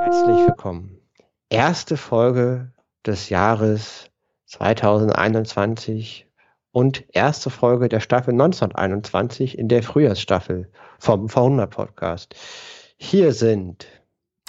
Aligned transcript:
Herzlich 0.00 0.46
willkommen. 0.48 1.00
Erste 1.48 1.96
Folge 1.96 2.72
des 3.06 3.28
Jahres 3.28 4.10
2021 4.46 6.26
und 6.72 7.04
erste 7.14 7.50
Folge 7.50 7.88
der 7.88 8.00
Staffel 8.00 8.32
1921 8.32 9.56
in 9.58 9.68
der 9.68 9.84
Frühjahrsstaffel 9.84 10.72
vom 10.98 11.26
V100 11.26 11.66
Podcast. 11.68 12.34
Hier 12.96 13.32
sind 13.32 13.86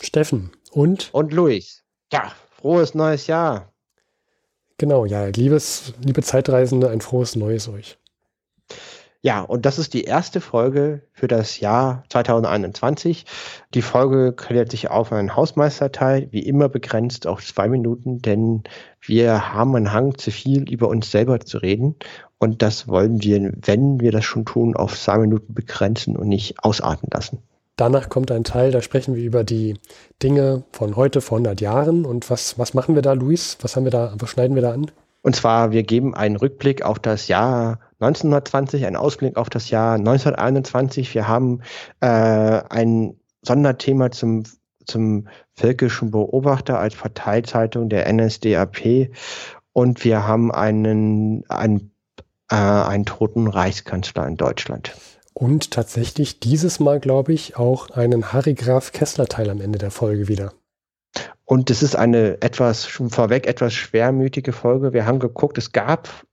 Steffen 0.02 0.52
und 0.72 1.14
und 1.14 1.34
Luis. 1.34 1.84
Ja, 2.12 2.32
frohes 2.50 2.96
neues 2.96 3.28
Jahr. 3.28 3.72
Genau, 4.78 5.06
ja, 5.06 5.28
liebes, 5.28 5.94
liebe 6.04 6.24
Zeitreisende, 6.24 6.90
ein 6.90 7.02
frohes 7.02 7.36
neues 7.36 7.68
euch. 7.70 8.01
Ja, 9.24 9.42
und 9.42 9.68
das 9.68 9.78
ist 9.78 9.94
die 9.94 10.04
erste 10.04 10.42
Folge 10.42 11.04
für 11.14 11.28
das 11.28 11.60
Jahr 11.60 12.04
2021. 12.10 13.26
Die 13.76 13.84
Folge 13.84 14.34
klärt 14.34 14.72
sich 14.72 14.90
auf 14.90 15.12
einen 15.12 15.36
Hausmeisterteil, 15.36 16.28
wie 16.32 16.40
immer 16.40 16.70
begrenzt 16.70 17.28
auf 17.28 17.46
zwei 17.46 17.68
Minuten, 17.68 18.20
denn 18.24 18.64
wir 19.00 19.54
haben 19.54 19.76
einen 19.76 19.94
Hang 19.94 20.18
zu 20.18 20.32
viel 20.32 20.68
über 20.68 20.88
uns 20.88 21.12
selber 21.12 21.40
zu 21.40 21.60
reden. 21.60 21.96
Und 22.40 22.64
das 22.64 22.88
wollen 22.88 23.22
wir, 23.22 23.54
wenn 23.62 24.00
wir 24.00 24.12
das 24.12 24.26
schon 24.26 24.46
tun, 24.46 24.76
auf 24.76 25.00
zwei 25.00 25.20
Minuten 25.20 25.54
begrenzen 25.54 26.16
und 26.16 26.28
nicht 26.28 26.56
ausarten 26.64 27.08
lassen. 27.14 27.44
Danach 27.76 28.10
kommt 28.10 28.32
ein 28.32 28.44
Teil, 28.44 28.72
da 28.72 28.82
sprechen 28.82 29.16
wir 29.16 29.24
über 29.24 29.44
die 29.44 29.76
Dinge 30.24 30.64
von 30.72 30.96
heute, 30.96 31.22
vor 31.22 31.38
100 31.38 31.62
Jahren. 31.62 32.06
Und 32.06 32.32
was, 32.32 32.58
was 32.58 32.74
machen 32.74 32.96
wir 32.96 33.04
da, 33.04 33.14
Luis? 33.14 33.60
Was 33.62 33.76
haben 33.76 33.84
wir 33.84 33.92
da, 33.92 34.16
was 34.18 34.32
schneiden 34.32 34.56
wir 34.56 34.64
da 34.64 34.74
an? 34.74 34.90
Und 35.22 35.36
zwar, 35.36 35.72
wir 35.72 35.84
geben 35.84 36.16
einen 36.16 36.36
Rückblick 36.36 36.82
auf 36.82 36.98
das 36.98 37.28
Jahr 37.28 37.80
1920, 38.02 38.86
einen 38.86 38.96
Ausblick 38.96 39.38
auf 39.38 39.50
das 39.50 39.70
Jahr 39.70 39.96
1921. 39.96 41.14
Wir 41.14 41.28
haben 41.28 41.62
äh, 42.00 42.08
ein 42.08 43.16
Sonderthema 43.44 44.12
zum, 44.12 44.44
zum 44.86 45.28
Völkischen 45.54 46.10
Beobachter 46.12 46.80
als 46.80 46.96
Parteizeitung 46.96 47.90
der 47.90 48.12
NSDAP 48.12 49.12
und 49.74 50.04
wir 50.04 50.28
haben 50.28 50.52
einen, 50.52 51.44
einen, 51.50 51.94
äh, 52.50 52.56
einen 52.56 53.06
toten 53.06 53.48
Reichskanzler 53.48 54.28
in 54.28 54.38
Deutschland. 54.38 54.94
Und 55.34 55.72
tatsächlich 55.72 56.40
dieses 56.40 56.80
Mal, 56.80 57.00
glaube 57.00 57.34
ich, 57.34 57.56
auch 57.56 57.90
einen 57.92 58.34
Harry 58.34 58.54
Graf 58.54 58.92
Kessler-Teil 58.92 59.50
am 59.50 59.62
Ende 59.62 59.80
der 59.80 59.92
Folge 59.92 60.28
wieder. 60.28 60.54
Und 61.46 61.70
es 61.70 61.84
ist 61.84 61.96
eine 61.96 62.42
etwas, 62.42 62.88
schon 62.88 63.10
vorweg 63.10 63.46
etwas 63.48 63.74
schwermütige 63.74 64.54
Folge. 64.54 64.94
Wir 64.94 65.06
haben 65.06 65.20
geguckt, 65.20 65.58
es 65.58 65.72
gab 65.72 66.26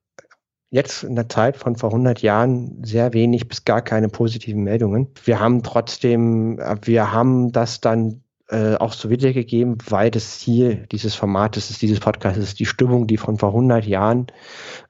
jetzt 0.71 1.03
in 1.03 1.15
der 1.15 1.29
Zeit 1.29 1.57
von 1.57 1.77
vor 1.77 1.91
100 1.91 2.23
Jahren 2.23 2.85
sehr 2.85 3.13
wenig 3.13 3.49
bis 3.49 3.65
gar 3.65 3.83
keine 3.83 4.09
positiven 4.09 4.63
Meldungen. 4.63 5.09
Wir 5.25 5.41
haben 5.41 5.63
trotzdem, 5.63 6.59
wir 6.83 7.13
haben 7.13 7.53
das 7.53 7.81
dann 7.81 8.23
äh, 8.51 8.77
auch 8.77 8.93
so 8.93 9.11
wiedergegeben, 9.11 9.79
weil 9.89 10.11
das 10.11 10.41
Ziel 10.41 10.87
dieses 10.91 11.15
Formates 11.15 11.79
dieses 11.79 12.01
Podcasts 12.01 12.39
ist, 12.39 12.59
die 12.59 12.67
Stimmung, 12.67 13.07
die 13.07 13.17
von 13.17 13.39
vor 13.39 13.51
100 13.51 13.85
Jahren 13.87 14.27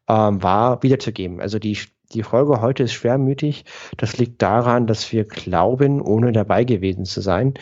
ähm, 0.08 0.42
war, 0.42 0.82
wiederzugeben. 0.82 1.40
Also 1.40 1.58
die, 1.58 1.78
die 2.12 2.22
Folge 2.22 2.60
heute 2.60 2.84
ist 2.84 2.92
schwermütig. 2.92 3.64
Das 3.96 4.18
liegt 4.18 4.42
daran, 4.42 4.86
dass 4.86 5.12
wir 5.12 5.24
glauben, 5.24 6.00
ohne 6.00 6.32
dabei 6.32 6.64
gewesen 6.64 7.04
zu 7.04 7.20
sein, 7.20 7.54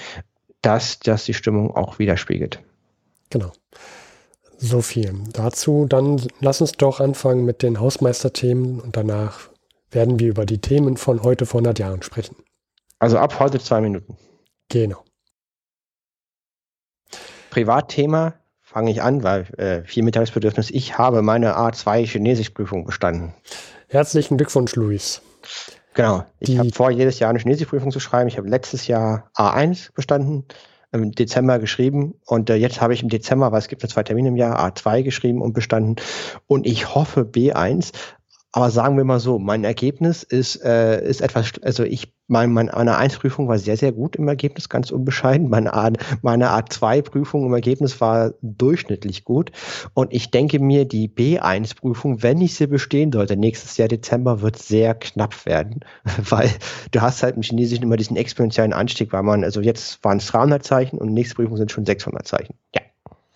dass 0.63 0.99
das 1.01 1.25
die 1.25 1.35
Stimmung 1.35 1.75
auch 1.75 1.99
widerspiegelt. 1.99 2.63
Genau. 3.31 3.53
So 4.59 4.81
viel 4.81 5.15
dazu. 5.33 5.87
Dann 5.89 6.21
lass 6.41 6.61
uns 6.61 6.73
doch 6.73 7.01
anfangen 7.01 7.45
mit 7.45 7.63
den 7.63 7.81
Hausmeisterthemen 7.81 8.81
und 8.81 8.97
danach 8.97 9.51
werden 9.91 10.19
wir 10.19 10.29
über 10.29 10.47
die 10.47 10.59
Themen 10.59 10.97
von 10.97 11.23
heute 11.23 11.47
vor 11.47 11.59
100 11.59 11.79
Jahren 11.79 12.03
sprechen. 12.03 12.37
Also 12.99 13.19
ab 13.19 13.39
heute 13.39 13.59
zwei 13.59 13.81
Minuten. 13.81 14.17
Genau. 14.69 15.05
Privatthema 17.51 18.35
fange 18.61 18.91
ich 18.91 19.03
an, 19.03 19.23
weil 19.23 19.43
äh, 19.59 19.83
viel 19.85 20.03
Mittagsbedürfnis. 20.03 20.71
Ich 20.71 20.99
habe 20.99 21.23
meine 21.23 21.57
A2 21.57 22.07
Chinesischprüfung 22.07 22.85
bestanden. 22.85 23.33
Herzlichen 23.89 24.37
Glückwunsch, 24.37 24.75
Luis. 24.75 25.23
Genau. 25.95 26.25
Ich 26.41 26.59
habe 26.59 26.71
vor, 26.73 26.91
jedes 26.91 27.19
Jahr 27.19 27.31
eine 27.31 27.39
Chinesischprüfung 27.39 27.91
zu 27.91 28.01
schreiben. 28.01 28.29
Ich 28.29 28.37
habe 28.37 28.49
letztes 28.49 28.87
Jahr 28.87 29.31
A1 29.35 29.95
bestanden, 29.95 30.45
im 31.03 31.13
Dezember 31.13 31.59
geschrieben 31.59 32.15
und 32.25 32.51
äh, 32.51 32.55
jetzt 32.55 32.81
habe 32.81 32.95
ich 32.95 33.03
im 33.03 33.09
Dezember, 33.09 33.53
weil 33.53 33.59
es 33.59 33.69
gibt 33.69 33.83
ja 33.83 33.89
zwei 33.89 34.03
Termine 34.03 34.29
im 34.29 34.37
Jahr, 34.37 34.59
A2 34.59 35.03
geschrieben 35.03 35.43
und 35.43 35.53
bestanden 35.53 35.97
und 36.47 36.67
ich 36.67 36.95
hoffe 36.95 37.23
B1. 37.23 37.93
Aber 38.57 38.71
sagen 38.71 38.97
wir 38.97 39.05
mal 39.05 39.21
so, 39.21 39.39
mein 39.39 39.65
Ergebnis 39.65 40.23
ist, 40.23 40.65
äh, 40.65 41.07
ist 41.07 41.21
etwas, 41.21 41.53
also 41.61 41.83
ich, 41.83 42.15
mein, 42.27 42.55
mein, 42.55 42.71
meine 42.75 42.99
1-Prüfung 42.99 43.49
war 43.49 43.59
sehr, 43.59 43.77
sehr 43.77 43.93
gut 43.93 44.17
im 44.17 44.27
Ergebnis, 44.29 44.71
ganz 44.71 44.91
unbescheiden. 44.91 45.51
Meine, 45.51 45.75
A, 45.75 45.91
meine 46.23 46.49
A2-Prüfung 46.49 47.45
im 47.45 47.53
Ergebnis 47.53 48.01
war 48.01 48.33
durchschnittlich 48.41 49.25
gut. 49.25 49.53
Und 49.93 50.11
ich 50.15 50.31
denke 50.31 50.59
mir, 50.59 50.87
die 50.87 51.07
B1-Prüfung, 51.07 52.23
wenn 52.23 52.41
ich 52.41 52.55
sie 52.55 52.67
bestehen 52.67 53.13
sollte, 53.13 53.37
nächstes 53.37 53.77
Jahr 53.77 53.89
Dezember, 53.89 54.41
wird 54.41 54.57
sehr 54.57 54.95
knapp 54.95 55.45
werden. 55.45 55.81
Weil 56.17 56.51
du 56.93 57.03
hast 57.03 57.23
halt 57.23 57.37
im 57.37 57.43
Chinesischen 57.43 57.83
immer 57.83 57.99
diesen 57.99 58.17
exponentiellen 58.17 58.73
Anstieg, 58.73 59.13
weil 59.13 59.23
man, 59.23 59.45
also 59.45 59.61
jetzt 59.61 60.03
waren 60.03 60.17
es 60.17 60.29
300 60.29 60.65
Zeichen 60.65 60.97
und 60.97 61.13
nächste 61.13 61.35
Prüfung 61.35 61.59
sind 61.59 61.73
schon 61.73 61.85
600 61.85 62.27
Zeichen. 62.27 62.55
Ja. 62.75 62.81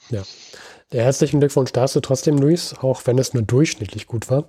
Ja. 0.09 0.23
Herzlichen 0.91 1.41
Glückwunsch 1.41 1.73
dazu 1.73 2.01
trotzdem, 2.01 2.39
Luis, 2.39 2.75
auch 2.81 3.03
wenn 3.05 3.19
es 3.19 3.35
nur 3.35 3.43
durchschnittlich 3.43 4.07
gut 4.07 4.31
war. 4.31 4.49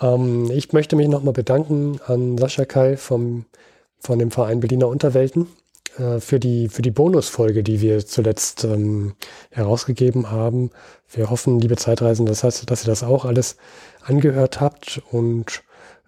Ähm, 0.00 0.50
ich 0.50 0.72
möchte 0.72 0.96
mich 0.96 1.08
nochmal 1.08 1.32
bedanken 1.32 2.00
an 2.06 2.38
Sascha 2.38 2.64
Kai 2.64 2.96
vom, 2.96 3.44
von 4.00 4.18
dem 4.18 4.30
Verein 4.30 4.60
Berliner 4.60 4.88
Unterwelten 4.88 5.48
äh, 5.98 6.20
für, 6.20 6.38
die, 6.38 6.68
für 6.68 6.82
die 6.82 6.90
Bonusfolge, 6.90 7.62
die 7.62 7.80
wir 7.80 8.04
zuletzt 8.06 8.64
ähm, 8.64 9.14
herausgegeben 9.50 10.30
haben. 10.30 10.70
Wir 11.10 11.30
hoffen, 11.30 11.60
liebe 11.60 11.76
Zeitreisende, 11.76 12.30
das 12.30 12.44
heißt, 12.44 12.70
dass 12.70 12.84
ihr 12.84 12.88
das 12.88 13.02
auch 13.02 13.24
alles 13.24 13.56
angehört 14.02 14.60
habt 14.60 15.02
und 15.10 15.62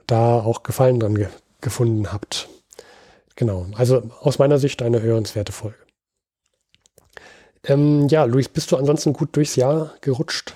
da 0.07 0.41
auch 0.41 0.63
Gefallen 0.63 1.01
dran 1.01 1.15
ge 1.15 1.29
gefunden 1.63 2.11
habt. 2.11 2.49
Genau, 3.37 3.67
also 3.75 4.03
aus 4.21 4.39
meiner 4.39 4.59
Sicht 4.59 4.81
eine 4.81 5.03
hörenswerte 5.03 5.53
Folge. 5.53 5.77
Ähm, 7.65 8.09
ja, 8.09 8.25
Luis, 8.25 8.49
bist 8.49 8.73
du 8.73 8.77
ansonsten 8.79 9.13
gut 9.13 9.37
durchs 9.37 9.57
Jahr 9.57 9.93
gerutscht? 10.01 10.55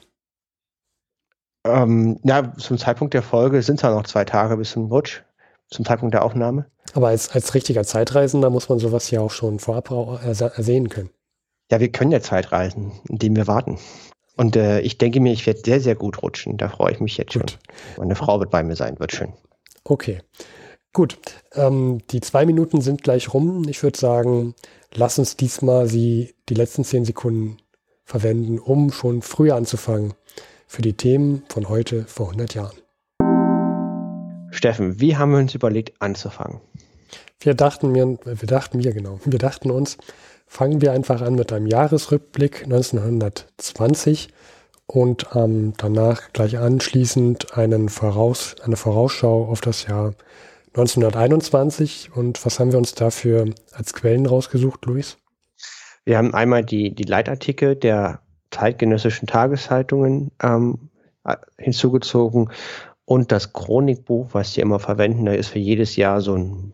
Ähm, 1.66 2.18
ja, 2.24 2.52
zum 2.56 2.78
Zeitpunkt 2.78 3.14
der 3.14 3.22
Folge 3.22 3.62
sind 3.62 3.76
es 3.76 3.82
ja 3.82 3.90
noch 3.90 4.04
zwei 4.04 4.24
Tage 4.24 4.56
bis 4.56 4.72
zum 4.72 4.86
Rutsch, 4.86 5.22
zum 5.70 5.84
Zeitpunkt 5.84 6.14
der 6.14 6.24
Aufnahme. 6.24 6.66
Aber 6.92 7.08
als, 7.08 7.30
als 7.30 7.54
richtiger 7.54 7.84
Zeitreisender 7.84 8.50
muss 8.50 8.68
man 8.68 8.78
sowas 8.78 9.10
ja 9.10 9.20
auch 9.20 9.30
schon 9.30 9.58
vorab 9.58 9.90
ersehen 10.22 10.90
können. 10.90 11.10
Ja, 11.70 11.80
wir 11.80 11.90
können 11.90 12.12
ja 12.12 12.20
Zeitreisen, 12.20 12.92
indem 13.08 13.36
wir 13.36 13.46
warten. 13.46 13.78
Und 14.36 14.56
äh, 14.56 14.80
ich 14.80 14.98
denke 14.98 15.20
mir, 15.20 15.32
ich 15.32 15.46
werde 15.46 15.60
sehr, 15.64 15.80
sehr 15.80 15.94
gut 15.94 16.22
rutschen. 16.22 16.58
Da 16.58 16.68
freue 16.68 16.92
ich 16.92 17.00
mich 17.00 17.16
jetzt 17.16 17.32
gut. 17.32 17.52
schon. 17.52 17.60
Meine 17.98 18.16
Frau 18.16 18.38
wird 18.40 18.50
bei 18.50 18.62
mir 18.62 18.76
sein, 18.76 18.98
wird 18.98 19.12
schön. 19.12 19.32
Okay. 19.84 20.20
Gut. 20.92 21.18
Ähm, 21.54 22.00
die 22.10 22.20
zwei 22.20 22.44
Minuten 22.44 22.80
sind 22.80 23.02
gleich 23.02 23.32
rum. 23.32 23.66
Ich 23.68 23.82
würde 23.82 23.98
sagen, 23.98 24.54
lass 24.92 25.18
uns 25.18 25.36
diesmal 25.36 25.86
sie 25.86 26.34
die 26.48 26.54
letzten 26.54 26.84
zehn 26.84 27.04
Sekunden 27.04 27.56
verwenden, 28.04 28.58
um 28.58 28.92
schon 28.92 29.22
früher 29.22 29.56
anzufangen 29.56 30.14
für 30.74 30.82
die 30.82 30.94
Themen 30.94 31.44
von 31.48 31.68
heute 31.68 32.04
vor 32.04 32.26
100 32.26 32.54
Jahren. 32.54 32.76
Steffen, 34.50 35.00
wie 35.00 35.16
haben 35.16 35.30
wir 35.30 35.38
uns 35.38 35.54
überlegt 35.54 36.02
anzufangen? 36.02 36.60
Wir 37.38 37.54
dachten 37.54 37.92
mir, 37.92 38.18
wir 38.24 38.48
dachten 38.48 38.78
mir 38.78 38.92
genau, 38.92 39.20
wir 39.24 39.38
dachten 39.38 39.70
uns, 39.70 39.98
fangen 40.48 40.80
wir 40.80 40.90
einfach 40.90 41.22
an 41.22 41.36
mit 41.36 41.52
einem 41.52 41.68
Jahresrückblick 41.68 42.64
1920 42.64 44.30
und 44.86 45.26
ähm, 45.34 45.74
danach 45.76 46.32
gleich 46.32 46.58
anschließend 46.58 47.56
einen 47.56 47.88
Voraus, 47.88 48.56
eine 48.64 48.76
Vorausschau 48.76 49.44
auf 49.44 49.60
das 49.60 49.86
Jahr 49.86 50.14
1921. 50.74 52.10
Und 52.16 52.44
was 52.44 52.58
haben 52.58 52.72
wir 52.72 52.78
uns 52.78 52.94
dafür 52.94 53.46
als 53.72 53.92
Quellen 53.92 54.26
rausgesucht, 54.26 54.86
Luis? 54.86 55.18
Wir 56.04 56.18
haben 56.18 56.34
einmal 56.34 56.64
die, 56.64 56.94
die 56.94 57.04
Leitartikel 57.04 57.76
der 57.76 58.23
zeitgenössischen 58.54 59.26
Tageszeitungen 59.26 60.30
ähm, 60.42 60.90
hinzugezogen 61.58 62.50
und 63.04 63.32
das 63.32 63.52
Chronikbuch, 63.52 64.28
was 64.32 64.54
sie 64.54 64.60
immer 64.60 64.78
verwenden. 64.78 65.26
Da 65.26 65.32
ist 65.32 65.48
für 65.48 65.58
jedes 65.58 65.96
Jahr 65.96 66.20
so 66.20 66.34
ein, 66.34 66.72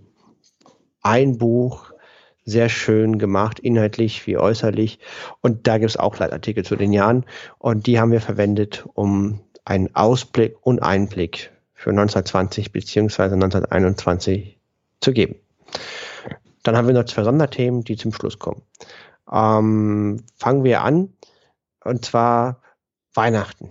ein 1.02 1.38
Buch 1.38 1.92
sehr 2.44 2.68
schön 2.68 3.18
gemacht, 3.18 3.58
inhaltlich 3.60 4.26
wie 4.26 4.36
äußerlich. 4.36 4.98
Und 5.40 5.66
da 5.66 5.78
gibt 5.78 5.90
es 5.90 5.96
auch 5.96 6.18
Leitartikel 6.18 6.64
zu 6.64 6.76
den 6.76 6.92
Jahren. 6.92 7.24
Und 7.58 7.86
die 7.86 7.98
haben 7.98 8.12
wir 8.12 8.20
verwendet, 8.20 8.84
um 8.94 9.40
einen 9.64 9.94
Ausblick 9.94 10.56
und 10.62 10.82
Einblick 10.82 11.50
für 11.74 11.90
1920 11.90 12.72
beziehungsweise 12.72 13.34
1921 13.34 14.58
zu 15.00 15.12
geben. 15.12 15.36
Dann 16.62 16.76
haben 16.76 16.88
wir 16.88 16.94
noch 16.94 17.04
zwei 17.04 17.24
Sonderthemen, 17.24 17.84
die 17.84 17.96
zum 17.96 18.12
Schluss 18.12 18.38
kommen. 18.38 18.62
Ähm, 19.32 20.24
fangen 20.36 20.64
wir 20.64 20.82
an 20.82 21.10
und 21.84 22.04
zwar 22.04 22.62
Weihnachten. 23.14 23.70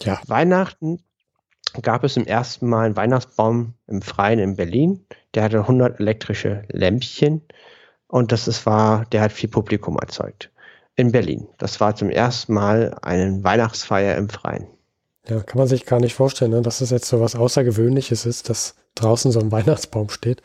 Ja. 0.00 0.20
Weihnachten 0.26 1.02
gab 1.82 2.04
es 2.04 2.14
zum 2.14 2.24
ersten 2.24 2.68
Mal 2.68 2.86
einen 2.86 2.96
Weihnachtsbaum 2.96 3.74
im 3.86 4.02
Freien 4.02 4.38
in 4.38 4.56
Berlin. 4.56 5.06
Der 5.34 5.42
hatte 5.42 5.60
100 5.60 6.00
elektrische 6.00 6.64
Lämpchen 6.68 7.42
und 8.06 8.32
das 8.32 8.48
ist, 8.48 8.64
war, 8.66 9.04
der 9.06 9.20
hat 9.20 9.32
viel 9.32 9.48
Publikum 9.48 9.96
erzeugt. 9.98 10.50
In 10.96 11.12
Berlin. 11.12 11.46
Das 11.58 11.80
war 11.80 11.94
zum 11.94 12.10
ersten 12.10 12.54
Mal 12.54 12.96
eine 13.02 13.44
Weihnachtsfeier 13.44 14.16
im 14.16 14.28
Freien. 14.28 14.66
Ja, 15.28 15.40
kann 15.42 15.58
man 15.58 15.68
sich 15.68 15.84
gar 15.84 16.00
nicht 16.00 16.14
vorstellen, 16.14 16.52
ne? 16.52 16.62
dass 16.62 16.80
es 16.80 16.90
jetzt 16.90 17.06
so 17.06 17.20
was 17.20 17.36
Außergewöhnliches 17.36 18.26
ist, 18.26 18.48
dass 18.48 18.74
draußen 18.94 19.30
so 19.30 19.38
ein 19.38 19.52
Weihnachtsbaum 19.52 20.08
steht 20.08 20.42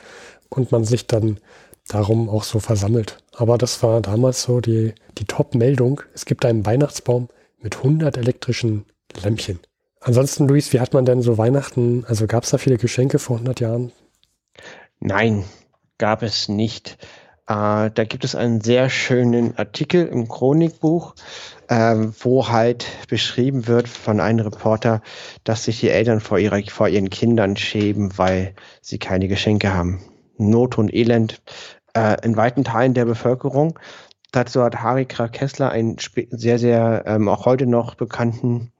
und 0.49 0.71
man 0.71 0.83
sich 0.83 1.07
dann 1.07 1.39
darum 1.87 2.29
auch 2.29 2.43
so 2.43 2.59
versammelt. 2.59 3.17
Aber 3.35 3.57
das 3.57 3.83
war 3.83 4.01
damals 4.01 4.43
so 4.43 4.61
die, 4.61 4.93
die 5.17 5.25
Top-Meldung. 5.25 6.01
Es 6.13 6.25
gibt 6.25 6.45
einen 6.45 6.65
Weihnachtsbaum 6.65 7.29
mit 7.59 7.77
100 7.77 8.17
elektrischen 8.17 8.85
Lämpchen. 9.21 9.59
Ansonsten, 9.99 10.47
Luis, 10.47 10.73
wie 10.73 10.79
hat 10.79 10.93
man 10.93 11.05
denn 11.05 11.21
so 11.21 11.37
Weihnachten, 11.37 12.03
also 12.07 12.27
gab 12.27 12.43
es 12.43 12.49
da 12.49 12.57
viele 12.57 12.77
Geschenke 12.77 13.19
vor 13.19 13.37
100 13.37 13.59
Jahren? 13.61 13.91
Nein, 14.99 15.45
gab 15.97 16.23
es 16.23 16.49
nicht. 16.49 16.97
Äh, 17.47 17.91
da 17.91 18.03
gibt 18.07 18.23
es 18.23 18.35
einen 18.35 18.61
sehr 18.61 18.89
schönen 18.89 19.57
Artikel 19.57 20.05
im 20.07 20.27
Chronikbuch, 20.27 21.15
äh, 21.67 21.95
wo 22.19 22.49
halt 22.49 22.85
beschrieben 23.09 23.67
wird 23.67 23.87
von 23.87 24.19
einem 24.19 24.45
Reporter, 24.45 25.01
dass 25.43 25.65
sich 25.65 25.79
die 25.79 25.89
Eltern 25.89 26.19
vor, 26.19 26.37
ihrer, 26.37 26.61
vor 26.69 26.87
ihren 26.87 27.09
Kindern 27.09 27.57
schämen, 27.57 28.17
weil 28.17 28.55
sie 28.81 28.97
keine 28.99 29.27
Geschenke 29.27 29.73
haben. 29.73 30.01
Not 30.37 30.77
und 30.77 30.93
Elend 30.93 31.41
äh, 31.93 32.23
in 32.23 32.35
weiten 32.35 32.63
Teilen 32.63 32.93
der 32.93 33.05
Bevölkerung. 33.05 33.79
Dazu 34.31 34.63
hat 34.63 34.81
Harika 34.81 35.27
Kessler 35.27 35.69
einen 35.69 35.97
sehr, 36.31 36.57
sehr 36.57 37.03
ähm, 37.05 37.27
auch 37.27 37.45
heute 37.45 37.67
noch 37.67 37.95
bekannten 37.95 38.71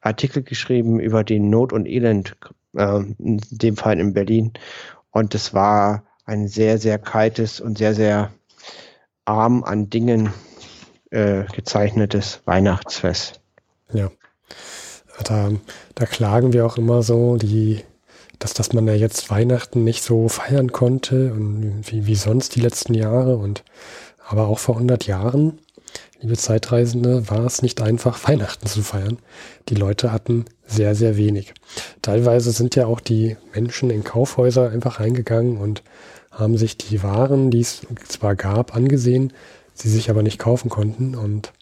Artikel 0.00 0.42
geschrieben 0.42 0.98
über 0.98 1.24
den 1.24 1.50
Not 1.50 1.72
und 1.72 1.86
Elend, 1.86 2.36
äh, 2.74 3.00
in 3.18 3.40
dem 3.50 3.76
Fall 3.76 4.00
in 4.00 4.14
Berlin. 4.14 4.52
Und 5.10 5.34
es 5.34 5.52
war 5.52 6.04
ein 6.24 6.48
sehr, 6.48 6.78
sehr 6.78 6.98
kaltes 6.98 7.60
und 7.60 7.78
sehr, 7.78 7.94
sehr 7.94 8.32
arm 9.26 9.62
an 9.62 9.90
Dingen 9.90 10.32
äh, 11.10 11.44
gezeichnetes 11.44 12.40
Weihnachtsfest. 12.46 13.40
Ja. 13.92 14.10
Da, 15.22 15.50
da 15.94 16.06
klagen 16.06 16.52
wir 16.52 16.66
auch 16.66 16.76
immer 16.76 17.02
so, 17.02 17.36
die, 17.36 17.84
dass, 18.44 18.52
dass 18.52 18.74
man 18.74 18.86
ja 18.86 18.92
jetzt 18.92 19.30
Weihnachten 19.30 19.84
nicht 19.84 20.04
so 20.04 20.28
feiern 20.28 20.70
konnte 20.70 21.32
und 21.32 21.82
wie, 21.86 22.04
wie 22.04 22.14
sonst 22.14 22.54
die 22.54 22.60
letzten 22.60 22.92
Jahre 22.92 23.38
und 23.38 23.64
aber 24.28 24.48
auch 24.48 24.58
vor 24.58 24.74
100 24.74 25.06
Jahren, 25.06 25.60
liebe 26.20 26.36
Zeitreisende, 26.36 27.30
war 27.30 27.46
es 27.46 27.62
nicht 27.62 27.80
einfach, 27.80 28.22
Weihnachten 28.28 28.66
zu 28.66 28.82
feiern. 28.82 29.16
Die 29.70 29.74
Leute 29.74 30.12
hatten 30.12 30.44
sehr, 30.66 30.94
sehr 30.94 31.16
wenig. 31.16 31.54
Teilweise 32.02 32.50
sind 32.50 32.76
ja 32.76 32.84
auch 32.84 33.00
die 33.00 33.38
Menschen 33.54 33.88
in 33.88 34.04
Kaufhäuser 34.04 34.68
einfach 34.68 35.00
reingegangen 35.00 35.56
und 35.56 35.82
haben 36.30 36.58
sich 36.58 36.76
die 36.76 37.02
Waren, 37.02 37.50
die 37.50 37.60
es 37.60 37.80
zwar 38.08 38.36
gab, 38.36 38.76
angesehen, 38.76 39.32
sie 39.72 39.88
sich 39.88 40.10
aber 40.10 40.22
nicht 40.22 40.38
kaufen 40.38 40.68
konnten 40.68 41.14
und 41.14 41.54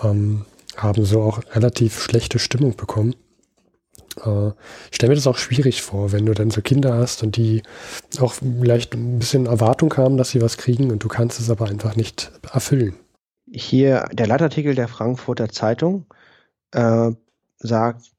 ähm, 0.00 0.44
haben 0.76 1.04
so 1.04 1.22
auch 1.22 1.40
relativ 1.56 2.00
schlechte 2.00 2.38
Stimmung 2.38 2.76
bekommen. 2.76 3.16
Äh, 4.24 4.48
ich 4.90 4.96
stelle 4.96 5.10
mir 5.10 5.16
das 5.16 5.26
auch 5.26 5.38
schwierig 5.38 5.82
vor, 5.82 6.12
wenn 6.12 6.26
du 6.26 6.34
dann 6.34 6.50
so 6.50 6.60
Kinder 6.60 6.94
hast 6.94 7.22
und 7.22 7.36
die 7.36 7.62
auch 8.20 8.34
vielleicht 8.34 8.94
ein 8.94 9.18
bisschen 9.18 9.46
Erwartung 9.46 9.96
haben, 9.96 10.16
dass 10.16 10.30
sie 10.30 10.42
was 10.42 10.56
kriegen 10.56 10.90
und 10.90 11.02
du 11.02 11.08
kannst 11.08 11.40
es 11.40 11.50
aber 11.50 11.66
einfach 11.66 11.96
nicht 11.96 12.32
erfüllen. 12.52 12.94
Hier 13.50 14.08
der 14.12 14.26
Leitartikel 14.26 14.74
der 14.74 14.88
Frankfurter 14.88 15.48
Zeitung 15.48 16.06
äh, 16.72 17.10
sagt, 17.58 18.13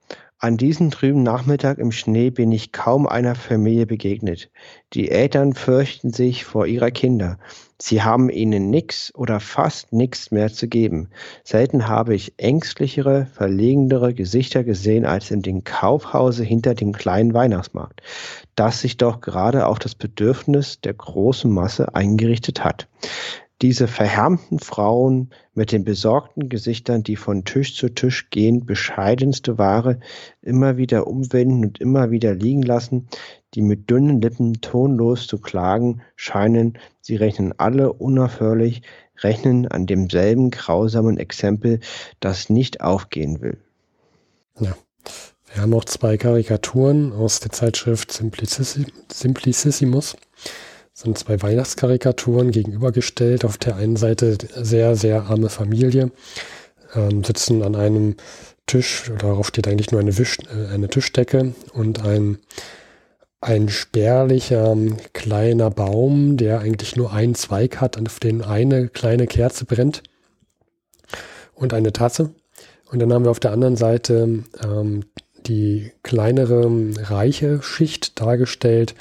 an 0.46 0.58
diesem 0.58 0.92
trüben 0.92 1.24
Nachmittag 1.24 1.80
im 1.80 1.92
Schnee 1.92 2.30
bin 2.30 2.52
ich 2.52 2.72
kaum 2.72 3.08
einer 3.08 3.34
Familie 3.34 3.88
begegnet. 3.88 4.52
Die 4.94 5.10
Eltern 5.10 5.54
fürchten 5.56 6.14
sich 6.14 6.46
vor 6.46 6.68
ihrer 6.68 6.92
Kinder. 6.92 7.40
Sie 7.82 8.04
haben 8.04 8.30
ihnen 8.30 8.70
nix 8.70 9.12
oder 9.16 9.40
fast 9.40 9.92
nichts 9.92 10.30
mehr 10.30 10.54
zu 10.54 10.68
geben. 10.68 11.10
Selten 11.44 11.88
habe 11.88 12.14
ich 12.14 12.36
ängstlichere, 12.38 13.26
verlegendere 13.26 14.14
Gesichter 14.14 14.64
gesehen 14.64 15.04
als 15.04 15.32
in 15.32 15.42
dem 15.42 15.64
Kaufhause 15.64 16.44
hinter 16.44 16.76
dem 16.76 16.94
kleinen 16.94 17.34
Weihnachtsmarkt, 17.34 18.04
das 18.56 18.82
sich 18.82 18.98
doch 18.98 19.22
gerade 19.22 19.66
auf 19.66 19.80
das 19.80 19.96
Bedürfnis 19.96 20.80
der 20.80 20.94
großen 20.94 21.50
Masse 21.50 21.96
eingerichtet 21.96 22.64
hat 22.64 22.88
diese 23.62 23.88
verhärmten 23.88 24.60
Frauen 24.60 25.30
mit 25.54 25.72
den 25.72 25.86
besorgten 25.86 26.50
Gesichtern, 26.50 27.04
die 27.04 27.16
von 27.16 27.46
Tisch 27.46 27.76
zu 27.76 27.90
Tisch 27.90 28.30
gehen, 28.30 28.66
bescheidenste 28.66 29.58
Ware 29.58 30.00
immer 30.42 30.78
wieder 30.78 31.08
umwenden 31.08 31.64
und 31.64 31.80
immer 31.80 32.12
wieder 32.12 32.36
liegen 32.36 32.64
lassen, 32.64 33.08
die 33.54 33.62
mit 33.62 33.90
dünnen 33.90 34.22
Lippen 34.22 34.60
tonlos 34.62 35.28
zu 35.28 35.40
klagen 35.40 36.02
scheinen, 36.18 36.78
sie 37.00 37.16
rechnen 37.16 37.54
alle 37.58 37.94
unaufhörlich, 37.94 38.82
rechnen 39.20 39.68
an 39.68 39.86
demselben 39.86 40.52
grausamen 40.52 41.18
Exempel, 41.18 41.80
das 42.20 42.50
nicht 42.50 42.82
aufgehen 42.82 43.42
will. 43.42 43.58
Ja. 44.60 44.76
Wir 45.54 45.62
haben 45.62 45.74
auch 45.74 45.86
zwei 45.86 46.18
Karikaturen 46.18 47.14
aus 47.14 47.40
der 47.40 47.52
Zeitschrift 47.52 48.12
Simplicissimus 48.12 50.18
sind 50.96 51.18
zwei 51.18 51.42
Weihnachtskarikaturen 51.42 52.52
gegenübergestellt. 52.52 53.44
Auf 53.44 53.58
der 53.58 53.76
einen 53.76 53.98
Seite 53.98 54.38
sehr, 54.56 54.96
sehr 54.96 55.24
arme 55.24 55.50
Familie, 55.50 56.10
ähm, 56.96 57.24
sitzen 57.24 57.62
an 57.64 57.76
einem 57.76 58.16
Tisch, 58.66 59.12
darauf 59.20 59.48
steht 59.48 59.68
eigentlich 59.68 59.92
nur 59.92 60.00
eine, 60.00 60.18
Wisch, 60.18 60.38
äh, 60.40 60.74
eine 60.74 60.88
Tischdecke 60.88 61.54
und 61.74 62.04
ein, 62.04 62.40
ein 63.42 63.68
spärlicher 63.68 64.76
kleiner 65.12 65.70
Baum, 65.70 66.38
der 66.38 66.62
eigentlich 66.62 66.96
nur 66.96 67.12
einen 67.12 67.36
Zweig 67.36 67.82
hat, 67.82 68.00
auf 68.02 68.20
den 68.20 68.42
eine 68.42 68.88
kleine 68.88 69.28
Kerze 69.28 69.66
brennt 69.66 70.02
und 71.54 71.74
eine 71.74 71.92
Tasse. 71.92 72.32
Und 72.90 73.00
dann 73.00 73.12
haben 73.12 73.26
wir 73.26 73.32
auf 73.32 73.42
der 73.42 73.52
anderen 73.52 73.76
Seite 73.76 74.44
ähm, 74.64 75.04
die 75.46 75.92
kleinere 76.04 76.72
reiche 77.10 77.62
Schicht 77.62 78.20
dargestellt 78.20 78.96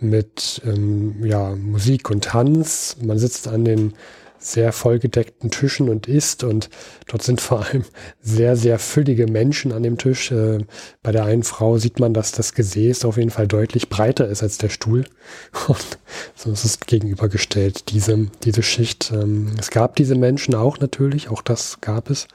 mit 0.00 0.62
ähm, 0.64 1.24
ja, 1.24 1.54
Musik 1.54 2.10
und 2.10 2.24
Tanz. 2.24 2.96
Man 3.02 3.18
sitzt 3.18 3.48
an 3.48 3.64
den 3.64 3.94
sehr 4.40 4.72
vollgedeckten 4.72 5.50
Tischen 5.50 5.88
und 5.88 6.08
isst 6.08 6.44
und 6.44 6.70
dort 7.06 7.22
sind 7.22 7.40
vor 7.40 7.66
allem 7.66 7.84
sehr, 8.20 8.56
sehr 8.56 8.78
füllige 8.78 9.26
Menschen 9.26 9.70
an 9.72 9.82
dem 9.82 9.98
Tisch. 9.98 10.32
Äh, 10.32 10.64
bei 11.02 11.12
der 11.12 11.24
einen 11.24 11.42
Frau 11.42 11.76
sieht 11.76 12.00
man, 12.00 12.14
dass 12.14 12.32
das 12.32 12.54
Gesäß 12.54 13.04
auf 13.04 13.18
jeden 13.18 13.30
Fall 13.30 13.46
deutlich 13.46 13.88
breiter 13.90 14.26
ist 14.28 14.42
als 14.42 14.58
der 14.58 14.70
Stuhl. 14.70 15.04
Und 15.68 15.98
so 16.34 16.50
ist 16.50 16.64
es 16.64 16.80
gegenübergestellt, 16.80 17.90
diese, 17.90 18.28
diese 18.42 18.62
Schicht. 18.62 19.12
Ähm, 19.12 19.52
es 19.58 19.70
gab 19.70 19.96
diese 19.96 20.14
Menschen 20.14 20.54
auch 20.54 20.80
natürlich, 20.80 21.28
auch 21.28 21.42
das 21.42 21.80
gab 21.82 22.10
es, 22.10 22.26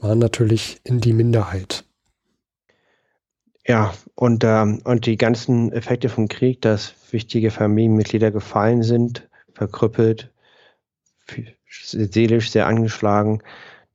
waren 0.00 0.18
natürlich 0.18 0.80
in 0.82 1.00
die 1.00 1.12
Minderheit. 1.12 1.84
Ja, 3.66 3.94
und, 4.14 4.44
ähm, 4.44 4.82
und 4.84 5.06
die 5.06 5.16
ganzen 5.16 5.72
Effekte 5.72 6.08
vom 6.08 6.28
Krieg, 6.28 6.60
dass 6.60 6.94
wichtige 7.10 7.50
Familienmitglieder 7.50 8.30
gefallen 8.30 8.82
sind, 8.82 9.28
verkrüppelt, 9.54 10.30
seelisch 11.66 12.50
sehr 12.50 12.66
angeschlagen, 12.66 13.42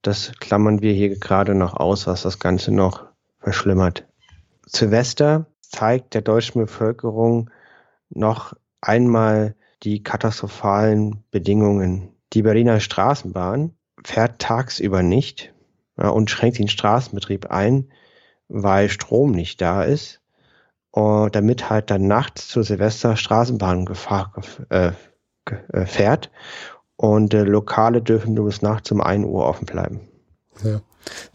das 0.01 0.31
klammern 0.39 0.81
wir 0.81 0.93
hier 0.93 1.17
gerade 1.19 1.53
noch 1.53 1.75
aus, 1.75 2.07
was 2.07 2.23
das 2.23 2.39
Ganze 2.39 2.71
noch 2.71 3.05
verschlimmert. 3.39 4.07
Silvester 4.65 5.45
zeigt 5.61 6.13
der 6.13 6.21
deutschen 6.21 6.61
Bevölkerung 6.61 7.51
noch 8.09 8.53
einmal 8.81 9.55
die 9.83 10.01
katastrophalen 10.01 11.23
Bedingungen. 11.31 12.09
Die 12.33 12.41
Berliner 12.41 12.79
Straßenbahn 12.79 13.73
fährt 14.03 14.39
tagsüber 14.39 15.03
nicht 15.03 15.53
ja, 15.97 16.09
und 16.09 16.29
schränkt 16.29 16.57
den 16.57 16.67
Straßenbetrieb 16.67 17.51
ein 17.51 17.89
weil 18.49 18.89
Strom 18.89 19.31
nicht 19.31 19.61
da 19.61 19.83
ist, 19.83 20.19
und 20.91 21.35
damit 21.35 21.69
halt 21.69 21.91
dann 21.91 22.07
nachts 22.07 22.47
zur 22.47 22.63
Silvester 22.63 23.15
Straßenbahn 23.15 23.85
gefahr, 23.85 24.33
äh, 24.69 24.91
äh, 25.71 25.85
fährt 25.85 26.31
und 26.95 27.33
äh, 27.33 27.43
Lokale 27.43 28.01
dürfen 28.01 28.33
nur 28.33 28.45
bis 28.45 28.61
nachts 28.61 28.91
um 28.91 29.01
1 29.01 29.25
Uhr 29.25 29.45
offen 29.45 29.65
bleiben. 29.65 30.01
Ja. 30.63 30.81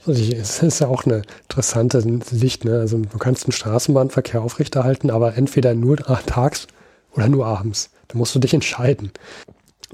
Es 0.07 0.63
ist 0.63 0.81
ja 0.81 0.89
auch 0.89 1.05
eine 1.05 1.23
interessante 1.43 2.03
Sicht. 2.23 2.65
Ne? 2.65 2.79
Also 2.79 2.99
du 2.99 3.19
kannst 3.19 3.47
den 3.47 3.53
Straßenbahnverkehr 3.53 4.43
aufrechterhalten, 4.43 5.11
aber 5.11 5.37
entweder 5.37 5.75
nur 5.75 5.97
tags 5.97 6.67
oder 7.13 7.29
nur 7.29 7.47
abends. 7.47 7.91
Da 8.09 8.19
musst 8.19 8.35
du 8.35 8.39
dich 8.39 8.53
entscheiden. 8.53 9.11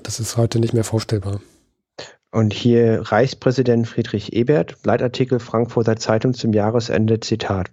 Das 0.03 0.19
ist 0.19 0.37
heute 0.37 0.59
nicht 0.59 0.75
mehr 0.75 0.85
vorstellbar. 0.85 1.41
Und 2.33 2.53
hier 2.53 3.03
Reichspräsident 3.11 3.89
Friedrich 3.89 4.33
Ebert, 4.33 4.77
Leitartikel 4.85 5.41
Frankfurter 5.41 5.97
Zeitung 5.97 6.33
zum 6.33 6.53
Jahresende, 6.53 7.19
Zitat. 7.19 7.71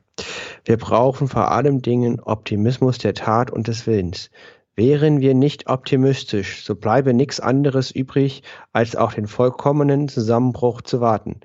Wir 0.66 0.78
brauchen 0.78 1.28
vor 1.28 1.52
allem 1.52 1.82
Dingen 1.82 2.20
Optimismus 2.20 2.98
der 2.98 3.14
Tat 3.14 3.52
und 3.52 3.68
des 3.68 3.86
Willens. 3.86 4.32
Wären 4.76 5.22
wir 5.22 5.36
nicht 5.36 5.70
optimistisch, 5.70 6.64
so 6.64 6.76
bleibe 6.76 7.14
nichts 7.14 7.40
anderes 7.40 7.92
übrig, 7.92 8.44
als 8.74 8.96
auf 8.96 9.16
den 9.16 9.28
vollkommenen 9.28 10.08
Zusammenbruch 10.08 10.82
zu 10.82 11.02
warten. 11.02 11.42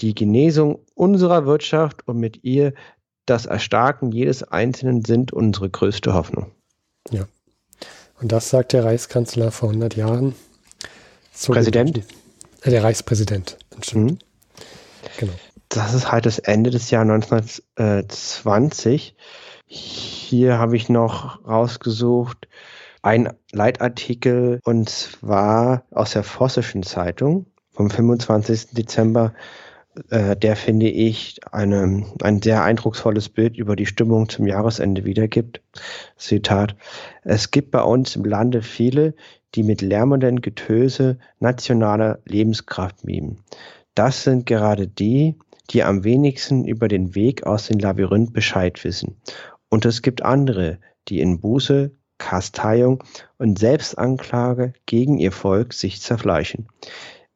Die 0.00 0.14
Genesung 0.14 0.80
unserer 0.94 1.46
Wirtschaft 1.46 2.06
und 2.06 2.18
mit 2.18 2.44
ihr 2.44 2.74
das 3.26 3.46
Erstarken 3.46 4.12
jedes 4.12 4.42
Einzelnen 4.44 5.04
sind 5.04 5.32
unsere 5.32 5.68
größte 5.68 6.14
Hoffnung. 6.14 6.52
Ja. 7.10 7.26
Und 8.20 8.32
das 8.32 8.50
sagt 8.50 8.72
der 8.72 8.84
Reichskanzler 8.84 9.50
vor 9.50 9.70
100 9.70 9.96
Jahren. 9.96 10.34
Präsident? 11.46 11.98
Äh, 11.98 12.02
der 12.70 12.84
Reichspräsident. 12.84 13.58
Mhm. 13.92 14.18
Genau. 15.18 15.32
Das 15.68 15.94
ist 15.94 16.12
halt 16.12 16.26
das 16.26 16.38
Ende 16.38 16.70
des 16.70 16.90
Jahres 16.90 17.10
1920. 17.10 19.16
Hier 19.66 20.58
habe 20.58 20.76
ich 20.76 20.88
noch 20.88 21.44
rausgesucht 21.46 22.46
ein 23.06 23.32
Leitartikel 23.52 24.58
und 24.64 24.88
zwar 24.88 25.84
aus 25.92 26.14
der 26.14 26.24
Vossischen 26.24 26.82
Zeitung 26.82 27.46
vom 27.70 27.88
25. 27.88 28.70
Dezember. 28.72 29.32
Äh, 30.10 30.36
der 30.36 30.56
finde 30.56 30.88
ich 30.88 31.38
eine, 31.52 32.04
ein 32.20 32.42
sehr 32.42 32.64
eindrucksvolles 32.64 33.28
Bild 33.28 33.56
über 33.56 33.76
die 33.76 33.86
Stimmung 33.86 34.28
zum 34.28 34.48
Jahresende 34.48 35.04
wiedergibt. 35.04 35.62
Zitat. 36.16 36.74
Es 37.22 37.52
gibt 37.52 37.70
bei 37.70 37.82
uns 37.82 38.16
im 38.16 38.24
Lande 38.24 38.60
viele, 38.60 39.14
die 39.54 39.62
mit 39.62 39.80
lärmenden 39.80 40.40
Getöse 40.40 41.18
nationaler 41.40 42.18
Lebenskraft 42.24 43.04
mimen. 43.04 43.38
Das 43.94 44.24
sind 44.24 44.46
gerade 44.46 44.86
die, 44.88 45.36
die 45.70 45.82
am 45.82 46.04
wenigsten 46.04 46.64
über 46.64 46.88
den 46.88 47.14
Weg 47.14 47.46
aus 47.46 47.66
dem 47.66 47.78
Labyrinth 47.78 48.32
Bescheid 48.32 48.82
wissen. 48.84 49.16
Und 49.68 49.84
es 49.84 50.02
gibt 50.02 50.22
andere, 50.22 50.78
die 51.08 51.20
in 51.20 51.40
Buße, 51.40 51.90
Kasteiung 52.18 53.02
und 53.38 53.58
Selbstanklage 53.58 54.72
gegen 54.86 55.18
ihr 55.18 55.32
Volk 55.32 55.72
sich 55.72 56.00
zerfleischen. 56.00 56.68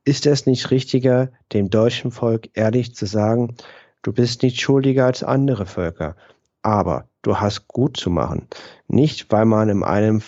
Ist 0.05 0.27
es 0.27 0.47
nicht 0.47 0.71
richtiger, 0.71 1.31
dem 1.53 1.71
deutschen 1.71 2.11
Volk 2.11 2.49
ehrlich 2.55 2.95
zu 2.95 3.07
sagen, 3.07 3.57
du 4.03 4.13
bist 4.13 4.43
nicht 4.43 4.61
schuldiger 4.61 5.07
als 5.07 5.23
andere 5.23 5.67
Völker, 5.67 6.17
aber 6.63 7.09
du 7.23 7.37
hast 7.37 7.69
gut 7.69 7.97
zu 7.97 8.11
machen, 8.11 8.49
nicht 8.89 9.31
weil 9.31 9.45
man 9.45 9.69
in 9.69 9.83
einem 9.83 10.23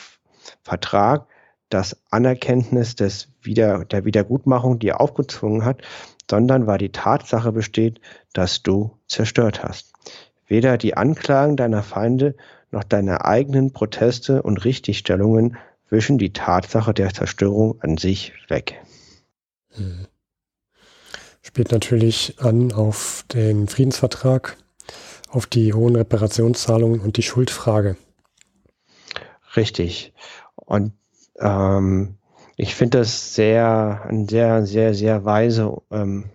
Vertrag 0.62 1.26
das 1.72 1.96
Anerkenntnis 2.10 2.96
des 2.96 3.28
Wieder, 3.40 3.84
der 3.84 4.04
Wiedergutmachung 4.04 4.78
dir 4.78 5.00
aufgezwungen 5.00 5.64
hat, 5.64 5.82
sondern 6.30 6.66
weil 6.66 6.78
die 6.78 6.92
Tatsache 6.92 7.52
besteht, 7.52 8.00
dass 8.32 8.62
du 8.62 8.98
zerstört 9.06 9.62
hast. 9.62 9.92
Weder 10.46 10.78
die 10.78 10.96
Anklagen 10.96 11.56
deiner 11.56 11.82
Feinde 11.82 12.36
noch 12.70 12.84
deine 12.84 13.24
eigenen 13.24 13.72
Proteste 13.72 14.42
und 14.42 14.64
Richtigstellungen 14.64 15.56
wischen 15.88 16.18
die 16.18 16.32
Tatsache 16.32 16.94
der 16.94 17.12
Zerstörung 17.12 17.80
an 17.80 17.98
sich 17.98 18.32
weg. 18.48 18.80
Hm. 19.70 20.06
Spielt 21.42 21.72
natürlich 21.72 22.36
an 22.38 22.72
auf 22.72 23.24
den 23.32 23.68
Friedensvertrag, 23.68 24.56
auf 25.28 25.46
die 25.46 25.74
hohen 25.74 25.96
Reparationszahlungen 25.96 27.00
und 27.00 27.16
die 27.16 27.22
Schuldfrage. 27.22 27.96
Richtig. 29.56 30.12
Und 30.54 30.92
ähm, 31.38 32.16
ich 32.56 32.74
finde 32.74 32.98
das 32.98 33.34
sehr, 33.34 34.02
eine 34.06 34.26
sehr, 34.28 34.66
sehr, 34.66 34.94
sehr 34.94 35.24
weise, 35.24 35.82
ähm, 35.90 36.30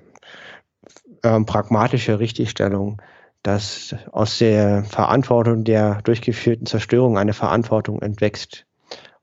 ähm, 1.23 1.45
pragmatische 1.45 2.19
Richtigstellung, 2.19 3.01
dass 3.43 3.95
aus 4.11 4.37
der 4.39 4.83
Verantwortung 4.83 5.63
der 5.63 6.01
durchgeführten 6.01 6.65
Zerstörung 6.65 7.17
eine 7.17 7.33
Verantwortung 7.33 8.01
entwächst, 8.01 8.65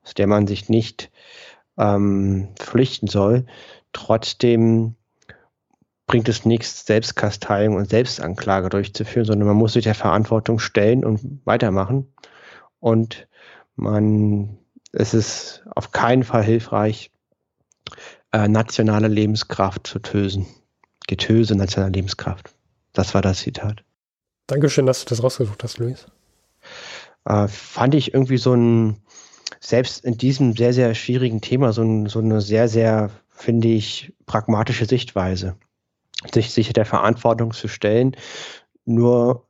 aus 0.05 0.15
der 0.15 0.27
man 0.27 0.47
sich 0.47 0.69
nicht 0.69 1.11
ähm, 1.79 2.49
pflichten 2.57 3.09
soll. 3.09 3.47
Trotzdem 3.93 4.95
bringt 6.07 6.29
es 6.29 6.45
nichts, 6.45 6.87
Selbstkasteiung 6.87 7.77
und 7.77 7.89
Selbstanklage 7.89 8.69
durchzuführen, 8.69 9.27
sondern 9.27 9.49
man 9.49 9.57
muss 9.57 9.73
sich 9.73 9.85
der 9.85 9.95
Verantwortung 9.95 10.59
stellen 10.59 11.05
und 11.05 11.41
weitermachen. 11.45 12.13
Und 12.81 13.27
man 13.77 14.59
es 14.97 15.13
ist 15.13 15.64
auf 15.75 15.93
keinen 15.93 16.25
Fall 16.25 16.43
hilfreich, 16.43 17.11
äh, 18.33 18.49
nationale 18.49 19.09
Lebenskraft 19.09 19.87
zu 19.87 19.99
tösen. 19.99 20.47
Getöse 21.07 21.55
nationale 21.55 21.93
Lebenskraft. 21.93 22.55
Das 22.93 23.15
war 23.15 23.23
das 23.23 23.41
Zitat. 23.41 23.85
Dankeschön, 24.47 24.87
dass 24.87 25.05
du 25.05 25.09
das 25.09 25.23
rausgesucht 25.23 25.63
hast, 25.63 25.79
Luis. 25.79 26.07
Äh, 27.25 27.49
fand 27.49 27.95
ich 27.95 28.15
irgendwie 28.15 28.37
so 28.39 28.55
ein, 28.55 29.03
selbst 29.61 30.05
in 30.05 30.17
diesem 30.17 30.57
sehr, 30.57 30.73
sehr 30.73 30.95
schwierigen 30.95 31.41
Thema, 31.41 31.73
so, 31.73 31.83
ein, 31.83 32.07
so 32.07 32.19
eine 32.19 32.41
sehr, 32.41 32.69
sehr, 32.69 33.11
finde 33.31 33.69
ich, 33.69 34.15
pragmatische 34.27 34.87
Sichtweise. 34.87 35.57
Sich, 36.33 36.53
sich 36.53 36.73
der 36.73 36.87
Verantwortung 36.87 37.53
zu 37.53 37.69
stellen, 37.69 38.17
nur 38.87 39.47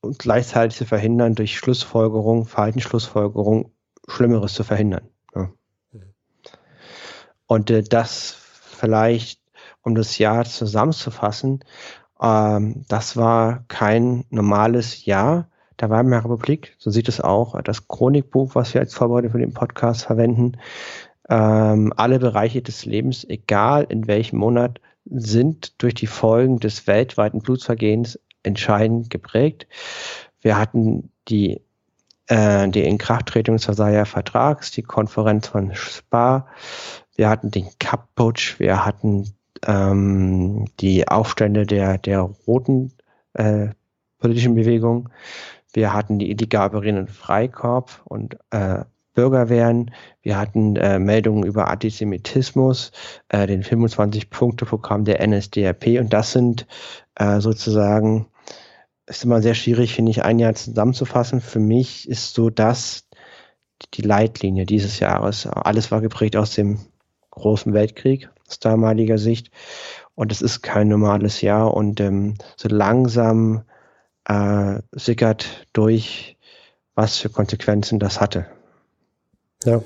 und 0.00 0.18
gleichzeitig 0.18 0.76
zu 0.76 0.84
verhindern, 0.84 1.34
durch 1.34 1.58
Schlussfolgerung, 1.58 2.46
Verhaltensschlussfolgerung 2.46 3.72
Schlimmeres 4.08 4.54
zu 4.54 4.64
verhindern. 4.64 5.08
Und 7.46 7.70
äh, 7.70 7.82
das 7.82 8.36
vielleicht, 8.78 9.40
um 9.82 9.94
das 9.94 10.18
Jahr 10.18 10.44
zusammenzufassen, 10.44 11.64
ähm, 12.20 12.84
das 12.88 13.16
war 13.16 13.64
kein 13.68 14.24
normales 14.30 15.04
Jahr 15.04 15.48
der 15.80 15.90
Weimarer 15.90 16.24
Republik. 16.24 16.74
So 16.78 16.90
sieht 16.90 17.08
es 17.08 17.20
auch 17.20 17.60
das 17.62 17.88
Chronikbuch, 17.88 18.54
was 18.54 18.74
wir 18.74 18.80
als 18.80 18.94
Vorbereitung 18.94 19.32
für 19.32 19.38
den 19.38 19.54
Podcast 19.54 20.04
verwenden. 20.04 20.52
Ähm, 21.28 21.92
alle 21.96 22.18
Bereiche 22.18 22.62
des 22.62 22.84
Lebens, 22.84 23.24
egal 23.28 23.86
in 23.88 24.06
welchem 24.06 24.38
Monat, 24.38 24.80
sind 25.06 25.82
durch 25.82 25.94
die 25.94 26.06
Folgen 26.06 26.60
des 26.60 26.86
weltweiten 26.86 27.40
Blutsvergehens 27.40 28.18
entscheidend 28.42 29.10
geprägt. 29.10 29.66
Wir 30.40 30.58
hatten 30.58 31.10
die 31.28 31.60
äh, 32.26 32.68
die 32.68 32.84
Inkrafttretung 32.84 33.56
des 33.56 33.64
Versailler 33.64 34.06
Vertrags, 34.06 34.70
die 34.70 34.82
Konferenz 34.82 35.48
von 35.48 35.74
Spa, 35.74 36.46
wir 37.16 37.28
hatten 37.28 37.50
den 37.50 37.66
Kapp-Putsch, 37.78 38.58
wir 38.58 38.84
hatten 38.84 39.34
ähm, 39.66 40.66
die 40.80 41.08
Aufstände 41.08 41.66
der, 41.66 41.98
der 41.98 42.20
roten 42.20 42.92
äh, 43.34 43.68
politischen 44.18 44.54
Bewegung, 44.54 45.08
wir 45.72 45.92
hatten 45.92 46.18
die 46.18 46.30
Illegaberinnen 46.30 47.08
Freikorps 47.08 48.00
und 48.04 48.38
äh, 48.50 48.84
Bürgerwehren. 49.14 49.92
Wir 50.22 50.38
hatten 50.38 50.76
äh, 50.76 50.98
Meldungen 50.98 51.44
über 51.44 51.68
Antisemitismus, 51.68 52.90
äh, 53.28 53.46
den 53.46 53.62
25-Punkte-Programm 53.62 55.04
der 55.04 55.24
NSDAP 55.26 56.00
und 56.00 56.12
das 56.12 56.32
sind 56.32 56.66
äh, 57.14 57.40
sozusagen 57.40 58.26
ist 59.06 59.24
immer 59.24 59.42
sehr 59.42 59.54
schwierig, 59.54 59.94
finde 59.94 60.10
ich, 60.10 60.24
ein 60.24 60.38
Jahr 60.38 60.54
zusammenzufassen. 60.54 61.40
Für 61.40 61.58
mich 61.58 62.08
ist 62.08 62.34
so 62.34 62.50
das 62.50 63.06
die 63.92 64.02
Leitlinie 64.02 64.64
dieses 64.64 64.98
Jahres. 64.98 65.46
Alles 65.46 65.90
war 65.90 66.00
geprägt 66.00 66.36
aus 66.36 66.54
dem 66.54 66.78
großen 67.34 67.72
Weltkrieg 67.72 68.28
aus 68.48 68.58
damaliger 68.58 69.18
Sicht. 69.18 69.50
Und 70.14 70.32
es 70.32 70.42
ist 70.42 70.62
kein 70.62 70.88
normales 70.88 71.40
Jahr. 71.40 71.74
Und 71.74 72.00
ähm, 72.00 72.34
so 72.56 72.68
langsam 72.68 73.62
äh, 74.26 74.80
sickert 74.92 75.66
durch, 75.72 76.36
was 76.94 77.18
für 77.18 77.28
Konsequenzen 77.28 77.98
das 77.98 78.20
hatte. 78.20 78.46
Ja, 79.64 79.82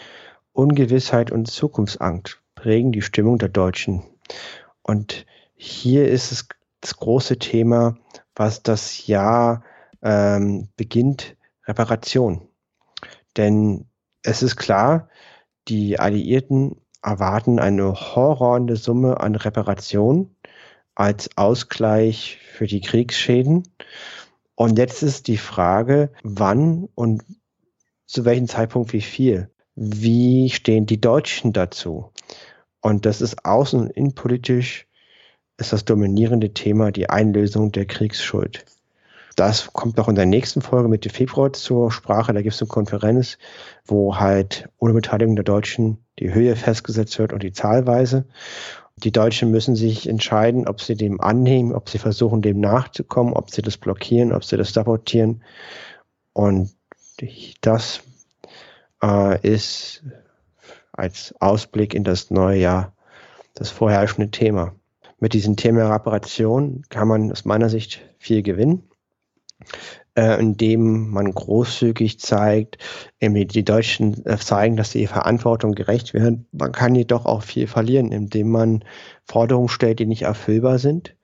Ungewissheit 0.52 1.32
und 1.32 1.50
Zukunftsangst 1.50 2.42
prägen 2.54 2.92
die 2.92 3.02
Stimmung 3.02 3.38
der 3.38 3.50
Deutschen. 3.50 4.04
Und 4.84 5.26
hier 5.56 6.10
ist 6.10 6.34
es 6.34 6.48
das 6.82 6.98
große 6.98 7.40
Thema, 7.40 7.98
was 8.36 8.62
das 8.62 9.08
Jahr 9.08 9.64
ähm, 10.02 10.68
beginnt, 10.76 11.38
Reparation. 11.66 12.48
Denn 13.38 13.86
es 14.22 14.44
ist 14.44 14.58
klar, 14.58 15.08
die 15.70 15.98
Alliierten 15.98 16.82
erwarten 17.06 17.60
eine 17.60 17.94
horrende 17.94 18.76
Summe 18.76 19.20
an 19.20 19.36
Reparation 19.36 20.36
als 20.96 21.30
Ausgleich 21.38 22.40
für 22.54 22.68
die 22.68 22.82
Kriegsschäden. 22.82 23.64
Und 24.56 24.80
jetzt 24.80 25.04
ist 25.04 25.28
die 25.28 25.38
Frage, 25.38 26.12
wann 26.24 26.88
und 26.96 27.24
zu 28.08 28.26
welchem 28.26 28.48
Zeitpunkt 28.48 28.94
wie 28.94 29.02
viel. 29.02 29.50
Wie 29.76 30.50
stehen 30.50 30.86
die 30.86 31.02
Deutschen 31.02 31.54
dazu? 31.54 32.12
Und 32.82 33.06
das 33.06 33.22
ist 33.22 33.46
außen- 33.46 33.80
und 33.80 33.92
innenpolitisch 33.92 34.88
ist 35.58 35.74
das 35.74 35.86
dominierende 35.86 36.54
Thema 36.54 36.92
die 36.92 37.10
Einlösung 37.10 37.72
der 37.72 37.86
Kriegsschuld. 37.86 38.66
Das 39.36 39.74
kommt 39.74 40.00
auch 40.00 40.08
in 40.08 40.16
der 40.16 40.26
nächsten 40.26 40.62
Folge 40.62 40.88
Mitte 40.88 41.10
Februar 41.10 41.52
zur 41.52 41.92
Sprache. 41.92 42.34
Da 42.34 42.42
gibt 42.42 42.56
es 42.56 42.62
eine 42.62 42.70
Konferenz, 42.70 43.38
wo 43.86 44.18
halt 44.18 44.70
ohne 44.78 44.94
Beteiligung 44.94 45.36
der 45.36 45.44
Deutschen 45.44 46.05
die 46.20 46.34
Höhe 46.34 46.56
festgesetzt 46.56 47.18
wird 47.20 47.34
und 47.34 47.44
die 47.44 47.54
Zahlweise. 47.54 48.26
Die 48.98 49.12
Deutschen 49.12 49.52
müssen 49.52 49.76
sich 49.76 50.08
entscheiden, 50.08 50.68
ob 50.68 50.82
sie 50.82 50.96
dem 50.96 51.20
annehmen, 51.20 51.74
ob 51.74 51.90
sie 51.90 51.98
versuchen, 51.98 52.42
dem 52.42 52.60
nachzukommen, 52.60 53.34
ob 53.34 53.50
sie 53.50 53.62
das 53.62 53.78
blockieren, 53.78 54.32
ob 54.32 54.46
sie 54.46 54.56
das 54.56 54.74
sabotieren. 54.74 55.44
Und 56.32 56.72
das 57.62 58.02
äh, 59.04 59.40
ist 59.42 60.04
als 60.94 61.36
Ausblick 61.42 61.94
in 61.94 62.06
das 62.06 62.32
neue 62.32 62.60
Jahr 62.60 62.94
das 63.54 63.70
vorherrschende 63.70 64.32
Thema. 64.32 64.74
Mit 65.20 65.34
diesem 65.34 65.58
Thema 65.58 65.94
Reparation 65.94 66.84
kann 66.90 67.08
man 67.08 67.32
aus 67.32 67.46
meiner 67.46 67.70
Sicht 67.70 68.02
viel 68.18 68.44
gewinnen 68.44 68.84
äh, 70.16 70.40
indem 70.40 71.10
man 71.10 71.32
großzügig 71.32 72.20
zeigt, 72.20 72.78
die 73.22 73.66
Deutschen 73.66 74.26
äh, 74.26 74.38
zeigen, 74.38 74.78
dass 74.78 74.92
sie 74.92 75.08
Verantwortung 75.08 75.74
gerecht 75.74 76.14
werden. 76.14 76.48
Man 76.52 76.72
kann 76.72 76.96
jedoch 76.96 77.26
auch 77.26 77.44
viel 77.44 77.68
verlieren, 77.68 78.12
indem 78.12 78.50
man 78.50 78.84
Forderungen 79.26 79.70
stellt, 79.70 80.00
die 80.00 80.06
nicht 80.06 80.24
erfüllbar 80.24 80.80
sind 80.80 81.16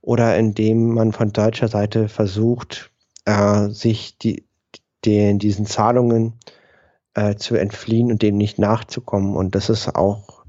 oder 0.00 0.36
indem 0.36 0.94
man 0.94 1.12
von 1.12 1.32
deutscher 1.32 1.68
Seite 1.68 2.08
versucht, 2.08 2.90
äh, 3.26 3.68
sich 3.68 4.16
die, 4.18 4.46
den, 5.04 5.38
diesen 5.38 5.66
Zahlungen 5.66 6.34
äh, 7.14 7.34
zu 7.34 7.56
entfliehen 7.56 8.10
und 8.10 8.22
dem 8.22 8.36
nicht 8.36 8.58
nachzukommen. 8.58 9.36
Und 9.36 9.54
das 9.54 9.68
ist 9.68 9.94
auch 9.94 10.39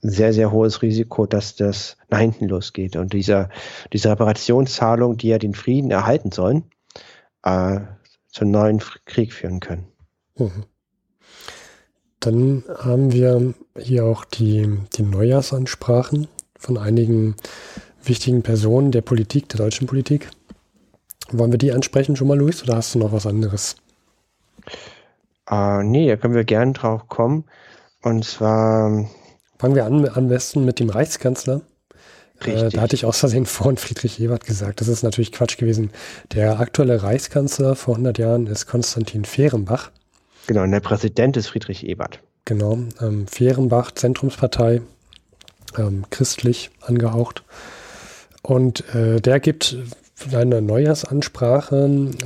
sehr, 0.00 0.32
sehr 0.32 0.52
hohes 0.52 0.82
Risiko, 0.82 1.26
dass 1.26 1.56
das 1.56 1.96
nach 2.08 2.20
hinten 2.20 2.48
losgeht. 2.48 2.96
Und 2.96 3.12
dieser, 3.12 3.50
diese 3.92 4.10
Reparationszahlung, 4.10 5.16
die 5.16 5.28
ja 5.28 5.38
den 5.38 5.54
Frieden 5.54 5.90
erhalten 5.90 6.32
sollen, 6.32 6.64
äh, 7.42 7.80
zum 8.28 8.50
neuen 8.50 8.80
Krieg 9.04 9.32
führen 9.32 9.60
können. 9.60 9.86
Mhm. 10.36 10.64
Dann 12.20 12.64
haben 12.78 13.12
wir 13.12 13.54
hier 13.78 14.04
auch 14.04 14.24
die, 14.24 14.78
die 14.96 15.02
Neujahrsansprachen 15.02 16.26
von 16.58 16.78
einigen 16.78 17.36
wichtigen 18.02 18.42
Personen 18.42 18.92
der 18.92 19.02
Politik, 19.02 19.48
der 19.50 19.58
deutschen 19.58 19.86
Politik. 19.86 20.30
Wollen 21.30 21.52
wir 21.52 21.58
die 21.58 21.72
ansprechen 21.72 22.16
schon 22.16 22.28
mal, 22.28 22.38
Luis, 22.38 22.62
oder 22.62 22.76
hast 22.76 22.94
du 22.94 22.98
noch 22.98 23.12
was 23.12 23.26
anderes? 23.26 23.76
Äh, 25.50 25.82
nee, 25.84 26.08
da 26.08 26.16
können 26.16 26.34
wir 26.34 26.44
gerne 26.44 26.72
drauf 26.72 27.08
kommen. 27.08 27.44
Und 28.02 28.24
zwar 28.24 29.08
Fangen 29.64 29.76
wir 29.76 29.86
an 29.86 30.06
am 30.12 30.28
besten 30.28 30.66
mit 30.66 30.78
dem 30.78 30.90
Reichskanzler. 30.90 31.62
Äh, 32.44 32.68
da 32.68 32.82
hatte 32.82 32.96
ich 32.96 33.06
aus 33.06 33.20
Versehen 33.20 33.46
vorhin 33.46 33.78
Friedrich 33.78 34.20
Ebert 34.20 34.44
gesagt. 34.44 34.82
Das 34.82 34.88
ist 34.88 35.02
natürlich 35.02 35.32
Quatsch 35.32 35.56
gewesen. 35.56 35.90
Der 36.34 36.60
aktuelle 36.60 37.02
Reichskanzler 37.02 37.74
vor 37.74 37.94
100 37.94 38.18
Jahren 38.18 38.46
ist 38.46 38.66
Konstantin 38.66 39.24
Fehrenbach. 39.24 39.90
Genau, 40.48 40.64
und 40.64 40.70
der 40.70 40.80
Präsident 40.80 41.38
ist 41.38 41.46
Friedrich 41.46 41.86
Ebert. 41.86 42.20
Genau, 42.44 42.76
ähm, 43.00 43.26
Fehrenbach, 43.26 43.92
Zentrumspartei, 43.92 44.82
ähm, 45.78 46.04
christlich 46.10 46.70
angehaucht. 46.82 47.42
Und 48.42 48.86
äh, 48.94 49.22
der 49.22 49.40
gibt 49.40 49.78
eine 50.32 50.60
Neujahrsansprache 50.60 51.76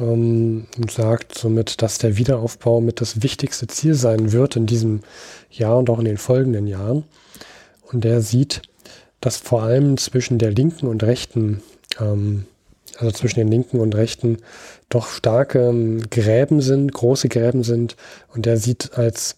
ähm, 0.01 0.67
und 0.77 0.91
sagt 0.91 1.39
somit, 1.39 1.83
dass 1.83 1.99
der 1.99 2.17
Wiederaufbau 2.17 2.81
mit 2.81 3.01
das 3.01 3.23
wichtigste 3.23 3.69
Ziel 3.69 3.95
sein 3.95 4.33
wird 4.33 4.57
in 4.57 4.67
diesem 4.67 5.03
Jahr 5.51 5.79
und 5.79 5.89
auch 5.89 6.01
in 6.01 6.05
den 6.05 6.19
folgenden 6.19 6.67
Jahren. 6.67 7.05
Und 7.93 8.05
der 8.05 8.21
sieht, 8.21 8.63
dass 9.21 9.37
vor 9.37 9.63
allem 9.63 9.97
zwischen 9.97 10.39
der 10.39 10.53
linken 10.53 10.87
und 10.87 11.03
rechten, 11.03 11.63
ähm, 12.01 12.47
also 12.97 13.13
zwischen 13.13 13.41
den 13.41 13.49
linken 13.49 13.81
und 13.81 13.95
rechten, 13.95 14.39
doch 14.89 15.09
starke 15.09 15.69
ähm, 15.69 16.03
Gräben 16.11 16.61
sind, 16.61 16.93
große 16.93 17.29
Gräben 17.29 17.65
sind. 17.65 17.97
Und 18.35 18.47
der 18.47 18.57
sieht 18.57 18.97
als, 18.97 19.37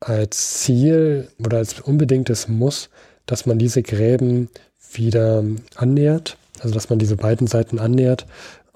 als 0.00 0.60
Ziel 0.60 1.28
oder 1.44 1.58
als 1.58 1.80
unbedingtes 1.80 2.48
Muss, 2.48 2.90
dass 3.26 3.46
man 3.46 3.58
diese 3.58 3.82
Gräben 3.82 4.48
wieder 4.92 5.44
annähert 5.74 6.36
also 6.60 6.74
dass 6.74 6.90
man 6.90 6.98
diese 6.98 7.16
beiden 7.16 7.46
Seiten 7.46 7.78
annähert. 7.78 8.26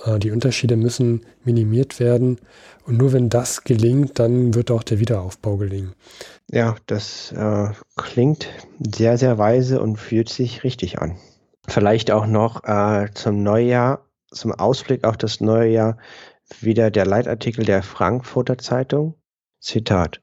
Äh, 0.04 0.18
die 0.18 0.30
Unterschiede 0.30 0.76
müssen 0.76 1.26
minimiert 1.44 2.00
werden. 2.00 2.38
Und 2.86 2.98
nur 2.98 3.12
wenn 3.12 3.28
das 3.28 3.64
gelingt, 3.64 4.18
dann 4.18 4.54
wird 4.54 4.70
auch 4.70 4.82
der 4.82 4.98
Wiederaufbau 4.98 5.56
gelingen. 5.56 5.94
Ja, 6.50 6.76
das 6.86 7.32
äh, 7.32 7.68
klingt 7.96 8.48
sehr, 8.78 9.18
sehr 9.18 9.38
weise 9.38 9.80
und 9.80 9.96
fühlt 9.96 10.28
sich 10.28 10.64
richtig 10.64 11.00
an. 11.00 11.16
Vielleicht 11.68 12.10
auch 12.10 12.26
noch 12.26 12.64
äh, 12.64 13.08
zum 13.14 13.42
Neujahr, 13.42 14.06
zum 14.30 14.52
Ausblick 14.52 15.04
auf 15.04 15.16
das 15.16 15.40
neue 15.40 15.70
Jahr, 15.70 15.98
wieder 16.60 16.90
der 16.90 17.06
Leitartikel 17.06 17.64
der 17.64 17.82
Frankfurter 17.82 18.58
Zeitung. 18.58 19.14
Zitat. 19.60 20.20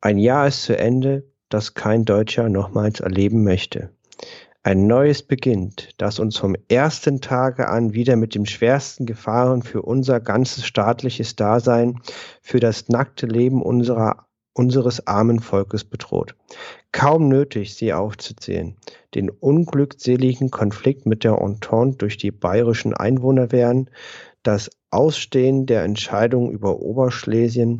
Ein 0.00 0.18
Jahr 0.18 0.46
ist 0.46 0.62
zu 0.62 0.78
Ende, 0.78 1.24
das 1.48 1.74
kein 1.74 2.04
Deutscher 2.04 2.48
nochmals 2.48 3.00
erleben 3.00 3.42
möchte. 3.42 3.90
Ein 4.68 4.86
neues 4.86 5.22
beginnt, 5.22 5.94
das 5.96 6.18
uns 6.18 6.36
vom 6.36 6.54
ersten 6.68 7.22
Tage 7.22 7.70
an 7.70 7.94
wieder 7.94 8.16
mit 8.16 8.34
den 8.34 8.44
schwersten 8.44 9.06
Gefahren 9.06 9.62
für 9.62 9.80
unser 9.80 10.20
ganzes 10.20 10.66
staatliches 10.66 11.36
Dasein, 11.36 12.02
für 12.42 12.60
das 12.60 12.90
nackte 12.90 13.24
Leben 13.24 13.62
unserer, 13.62 14.26
unseres 14.52 15.06
armen 15.06 15.40
Volkes 15.40 15.84
bedroht. 15.84 16.34
Kaum 16.92 17.28
nötig, 17.28 17.76
sie 17.76 17.94
aufzuzählen. 17.94 18.76
Den 19.14 19.30
unglückseligen 19.30 20.50
Konflikt 20.50 21.06
mit 21.06 21.24
der 21.24 21.38
Entente 21.38 21.96
durch 21.96 22.18
die 22.18 22.30
bayerischen 22.30 22.92
Einwohnerwehren, 22.92 23.88
das 24.42 24.70
Ausstehen 24.90 25.64
der 25.64 25.84
Entscheidung 25.84 26.50
über 26.50 26.78
Oberschlesien, 26.78 27.78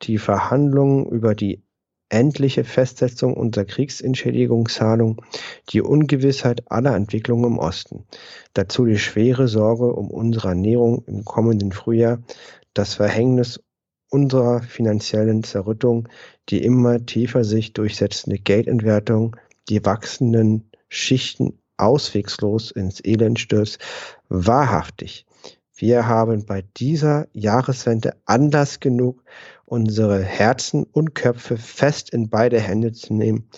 die 0.00 0.16
Verhandlungen 0.16 1.04
über 1.04 1.34
die 1.34 1.62
endliche 2.10 2.64
Festsetzung 2.64 3.34
unserer 3.34 3.64
Kriegsentschädigungszahlung, 3.64 5.22
die 5.70 5.80
Ungewissheit 5.80 6.70
aller 6.70 6.94
Entwicklungen 6.94 7.52
im 7.52 7.58
Osten, 7.58 8.04
dazu 8.52 8.84
die 8.84 8.98
schwere 8.98 9.48
Sorge 9.48 9.92
um 9.92 10.10
unsere 10.10 10.48
Ernährung 10.48 11.04
im 11.06 11.24
kommenden 11.24 11.72
Frühjahr, 11.72 12.22
das 12.74 12.94
Verhängnis 12.94 13.60
unserer 14.10 14.62
finanziellen 14.62 15.44
Zerrüttung, 15.44 16.08
die 16.48 16.62
immer 16.62 17.04
tiefer 17.06 17.44
sich 17.44 17.72
durchsetzende 17.72 18.38
Geldentwertung, 18.38 19.36
die 19.68 19.84
wachsenden 19.84 20.70
Schichten 20.88 21.60
auswegslos 21.76 22.72
ins 22.72 23.02
Elend 23.04 23.38
stürzt, 23.38 23.78
wahrhaftig. 24.28 25.26
Wir 25.74 26.06
haben 26.06 26.44
bei 26.44 26.62
dieser 26.76 27.26
Jahreswende 27.32 28.14
Anlass 28.26 28.80
genug, 28.80 29.22
unsere 29.70 30.20
Herzen 30.20 30.82
und 30.82 31.14
Köpfe 31.14 31.56
fest 31.56 32.10
in 32.10 32.28
beide 32.28 32.60
Hände 32.60 32.92
zu 32.92 33.14
nehmen, 33.14 33.48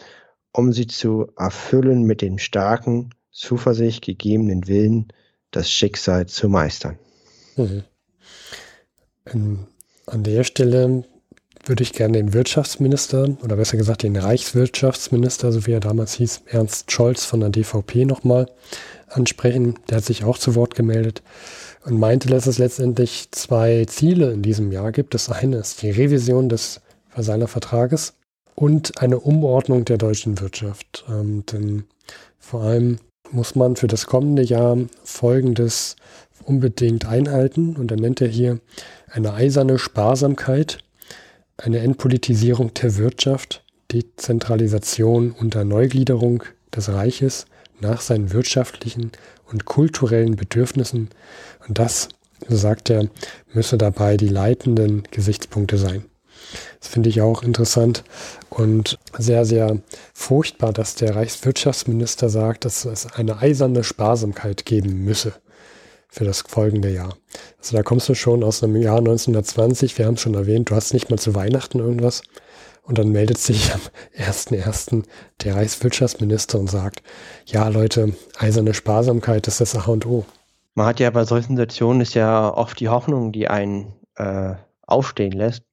um 0.53 0.73
sie 0.73 0.87
zu 0.87 1.29
erfüllen 1.39 2.03
mit 2.03 2.21
dem 2.21 2.37
starken, 2.39 3.15
Zuversicht 3.31 4.05
gegebenen 4.05 4.69
Willen, 4.69 5.09
das 5.53 5.71
Schicksal 5.71 6.27
zu 6.27 6.51
meistern. 6.51 6.99
Mhm. 7.57 7.85
Ähm, 9.33 9.67
an 10.05 10.23
der 10.23 10.45
Stelle 10.45 11.05
würde 11.65 11.83
ich 11.83 11.95
gerne 11.95 12.19
den 12.19 12.35
Wirtschaftsminister 12.35 13.39
oder 13.43 13.57
besser 13.57 13.79
gesagt 13.79 14.03
den 14.03 14.17
Reichswirtschaftsminister, 14.17 15.51
so 15.51 15.67
wie 15.67 15.73
er 15.73 15.81
damals 15.81 16.15
hieß, 16.15 16.43
Ernst 16.47 16.93
Scholz 16.93 17.25
von 17.25 17.41
der 17.41 17.49
DVP 17.49 18.05
nochmal 18.05 18.51
ansprechen. 19.09 19.79
Der 19.89 19.99
hat 19.99 20.05
sich 20.05 20.25
auch 20.25 20.37
zu 20.37 20.55
Wort 20.57 20.75
gemeldet 20.75 21.23
und 21.85 21.99
meinte, 21.99 22.29
dass 22.29 22.47
es 22.47 22.59
letztendlich 22.59 23.29
zwei 23.33 23.85
Ziele 23.87 24.33
in 24.33 24.43
diesem 24.43 24.73
Jahr 24.73 24.93
gibt. 24.93 25.15
Das 25.15 25.31
eine 25.31 25.57
ist 25.57 25.83
die 25.83 25.91
Revision 25.91 26.49
des 26.49 26.81
Versailler 27.09 27.49
Vertrages 27.49 28.15
und 28.55 29.01
eine 29.01 29.19
Umordnung 29.21 29.85
der 29.85 29.99
deutschen 29.99 30.41
Wirtschaft. 30.41 31.05
Ähm, 31.09 31.45
denn 31.47 31.85
vor 32.39 32.63
allem 32.63 32.99
muss 33.31 33.55
man 33.55 33.77
für 33.77 33.87
das 33.87 34.07
kommende 34.07 34.43
Jahr 34.43 34.77
Folgendes 35.05 35.97
unbedingt 36.45 37.07
einhalten. 37.07 37.77
Und 37.77 37.91
dann 37.91 37.99
nennt 37.99 38.21
er 38.21 38.29
hier 38.29 38.61
eine 39.11 39.35
eiserne 39.35 39.79
Sparsamkeit, 39.79 40.79
eine 41.57 41.79
Entpolitisierung 41.79 42.73
der 42.75 42.97
Wirtschaft, 42.97 43.65
Dezentralisation 43.91 45.33
unter 45.33 45.65
Neugliederung 45.65 46.43
des 46.75 46.89
Reiches 46.89 47.47
nach 47.83 48.01
seinen 48.01 48.33
wirtschaftlichen 48.33 49.13
und 49.51 49.67
kulturellen 49.67 50.37
Bedürfnissen. 50.37 51.11
Und 51.69 51.79
das, 51.79 52.09
so 52.49 52.57
sagt 52.57 52.91
er, 52.91 53.09
müsse 53.53 53.77
dabei 53.77 54.17
die 54.17 54.29
leitenden 54.29 55.03
Gesichtspunkte 55.11 55.77
sein. 55.77 56.05
Das 56.81 56.89
finde 56.89 57.09
ich 57.09 57.21
auch 57.21 57.43
interessant 57.43 58.05
und 58.51 58.99
sehr, 59.19 59.45
sehr 59.45 59.79
furchtbar, 60.13 60.73
dass 60.73 60.95
der 60.95 61.17
Reichswirtschaftsminister 61.17 62.29
sagt, 62.29 62.65
dass 62.65 62.85
es 62.85 63.07
eine 63.13 63.39
eiserne 63.39 63.85
Sparsamkeit 63.85 64.65
geben 64.65 65.05
müsse 65.05 65.33
für 66.09 66.25
das 66.25 66.43
folgende 66.43 66.91
Jahr. 66.91 67.17
Also 67.59 67.77
da 67.77 67.83
kommst 67.83 68.09
du 68.09 68.15
schon 68.15 68.45
aus 68.45 68.63
einem 68.63 68.77
Jahr 68.77 68.99
1920, 68.99 69.97
wir 69.97 70.07
haben 70.07 70.15
es 70.15 70.21
schon 70.21 70.35
erwähnt, 70.35 70.71
du 70.71 70.75
hast 70.75 70.93
nicht 70.93 71.11
mal 71.11 71.19
zu 71.19 71.35
Weihnachten 71.35 71.79
irgendwas. 71.79 72.23
Und 72.83 72.99
dann 72.99 73.11
meldet 73.11 73.39
sich 73.39 73.73
am 73.75 73.81
1.1. 74.19 75.05
der 75.43 75.57
Reichswirtschaftsminister 75.57 76.59
und 76.59 76.69
sagt, 76.69 77.03
ja 77.47 77.69
Leute, 77.69 78.15
eiserne 78.39 78.75
Sparsamkeit 78.75 79.47
ist 79.49 79.61
das 79.61 79.75
A 79.77 79.91
und 79.91 80.07
O. 80.07 80.25
Man 80.75 80.87
hat 80.87 81.01
ja 81.01 81.11
bei 81.11 81.25
solchen 81.25 81.57
Situationen 81.57 82.01
ist 82.01 82.15
ja 82.15 82.53
oft 82.53 82.81
die 82.81 82.89
Hoffnung, 82.89 83.33
die 83.33 83.49
einen 83.49 83.93
äh, 84.17 84.55
aufstehen 84.87 85.33
lässt. 85.33 85.65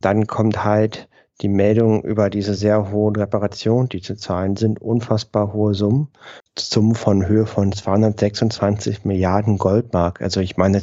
Dann 0.00 0.26
kommt 0.26 0.62
halt 0.64 1.08
die 1.40 1.48
Meldung 1.48 2.02
über 2.04 2.30
diese 2.30 2.54
sehr 2.54 2.90
hohen 2.90 3.16
Reparationen, 3.16 3.88
die 3.88 4.00
zu 4.00 4.16
zahlen 4.16 4.56
sind, 4.56 4.80
unfassbar 4.80 5.52
hohe 5.52 5.74
Summen. 5.74 6.08
Summen 6.58 6.94
von 6.94 7.26
Höhe 7.26 7.46
von 7.46 7.72
226 7.72 9.04
Milliarden 9.04 9.58
Goldmark. 9.58 10.20
Also 10.20 10.40
ich 10.40 10.56
meine, 10.56 10.82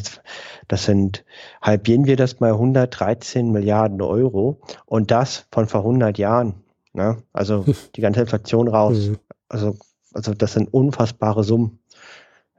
das 0.68 0.86
sind, 0.86 1.24
halbieren 1.62 2.06
wir 2.06 2.16
das 2.16 2.40
mal 2.40 2.54
113 2.54 3.52
Milliarden 3.52 4.02
Euro 4.02 4.60
und 4.86 5.12
das 5.12 5.46
von 5.52 5.68
vor 5.68 5.82
100 5.82 6.18
Jahren. 6.18 6.56
Ne? 6.94 7.18
Also 7.34 7.66
die 7.96 8.02
ganze 8.02 8.22
Inflation 8.22 8.68
raus. 8.68 9.10
Mhm. 9.10 9.18
Also, 9.48 9.78
also 10.14 10.34
das 10.34 10.54
sind 10.54 10.74
unfassbare 10.74 11.44
Summen. 11.44 11.80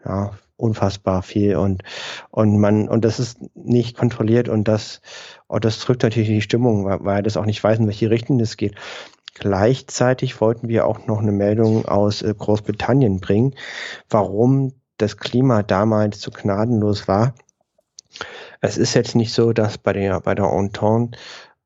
Ja, 0.04 0.32
unfassbar 0.60 1.22
viel 1.22 1.56
und 1.56 1.82
und 2.30 2.58
man 2.58 2.88
und 2.88 3.04
das 3.04 3.18
ist 3.18 3.38
nicht 3.54 3.96
kontrolliert 3.96 4.48
und 4.48 4.68
das 4.68 5.00
und 5.46 5.64
das 5.64 5.80
drückt 5.80 6.02
natürlich 6.02 6.28
die 6.28 6.42
Stimmung, 6.42 6.84
weil, 6.84 7.04
weil 7.04 7.22
das 7.22 7.36
auch 7.36 7.46
nicht 7.46 7.62
weiß, 7.62 7.78
in 7.78 7.86
welche 7.86 8.10
Richtung 8.10 8.38
das 8.38 8.56
geht. 8.56 8.74
Gleichzeitig 9.34 10.40
wollten 10.40 10.68
wir 10.68 10.86
auch 10.86 11.06
noch 11.06 11.20
eine 11.20 11.32
Meldung 11.32 11.86
aus 11.86 12.22
äh, 12.22 12.34
Großbritannien 12.36 13.20
bringen, 13.20 13.54
warum 14.08 14.72
das 14.98 15.16
Klima 15.16 15.62
damals 15.62 16.20
so 16.20 16.30
gnadenlos 16.30 17.08
war. 17.08 17.34
Es 18.60 18.76
ist 18.76 18.94
jetzt 18.94 19.14
nicht 19.14 19.32
so, 19.32 19.52
dass 19.52 19.78
bei 19.78 19.92
der 19.92 20.20
bei 20.20 20.34
der 20.34 20.50
Entente 20.52 21.16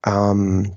ähm, 0.07 0.77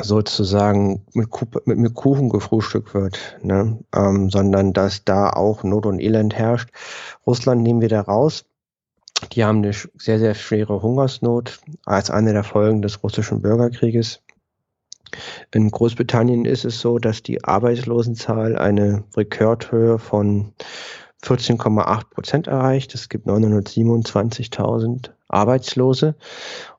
sozusagen 0.00 1.04
mit, 1.14 1.28
mit, 1.66 1.78
mit 1.78 1.94
Kuchen 1.94 2.28
gefrühstückt 2.28 2.94
wird, 2.94 3.38
ne? 3.42 3.78
ähm, 3.94 4.30
sondern 4.30 4.72
dass 4.72 5.04
da 5.04 5.30
auch 5.30 5.62
Not 5.62 5.86
und 5.86 6.00
Elend 6.00 6.34
herrscht. 6.34 6.70
Russland 7.26 7.62
nehmen 7.62 7.80
wir 7.80 7.88
da 7.88 8.00
raus. 8.00 8.44
Die 9.32 9.44
haben 9.44 9.58
eine 9.58 9.72
sehr, 9.72 10.18
sehr 10.18 10.34
schwere 10.34 10.82
Hungersnot 10.82 11.60
als 11.84 12.10
eine 12.10 12.32
der 12.32 12.44
Folgen 12.44 12.82
des 12.82 13.02
russischen 13.02 13.40
Bürgerkrieges. 13.40 14.20
In 15.52 15.70
Großbritannien 15.70 16.44
ist 16.44 16.64
es 16.64 16.80
so, 16.80 16.98
dass 16.98 17.22
die 17.22 17.44
Arbeitslosenzahl 17.44 18.56
eine 18.56 19.04
Rekordhöhe 19.16 19.98
von 19.98 20.52
14,8 21.22 22.10
Prozent 22.10 22.46
erreicht. 22.46 22.94
Es 22.94 23.08
gibt 23.08 23.26
927.000 23.26 25.10
Arbeitslose 25.28 26.16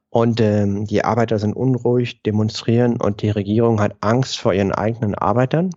und 0.09 0.41
ähm, 0.41 0.85
die 0.85 1.03
Arbeiter 1.03 1.39
sind 1.39 1.55
unruhig, 1.55 2.21
demonstrieren 2.21 3.01
und 3.01 3.21
die 3.21 3.31
Regierung 3.31 3.81
hat 3.81 3.95
Angst 4.01 4.39
vor 4.39 4.53
ihren 4.53 4.71
eigenen 4.71 5.15
Arbeitern 5.15 5.71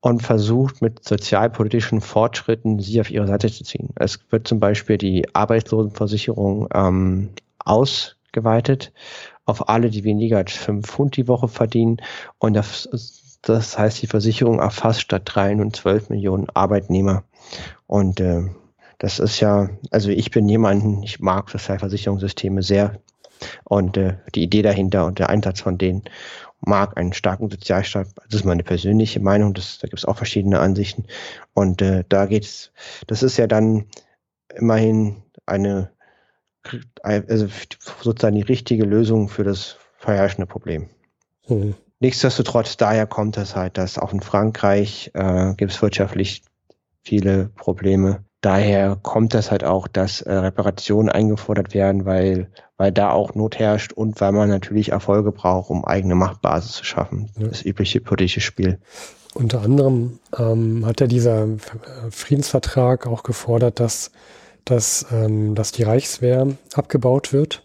und 0.00 0.22
versucht 0.22 0.82
mit 0.82 1.04
sozialpolitischen 1.04 2.00
Fortschritten 2.00 2.80
sie 2.80 3.00
auf 3.00 3.10
ihre 3.10 3.26
Seite 3.26 3.50
zu 3.50 3.64
ziehen. 3.64 3.90
Es 3.96 4.18
wird 4.30 4.48
zum 4.48 4.60
Beispiel 4.60 4.98
die 4.98 5.34
Arbeitslosenversicherung 5.34 6.68
ähm, 6.74 7.30
ausgeweitet 7.58 8.92
auf 9.44 9.68
alle, 9.68 9.90
die 9.90 10.04
weniger 10.04 10.38
als 10.38 10.52
fünf 10.52 10.86
Pfund 10.86 11.16
die 11.16 11.28
Woche 11.28 11.48
verdienen. 11.48 11.98
Und 12.38 12.54
das, 12.54 13.38
das 13.42 13.78
heißt, 13.78 14.00
die 14.02 14.06
Versicherung 14.06 14.58
erfasst 14.58 15.02
statt 15.02 15.22
drei 15.24 15.52
und 15.54 15.76
zwölf 15.76 16.08
Millionen 16.08 16.48
Arbeitnehmer. 16.50 17.24
Und 17.86 18.20
äh, 18.20 18.42
das 18.98 19.18
ist 19.18 19.40
ja, 19.40 19.70
also 19.90 20.10
ich 20.10 20.30
bin 20.30 20.48
jemanden, 20.48 21.02
ich 21.02 21.20
mag 21.20 21.50
Sozialversicherungssysteme 21.50 22.62
sehr, 22.62 23.00
und 23.64 23.96
äh, 23.96 24.16
die 24.34 24.42
Idee 24.42 24.62
dahinter 24.62 25.06
und 25.06 25.18
der 25.18 25.28
Einsatz 25.28 25.60
von 25.60 25.78
denen 25.78 26.04
mag 26.60 26.96
einen 26.96 27.12
starken 27.12 27.50
Sozialstaat. 27.50 28.08
Das 28.28 28.40
ist 28.40 28.44
meine 28.44 28.62
persönliche 28.62 29.20
Meinung. 29.20 29.54
Das, 29.54 29.78
da 29.78 29.86
gibt 29.86 29.98
es 29.98 30.04
auch 30.04 30.16
verschiedene 30.16 30.60
Ansichten. 30.60 31.04
Und 31.52 31.82
äh, 31.82 32.04
da 32.08 32.26
geht's. 32.26 32.72
Das 33.06 33.22
ist 33.22 33.36
ja 33.36 33.46
dann 33.46 33.86
immerhin 34.54 35.22
eine, 35.46 35.90
also 37.02 37.48
sozusagen 38.02 38.36
die 38.36 38.42
richtige 38.42 38.84
Lösung 38.84 39.28
für 39.28 39.44
das 39.44 39.76
vorherrschende 39.98 40.46
Problem. 40.46 40.88
Mhm. 41.48 41.74
Nichtsdestotrotz, 42.00 42.76
daher 42.76 43.06
kommt 43.06 43.36
es 43.36 43.56
halt, 43.56 43.78
dass 43.78 43.98
auch 43.98 44.12
in 44.12 44.20
Frankreich 44.20 45.10
äh, 45.14 45.54
gibt 45.54 45.72
es 45.72 45.80
wirtschaftlich 45.80 46.42
viele 47.02 47.50
Probleme 47.54 48.24
daher 48.44 48.96
kommt 49.00 49.34
das 49.34 49.50
halt 49.50 49.64
auch, 49.64 49.88
dass 49.88 50.20
äh, 50.20 50.32
Reparationen 50.32 51.08
eingefordert 51.08 51.72
werden, 51.72 52.04
weil, 52.04 52.48
weil 52.76 52.92
da 52.92 53.10
auch 53.10 53.34
Not 53.34 53.58
herrscht 53.58 53.92
und 53.92 54.20
weil 54.20 54.32
man 54.32 54.48
natürlich 54.50 54.92
Erfolge 54.92 55.32
braucht, 55.32 55.70
um 55.70 55.84
eigene 55.84 56.14
Machtbasis 56.14 56.72
zu 56.72 56.84
schaffen. 56.84 57.30
Ja. 57.38 57.48
Das 57.48 57.64
übliche 57.64 58.00
politische 58.00 58.40
Spiel. 58.40 58.78
Unter 59.32 59.62
anderem 59.62 60.18
ähm, 60.38 60.84
hat 60.86 61.00
ja 61.00 61.06
dieser 61.06 61.48
Friedensvertrag 62.10 63.06
auch 63.06 63.22
gefordert, 63.22 63.80
dass, 63.80 64.12
dass, 64.64 65.06
ähm, 65.12 65.54
dass 65.54 65.72
die 65.72 65.82
Reichswehr 65.82 66.48
abgebaut 66.74 67.32
wird. 67.32 67.62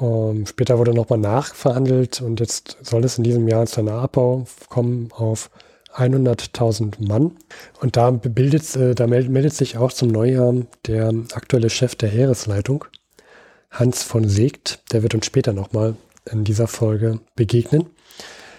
Ähm, 0.00 0.46
später 0.46 0.78
wurde 0.78 0.94
nochmal 0.94 1.18
nachverhandelt 1.18 2.20
und 2.20 2.40
jetzt 2.40 2.78
soll 2.82 3.04
es 3.04 3.18
in 3.18 3.24
diesem 3.24 3.48
Jahr 3.48 3.66
zu 3.66 3.80
einem 3.80 3.94
Abbau 3.94 4.46
kommen 4.68 5.10
auf 5.12 5.50
100.000 5.94 7.06
Mann. 7.06 7.32
Und 7.80 7.96
da, 7.96 8.10
bildet, 8.10 8.74
äh, 8.76 8.94
da 8.94 9.06
meldet, 9.06 9.54
sich 9.54 9.76
auch 9.76 9.92
zum 9.92 10.08
Neujahr 10.08 10.54
der 10.86 11.12
aktuelle 11.32 11.70
Chef 11.70 11.94
der 11.94 12.08
Heeresleitung, 12.08 12.84
Hans 13.70 14.02
von 14.02 14.28
Seegt. 14.28 14.80
Der 14.92 15.02
wird 15.02 15.14
uns 15.14 15.26
später 15.26 15.52
nochmal 15.52 15.96
in 16.30 16.44
dieser 16.44 16.66
Folge 16.66 17.20
begegnen. 17.36 17.86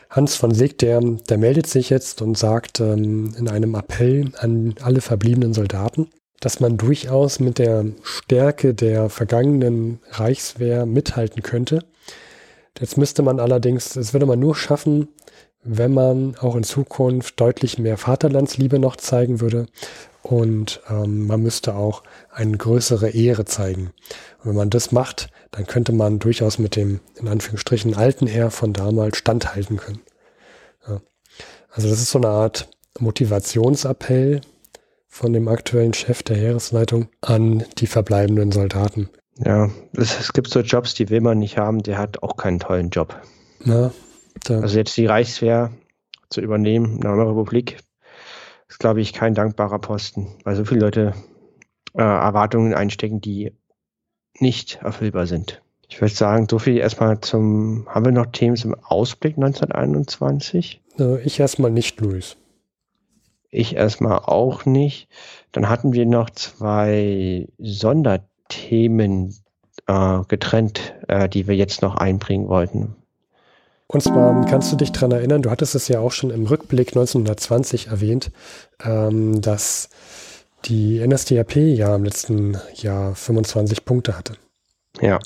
Hans 0.09 0.35
von 0.35 0.53
Seegt, 0.53 0.81
der, 0.83 1.01
der 1.01 1.37
meldet 1.39 1.65
sich 1.65 1.89
jetzt 1.89 2.21
und 2.21 2.37
sagt 2.37 2.79
ähm, 2.79 3.33
in 3.37 3.49
einem 3.49 3.73
Appell 3.73 4.31
an 4.37 4.75
alle 4.81 5.01
verbliebenen 5.01 5.53
Soldaten, 5.55 6.09
dass 6.43 6.59
man 6.59 6.75
durchaus 6.75 7.39
mit 7.39 7.57
der 7.57 7.85
Stärke 8.03 8.73
der 8.73 9.09
vergangenen 9.09 9.99
Reichswehr 10.11 10.85
mithalten 10.85 11.41
könnte. 11.41 11.85
Jetzt 12.77 12.97
müsste 12.97 13.21
man 13.21 13.39
allerdings, 13.39 13.95
es 13.95 14.11
würde 14.11 14.25
man 14.25 14.39
nur 14.39 14.53
schaffen, 14.53 15.07
wenn 15.63 15.93
man 15.93 16.35
auch 16.35 16.57
in 16.57 16.63
Zukunft 16.63 17.39
deutlich 17.39 17.79
mehr 17.79 17.95
Vaterlandsliebe 17.95 18.77
noch 18.77 18.97
zeigen 18.97 19.39
würde 19.39 19.67
und 20.21 20.81
ähm, 20.89 21.27
man 21.27 21.41
müsste 21.41 21.75
auch 21.75 22.03
eine 22.29 22.57
größere 22.57 23.11
Ehre 23.11 23.45
zeigen. 23.45 23.93
Und 24.39 24.49
wenn 24.49 24.55
man 24.57 24.69
das 24.69 24.91
macht, 24.91 25.29
dann 25.51 25.65
könnte 25.65 25.93
man 25.93 26.19
durchaus 26.19 26.59
mit 26.59 26.75
dem, 26.75 26.99
in 27.15 27.29
Anführungsstrichen, 27.29 27.95
alten 27.95 28.27
Heer 28.27 28.51
von 28.51 28.73
damals 28.73 29.15
standhalten 29.15 29.77
können. 29.77 30.01
Ja. 30.85 30.99
Also 31.69 31.87
das 31.87 32.01
ist 32.01 32.11
so 32.11 32.19
eine 32.19 32.27
Art 32.27 32.67
Motivationsappell 32.99 34.41
von 35.13 35.31
dem 35.31 35.47
aktuellen 35.47 35.93
Chef 35.93 36.23
der 36.23 36.35
Heeresleitung 36.35 37.07
an 37.21 37.63
die 37.77 37.85
verbleibenden 37.85 38.51
Soldaten. 38.51 39.11
Ja, 39.37 39.69
es, 39.95 40.19
es 40.19 40.33
gibt 40.33 40.49
so 40.49 40.61
Jobs, 40.61 40.95
die 40.95 41.11
will 41.11 41.21
man 41.21 41.37
nicht 41.37 41.55
haben, 41.55 41.83
der 41.83 41.99
hat 41.99 42.23
auch 42.23 42.35
keinen 42.35 42.59
tollen 42.59 42.89
Job. 42.89 43.21
Da. 44.43 44.59
Also 44.59 44.79
jetzt 44.79 44.97
die 44.97 45.05
Reichswehr 45.05 45.71
zu 46.31 46.41
übernehmen 46.41 46.97
in 46.97 47.05
einer 47.05 47.29
Republik 47.29 47.77
ist, 48.67 48.79
glaube 48.79 49.01
ich, 49.01 49.13
kein 49.13 49.35
dankbarer 49.35 49.77
Posten, 49.77 50.29
weil 50.45 50.55
so 50.55 50.65
viele 50.65 50.81
Leute 50.81 51.13
äh, 51.93 52.01
Erwartungen 52.01 52.73
einstecken, 52.73 53.21
die 53.21 53.51
nicht 54.39 54.79
erfüllbar 54.81 55.27
sind. 55.27 55.61
Ich 55.89 56.01
würde 56.01 56.15
sagen, 56.15 56.47
so 56.49 56.57
viel 56.57 56.77
erstmal 56.77 57.21
zum, 57.21 57.85
haben 57.87 58.05
wir 58.05 58.11
noch 58.11 58.31
Themen 58.31 58.55
zum 58.55 58.73
Ausblick 58.73 59.37
1921? 59.37 60.81
Ich 61.23 61.39
erstmal 61.39 61.69
nicht, 61.69 62.01
Luis. 62.01 62.35
Ich 63.53 63.75
erstmal 63.75 64.19
auch 64.19 64.65
nicht. 64.65 65.07
Dann 65.51 65.69
hatten 65.69 65.93
wir 65.93 66.05
noch 66.05 66.29
zwei 66.31 67.47
Sonderthemen 67.59 69.35
äh, 69.87 70.19
getrennt, 70.27 70.95
äh, 71.07 71.29
die 71.29 71.47
wir 71.47 71.55
jetzt 71.55 71.81
noch 71.81 71.95
einbringen 71.95 72.47
wollten. 72.47 72.95
Und 73.87 74.01
zwar 74.01 74.43
kannst 74.45 74.71
du 74.71 74.75
dich 74.75 74.91
daran 74.91 75.11
erinnern, 75.11 75.43
du 75.43 75.51
hattest 75.51 75.75
es 75.75 75.87
ja 75.87 75.99
auch 75.99 76.11
schon 76.11 76.31
im 76.31 76.47
Rückblick 76.47 76.89
1920 76.89 77.87
erwähnt, 77.87 78.31
ähm, 78.83 79.39
dass 79.39 79.89
die 80.65 81.05
NSDAP 81.05 81.55
ja 81.57 81.95
im 81.95 82.03
letzten 82.03 82.57
Jahr 82.73 83.13
25 83.13 83.85
Punkte 83.85 84.17
hatte. 84.17 84.33
Ja. 84.99 85.19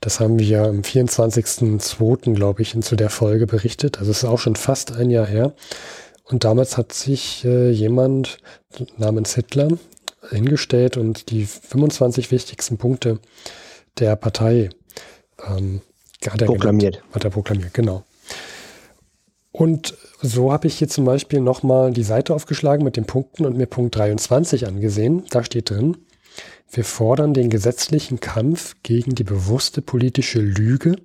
Das 0.00 0.20
haben 0.20 0.38
wir 0.38 0.46
ja 0.46 0.64
am 0.64 0.80
24.02., 0.80 2.34
glaube 2.34 2.62
ich, 2.62 2.74
in 2.74 2.82
zu 2.82 2.96
der 2.96 3.10
Folge 3.10 3.46
berichtet. 3.46 3.98
Also 3.98 4.10
es 4.10 4.22
ist 4.22 4.28
auch 4.28 4.38
schon 4.38 4.56
fast 4.56 4.96
ein 4.96 5.10
Jahr 5.10 5.26
her. 5.26 5.52
Und 6.24 6.44
damals 6.44 6.76
hat 6.76 6.92
sich 6.92 7.44
äh, 7.44 7.70
jemand 7.70 8.38
namens 8.96 9.34
Hitler 9.34 9.68
hingestellt 10.30 10.96
und 10.96 11.30
die 11.30 11.44
25 11.44 12.30
wichtigsten 12.30 12.78
Punkte 12.78 13.18
der 13.98 14.16
Partei 14.16 14.70
ähm, 15.46 15.80
hat 16.26 16.40
er 16.40 16.46
proklamiert. 16.46 16.94
Genannt, 16.94 17.14
hat 17.14 17.24
er 17.24 17.30
proklamiert, 17.30 17.74
genau. 17.74 18.04
Und 19.50 19.94
so 20.22 20.52
habe 20.52 20.66
ich 20.66 20.78
hier 20.78 20.88
zum 20.88 21.04
Beispiel 21.04 21.40
nochmal 21.40 21.92
die 21.92 22.04
Seite 22.04 22.34
aufgeschlagen 22.34 22.84
mit 22.84 22.96
den 22.96 23.04
Punkten 23.04 23.44
und 23.44 23.56
mir 23.56 23.66
Punkt 23.66 23.96
23 23.96 24.66
angesehen. 24.66 25.24
Da 25.30 25.44
steht 25.44 25.70
drin, 25.70 25.98
wir 26.70 26.84
fordern 26.84 27.34
den 27.34 27.50
gesetzlichen 27.50 28.18
Kampf 28.20 28.76
gegen 28.82 29.14
die 29.14 29.24
bewusste 29.24 29.82
politische 29.82 30.40
Lüge 30.40 30.96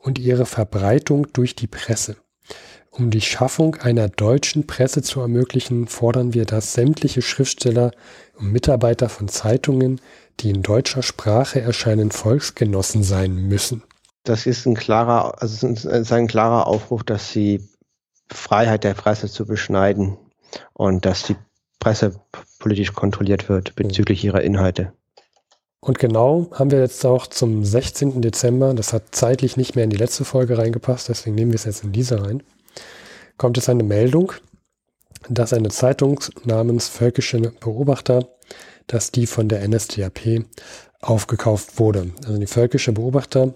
und 0.00 0.18
ihre 0.18 0.46
Verbreitung 0.46 1.28
durch 1.32 1.54
die 1.54 1.68
Presse. 1.68 2.16
Um 2.98 3.10
die 3.10 3.20
Schaffung 3.20 3.74
einer 3.76 4.08
deutschen 4.08 4.66
Presse 4.66 5.02
zu 5.02 5.20
ermöglichen, 5.20 5.86
fordern 5.86 6.32
wir, 6.32 6.46
dass 6.46 6.72
sämtliche 6.72 7.20
Schriftsteller 7.20 7.90
und 8.38 8.52
Mitarbeiter 8.52 9.10
von 9.10 9.28
Zeitungen, 9.28 10.00
die 10.40 10.48
in 10.48 10.62
deutscher 10.62 11.02
Sprache 11.02 11.60
erscheinen, 11.60 12.10
Volksgenossen 12.10 13.02
sein 13.02 13.34
müssen. 13.34 13.82
Das 14.24 14.46
ist 14.46 14.66
ein 14.66 14.74
klarer, 14.74 15.42
also 15.42 15.68
ist 15.68 16.12
ein 16.12 16.26
klarer 16.26 16.66
Aufruf, 16.66 17.04
dass 17.04 17.30
sie 17.30 17.68
Freiheit 18.28 18.82
der 18.82 18.94
Presse 18.94 19.28
zu 19.28 19.44
beschneiden 19.44 20.16
und 20.72 21.04
dass 21.04 21.22
die 21.22 21.36
Presse 21.78 22.18
politisch 22.58 22.94
kontrolliert 22.94 23.50
wird 23.50 23.76
bezüglich 23.76 24.24
ihrer 24.24 24.40
Inhalte. 24.40 24.92
Und 25.80 25.98
genau 25.98 26.48
haben 26.52 26.70
wir 26.70 26.80
jetzt 26.80 27.04
auch 27.04 27.26
zum 27.26 27.62
16. 27.62 28.22
Dezember, 28.22 28.72
das 28.72 28.94
hat 28.94 29.14
zeitlich 29.14 29.56
nicht 29.58 29.76
mehr 29.76 29.84
in 29.84 29.90
die 29.90 29.96
letzte 29.96 30.24
Folge 30.24 30.56
reingepasst, 30.56 31.10
deswegen 31.10 31.36
nehmen 31.36 31.52
wir 31.52 31.56
es 31.56 31.64
jetzt 31.64 31.84
in 31.84 31.92
diese 31.92 32.24
rein, 32.24 32.42
kommt 33.36 33.58
es 33.58 33.68
eine 33.68 33.82
Meldung, 33.82 34.32
dass 35.28 35.52
eine 35.52 35.68
Zeitung 35.68 36.20
namens 36.44 36.88
Völkische 36.88 37.40
Beobachter, 37.60 38.28
dass 38.86 39.10
die 39.10 39.26
von 39.26 39.48
der 39.48 39.66
NSDAP 39.66 40.44
aufgekauft 41.00 41.78
wurde. 41.78 42.12
Also 42.24 42.38
die 42.38 42.46
Völkische 42.46 42.92
Beobachter 42.92 43.54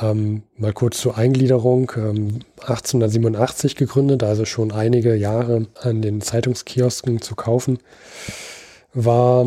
ähm, 0.00 0.42
mal 0.56 0.72
kurz 0.72 1.00
zur 1.00 1.18
Eingliederung. 1.18 1.92
Ähm, 1.96 2.40
1887 2.60 3.76
gegründet, 3.76 4.22
also 4.22 4.44
schon 4.44 4.72
einige 4.72 5.14
Jahre 5.14 5.66
an 5.80 6.02
den 6.02 6.20
Zeitungskiosken 6.20 7.20
zu 7.22 7.34
kaufen. 7.34 7.78
War 8.92 9.46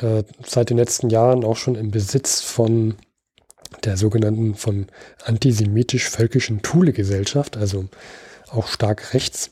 äh, 0.00 0.22
seit 0.44 0.70
den 0.70 0.76
letzten 0.76 1.10
Jahren 1.10 1.44
auch 1.44 1.56
schon 1.56 1.74
im 1.74 1.90
Besitz 1.90 2.40
von 2.40 2.94
der 3.84 3.96
sogenannten 3.96 4.54
von 4.54 4.86
antisemitisch-völkischen 5.24 6.62
Thule-Gesellschaft, 6.62 7.56
also 7.56 7.86
auch 8.50 8.68
stark 8.68 9.14
rechts. 9.14 9.50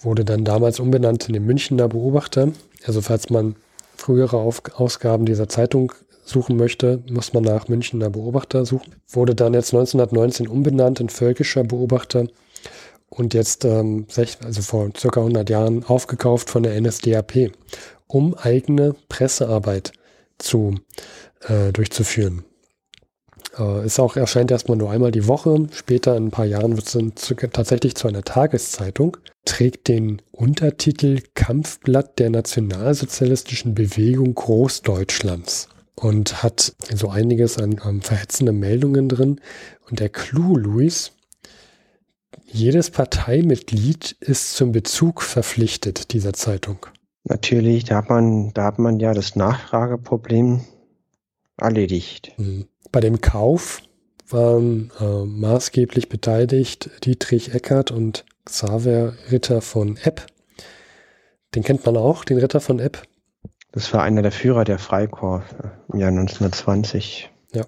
Wurde 0.00 0.24
dann 0.24 0.44
damals 0.44 0.80
umbenannt 0.80 1.26
in 1.26 1.34
den 1.34 1.44
Münchner 1.44 1.88
Beobachter. 1.88 2.52
Also 2.84 3.00
falls 3.00 3.30
man 3.30 3.56
frühere 3.96 4.36
Auf 4.36 4.62
Ausgaben 4.74 5.26
dieser 5.26 5.48
Zeitung 5.48 5.92
suchen 6.24 6.56
möchte, 6.56 7.02
muss 7.10 7.32
man 7.32 7.42
nach 7.42 7.68
Münchner 7.68 8.10
Beobachter 8.10 8.64
suchen. 8.64 8.94
Wurde 9.08 9.34
dann 9.34 9.54
jetzt 9.54 9.72
1919 9.74 10.46
umbenannt 10.46 11.00
in 11.00 11.08
Völkischer 11.08 11.64
Beobachter 11.64 12.26
und 13.08 13.34
jetzt, 13.34 13.64
ähm, 13.64 14.06
also 14.44 14.62
vor 14.62 14.90
circa 14.96 15.20
100 15.20 15.48
Jahren, 15.50 15.84
aufgekauft 15.84 16.50
von 16.50 16.62
der 16.62 16.80
NSDAP, 16.80 17.52
um 18.06 18.34
eigene 18.34 18.94
Pressearbeit 19.08 19.92
zu, 20.38 20.76
äh, 21.48 21.72
durchzuführen. 21.72 22.44
Äh, 23.58 23.84
ist 23.84 23.98
auch, 23.98 24.16
erscheint 24.16 24.50
erstmal 24.50 24.76
nur 24.76 24.90
einmal 24.90 25.10
die 25.10 25.26
Woche. 25.26 25.66
Später, 25.72 26.16
in 26.16 26.26
ein 26.26 26.30
paar 26.30 26.46
Jahren, 26.46 26.76
wird 26.76 26.86
es 26.86 27.14
zu, 27.16 27.34
tatsächlich 27.34 27.94
zu 27.94 28.08
einer 28.08 28.22
Tageszeitung. 28.22 29.16
Trägt 29.44 29.88
den 29.88 30.22
Untertitel 30.30 31.20
Kampfblatt 31.34 32.18
der 32.18 32.30
nationalsozialistischen 32.30 33.74
Bewegung 33.74 34.34
Großdeutschlands 34.34 35.68
und 35.94 36.42
hat 36.42 36.74
so 36.94 37.08
einiges 37.08 37.58
an, 37.58 37.78
an 37.80 38.02
verhetzenden 38.02 38.58
Meldungen 38.58 39.08
drin. 39.08 39.40
Und 39.90 40.00
der 40.00 40.10
Clou, 40.10 40.56
Luis, 40.56 41.12
jedes 42.44 42.90
Parteimitglied 42.90 44.16
ist 44.20 44.54
zum 44.54 44.72
Bezug 44.72 45.22
verpflichtet 45.22 46.12
dieser 46.12 46.32
Zeitung. 46.32 46.86
Natürlich, 47.24 47.84
da 47.84 47.96
hat 47.96 48.08
man, 48.08 48.52
da 48.54 48.64
hat 48.64 48.78
man 48.78 49.00
ja 49.00 49.12
das 49.12 49.36
Nachfrageproblem 49.36 50.60
erledigt. 51.58 52.32
Mhm. 52.38 52.66
Bei 52.92 53.00
dem 53.00 53.20
Kauf 53.20 53.82
waren 54.28 54.90
äh, 55.00 55.24
maßgeblich 55.24 56.08
beteiligt 56.08 56.90
Dietrich 57.04 57.54
Eckert 57.54 57.90
und 57.90 58.24
Xaver 58.44 59.14
Ritter 59.30 59.60
von 59.60 59.96
Epp. 59.96 60.26
Den 61.54 61.62
kennt 61.62 61.84
man 61.86 61.96
auch, 61.96 62.24
den 62.24 62.38
Ritter 62.38 62.60
von 62.60 62.78
Epp. 62.78 63.02
Das 63.72 63.92
war 63.92 64.02
einer 64.02 64.22
der 64.22 64.32
Führer 64.32 64.64
der 64.64 64.78
Freikorps 64.78 65.46
im 65.92 66.00
Jahr 66.00 66.10
1920. 66.10 67.30
Ja. 67.54 67.66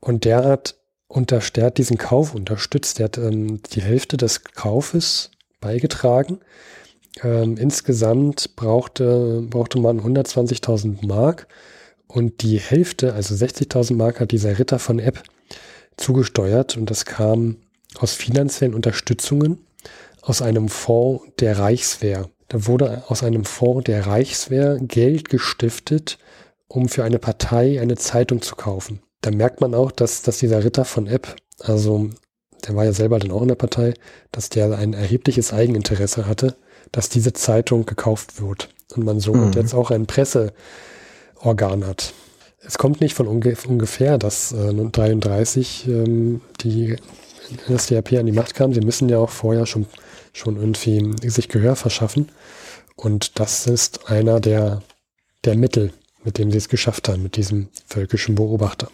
Und 0.00 0.24
der 0.24 0.44
hat 0.44 0.76
unterstärkt 1.08 1.78
diesen 1.78 1.98
Kauf 1.98 2.34
unterstützt. 2.34 2.98
Der 2.98 3.04
hat 3.04 3.18
ähm, 3.18 3.60
die 3.72 3.82
Hälfte 3.82 4.16
des 4.16 4.44
Kaufes 4.44 5.30
beigetragen. 5.60 6.40
Ähm, 7.22 7.56
insgesamt 7.56 8.56
brauchte, 8.56 9.42
brauchte 9.48 9.78
man 9.78 10.00
120.000 10.00 11.06
Mark 11.06 11.46
und 12.12 12.42
die 12.42 12.58
Hälfte, 12.58 13.14
also 13.14 13.34
60.000 13.34 13.94
Mark, 13.94 14.20
hat 14.20 14.32
dieser 14.32 14.58
Ritter 14.58 14.78
von 14.78 14.98
Epp 14.98 15.22
zugesteuert 15.96 16.76
und 16.76 16.90
das 16.90 17.04
kam 17.04 17.56
aus 17.98 18.14
finanziellen 18.14 18.74
Unterstützungen 18.74 19.58
aus 20.20 20.42
einem 20.42 20.68
Fonds 20.68 21.24
der 21.40 21.58
Reichswehr. 21.58 22.28
Da 22.48 22.66
wurde 22.66 23.04
aus 23.08 23.22
einem 23.22 23.44
Fonds 23.44 23.84
der 23.84 24.06
Reichswehr 24.06 24.78
Geld 24.80 25.30
gestiftet, 25.30 26.18
um 26.68 26.88
für 26.88 27.02
eine 27.04 27.18
Partei 27.18 27.80
eine 27.80 27.96
Zeitung 27.96 28.42
zu 28.42 28.56
kaufen. 28.56 29.00
Da 29.22 29.30
merkt 29.30 29.60
man 29.60 29.74
auch, 29.74 29.90
dass, 29.90 30.22
dass 30.22 30.38
dieser 30.38 30.64
Ritter 30.64 30.84
von 30.84 31.06
Epp, 31.06 31.36
also 31.60 32.10
der 32.66 32.76
war 32.76 32.84
ja 32.84 32.92
selber 32.92 33.18
dann 33.18 33.30
auch 33.30 33.42
in 33.42 33.48
der 33.48 33.54
Partei, 33.54 33.94
dass 34.32 34.50
der 34.50 34.76
ein 34.76 34.92
erhebliches 34.92 35.52
Eigeninteresse 35.52 36.26
hatte, 36.26 36.56
dass 36.92 37.08
diese 37.08 37.32
Zeitung 37.32 37.86
gekauft 37.86 38.40
wird 38.40 38.68
und 38.94 39.04
man 39.04 39.18
so 39.18 39.34
mhm. 39.34 39.52
jetzt 39.52 39.74
auch 39.74 39.90
ein 39.90 40.06
Presseorgan 41.42 41.86
hat. 41.86 42.14
Es 42.64 42.78
kommt 42.78 43.00
nicht 43.00 43.14
von 43.14 43.26
unge 43.26 43.56
ungefähr, 43.66 44.18
dass 44.18 44.52
äh, 44.52 44.72
33 44.72 45.88
ähm, 45.88 46.40
die 46.60 46.96
NSDAP 47.68 48.12
an 48.12 48.26
die 48.26 48.32
Macht 48.32 48.54
kam. 48.54 48.72
Sie 48.72 48.80
müssen 48.80 49.08
ja 49.08 49.18
auch 49.18 49.30
vorher 49.30 49.66
schon 49.66 49.86
schon 50.32 50.56
irgendwie 50.56 51.28
sich 51.28 51.48
Gehör 51.48 51.76
verschaffen. 51.76 52.30
Und 52.96 53.38
das 53.38 53.66
ist 53.66 54.10
einer 54.10 54.40
der, 54.40 54.82
der 55.44 55.56
Mittel, 55.56 55.92
mit 56.24 56.38
dem 56.38 56.50
sie 56.50 56.58
es 56.58 56.68
geschafft 56.68 57.08
haben, 57.08 57.22
mit 57.22 57.36
diesem 57.36 57.68
völkischen 57.86 58.34
Beobachter. 58.34 58.88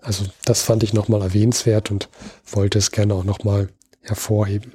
Also 0.00 0.24
das 0.44 0.62
fand 0.62 0.82
ich 0.82 0.92
nochmal 0.92 1.22
erwähnenswert 1.22 1.90
und 1.90 2.08
wollte 2.50 2.78
es 2.78 2.90
gerne 2.90 3.14
auch 3.14 3.24
nochmal 3.24 3.68
hervorheben. 4.02 4.74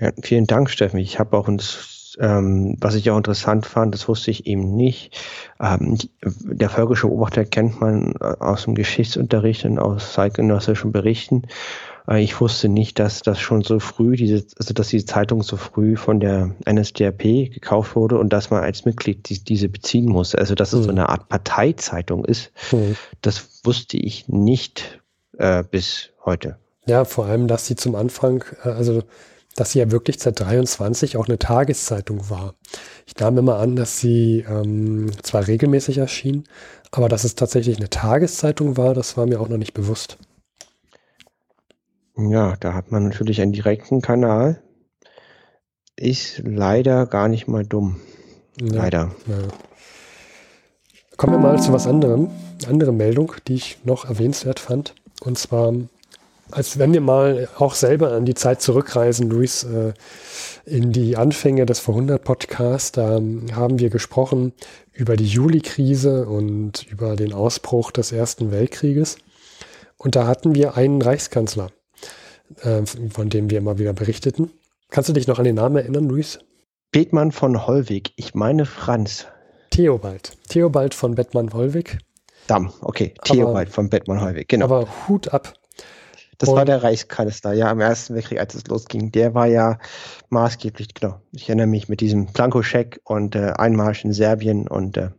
Ja, 0.00 0.12
vielen 0.22 0.46
Dank, 0.46 0.70
Steffen. 0.70 0.98
Ich 0.98 1.18
habe 1.18 1.36
auch 1.36 1.48
uns, 1.48 2.01
ähm, 2.20 2.76
was 2.80 2.94
ich 2.94 3.10
auch 3.10 3.16
interessant 3.16 3.66
fand, 3.66 3.94
das 3.94 4.08
wusste 4.08 4.30
ich 4.30 4.46
eben 4.46 4.74
nicht. 4.74 5.18
Ähm, 5.60 5.96
die, 5.96 6.10
der 6.22 6.68
völkische 6.68 7.06
Beobachter 7.06 7.44
kennt 7.44 7.80
man 7.80 8.14
äh, 8.20 8.34
aus 8.40 8.64
dem 8.64 8.74
Geschichtsunterricht 8.74 9.64
und 9.64 9.78
aus 9.78 10.12
zeitgenössischen 10.12 10.92
Berichten. 10.92 11.42
Äh, 12.08 12.22
ich 12.22 12.40
wusste 12.40 12.68
nicht, 12.68 12.98
dass 12.98 13.22
das 13.22 13.40
schon 13.40 13.62
so 13.62 13.78
früh, 13.78 14.16
diese, 14.16 14.44
also 14.58 14.74
dass 14.74 14.88
diese 14.88 15.06
Zeitung 15.06 15.42
so 15.42 15.56
früh 15.56 15.96
von 15.96 16.20
der 16.20 16.54
NSDAP 16.68 17.22
gekauft 17.52 17.96
wurde 17.96 18.18
und 18.18 18.32
dass 18.32 18.50
man 18.50 18.62
als 18.62 18.84
Mitglied 18.84 19.28
die, 19.28 19.42
diese 19.42 19.68
beziehen 19.68 20.06
muss. 20.06 20.34
Also 20.34 20.54
dass 20.54 20.72
es 20.72 20.80
mhm. 20.80 20.84
so 20.84 20.90
eine 20.90 21.08
Art 21.08 21.28
Parteizeitung 21.28 22.24
ist, 22.24 22.52
mhm. 22.72 22.96
das 23.20 23.60
wusste 23.64 23.96
ich 23.96 24.28
nicht 24.28 25.00
äh, 25.38 25.64
bis 25.68 26.10
heute. 26.24 26.58
Ja, 26.86 27.04
vor 27.04 27.26
allem, 27.26 27.46
dass 27.46 27.66
sie 27.66 27.76
zum 27.76 27.94
Anfang, 27.94 28.44
äh, 28.64 28.68
also 28.68 29.02
dass 29.56 29.72
sie 29.72 29.80
ja 29.80 29.90
wirklich 29.90 30.18
seit 30.18 30.40
23 30.40 31.16
auch 31.16 31.28
eine 31.28 31.38
Tageszeitung 31.38 32.30
war. 32.30 32.54
Ich 33.06 33.16
nahm 33.16 33.38
immer 33.38 33.56
an, 33.56 33.76
dass 33.76 33.98
sie 33.98 34.44
ähm, 34.48 35.10
zwar 35.22 35.46
regelmäßig 35.46 35.98
erschien, 35.98 36.44
aber 36.90 37.08
dass 37.08 37.24
es 37.24 37.34
tatsächlich 37.34 37.76
eine 37.76 37.90
Tageszeitung 37.90 38.76
war, 38.76 38.94
das 38.94 39.16
war 39.16 39.26
mir 39.26 39.40
auch 39.40 39.48
noch 39.48 39.58
nicht 39.58 39.74
bewusst. 39.74 40.18
Ja, 42.16 42.56
da 42.60 42.74
hat 42.74 42.90
man 42.90 43.04
natürlich 43.04 43.40
einen 43.40 43.52
direkten 43.52 44.02
Kanal. 44.02 44.62
Ist 45.96 46.42
leider 46.44 47.06
gar 47.06 47.28
nicht 47.28 47.48
mal 47.48 47.64
dumm. 47.64 48.00
Ja, 48.60 48.74
leider. 48.74 49.14
Ja. 49.26 49.48
Kommen 51.16 51.34
wir 51.34 51.38
mal 51.38 51.60
zu 51.60 51.72
was 51.72 51.86
anderem. 51.86 52.30
Andere 52.66 52.92
Meldung, 52.92 53.32
die 53.46 53.54
ich 53.54 53.78
noch 53.84 54.04
erwähnenswert 54.04 54.58
fand. 54.58 54.94
Und 55.22 55.38
zwar 55.38 55.72
als 56.52 56.78
wenn 56.78 56.92
wir 56.92 57.00
mal 57.00 57.48
auch 57.58 57.74
selber 57.74 58.12
an 58.12 58.24
die 58.24 58.34
Zeit 58.34 58.60
zurückreisen, 58.60 59.28
Luis, 59.30 59.64
äh, 59.64 59.92
in 60.64 60.92
die 60.92 61.16
Anfänge 61.16 61.66
des 61.66 61.80
Vorhundert 61.80 62.24
Podcasts, 62.24 62.92
da 62.92 63.20
haben 63.52 63.78
wir 63.78 63.90
gesprochen 63.90 64.52
über 64.92 65.16
die 65.16 65.26
Juli-Krise 65.26 66.26
und 66.26 66.86
über 66.90 67.16
den 67.16 67.32
Ausbruch 67.32 67.90
des 67.90 68.12
Ersten 68.12 68.52
Weltkrieges. 68.52 69.16
Und 69.96 70.14
da 70.16 70.26
hatten 70.26 70.54
wir 70.54 70.76
einen 70.76 71.00
Reichskanzler, 71.00 71.70
äh, 72.60 72.82
von 72.84 73.28
dem 73.30 73.50
wir 73.50 73.58
immer 73.58 73.78
wieder 73.78 73.92
berichteten. 73.92 74.50
Kannst 74.90 75.08
du 75.08 75.12
dich 75.14 75.26
noch 75.26 75.38
an 75.38 75.44
den 75.44 75.56
Namen 75.56 75.76
erinnern, 75.76 76.08
Luis? 76.08 76.38
Bethmann 76.92 77.32
von 77.32 77.66
Hollweg. 77.66 78.12
Ich 78.16 78.34
meine 78.34 78.66
Franz. 78.66 79.26
Theobald. 79.70 80.36
Theobald 80.48 80.92
von 80.92 81.14
Bettmann-Hollweg. 81.14 81.98
Damm, 82.46 82.72
okay. 82.82 83.14
Theobald 83.24 83.70
von 83.70 83.88
Bettmann-Hollweg, 83.88 84.48
genau. 84.48 84.66
Aber 84.66 84.86
Hut 85.08 85.32
ab. 85.32 85.54
Das 86.42 86.48
und 86.48 86.56
war 86.56 86.64
der 86.64 86.82
Reichskanzler, 86.82 87.52
ja, 87.52 87.70
im 87.70 87.78
Ersten 87.78 88.16
Weltkrieg, 88.16 88.40
als 88.40 88.56
es 88.56 88.66
losging. 88.66 89.12
Der 89.12 89.32
war 89.32 89.46
ja 89.46 89.78
maßgeblich, 90.30 90.92
genau. 90.92 91.20
Ich 91.30 91.48
erinnere 91.48 91.68
mich 91.68 91.88
mit 91.88 92.00
diesem 92.00 92.26
Blankoscheck 92.26 93.00
und 93.04 93.36
äh, 93.36 93.52
Einmarsch 93.56 94.04
in 94.04 94.12
Serbien 94.12 94.66
und 94.66 94.96
äh, 94.96 95.10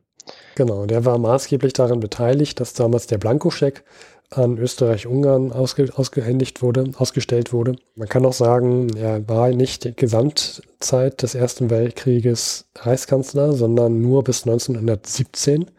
Genau, 0.56 0.86
der 0.86 1.06
war 1.06 1.18
maßgeblich 1.18 1.72
daran 1.72 2.02
beteiligt, 2.02 2.60
dass 2.60 2.74
damals 2.74 3.08
der 3.08 3.18
Blankoscheck 3.20 3.86
an 4.32 4.58
Österreich-Ungarn 4.58 5.54
ausge, 5.54 5.90
ausgehändigt 5.96 6.62
wurde, 6.62 6.92
ausgestellt 6.98 7.54
wurde. 7.54 7.78
Man 7.96 8.10
kann 8.10 8.26
auch 8.26 8.34
sagen, 8.34 8.90
er 8.98 9.26
war 9.30 9.50
nicht 9.50 9.86
die 9.86 9.96
Gesamtzeit 9.96 11.22
des 11.22 11.36
Ersten 11.36 11.70
Weltkrieges 11.70 12.66
Reichskanzler, 12.76 13.54
sondern 13.54 14.02
nur 14.02 14.26
bis 14.26 14.44
1917. 14.44 15.72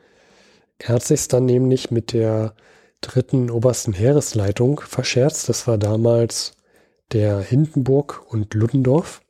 Er 0.79 0.95
hat 0.95 1.03
sich 1.03 1.29
dann 1.29 1.45
nämlich 1.45 1.91
mit 1.91 2.15
der 2.15 2.55
dritten 3.07 3.51
obersten 3.51 3.93
Heeresleitung 3.93 4.81
verscherzt. 4.81 5.49
Das 5.49 5.67
war 5.67 5.79
damals 5.79 6.53
der 7.13 7.41
Hindenburg 7.41 8.25
und 8.29 8.55
Ludendorff. 8.55 9.21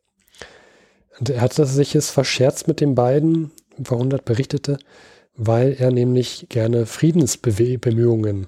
Und 1.19 1.31
er 1.31 1.41
hatte 1.41 1.67
sich 1.67 1.95
es 1.95 2.11
verscherzt 2.11 2.69
mit 2.69 2.81
den 2.81 2.95
beiden, 2.95 3.53
Verhundert 3.83 4.25
berichtete, 4.25 4.79
weil 5.37 5.75
er 5.79 5.91
nämlich 5.91 6.47
gerne 6.49 6.87
Friedensbemühungen 6.87 8.47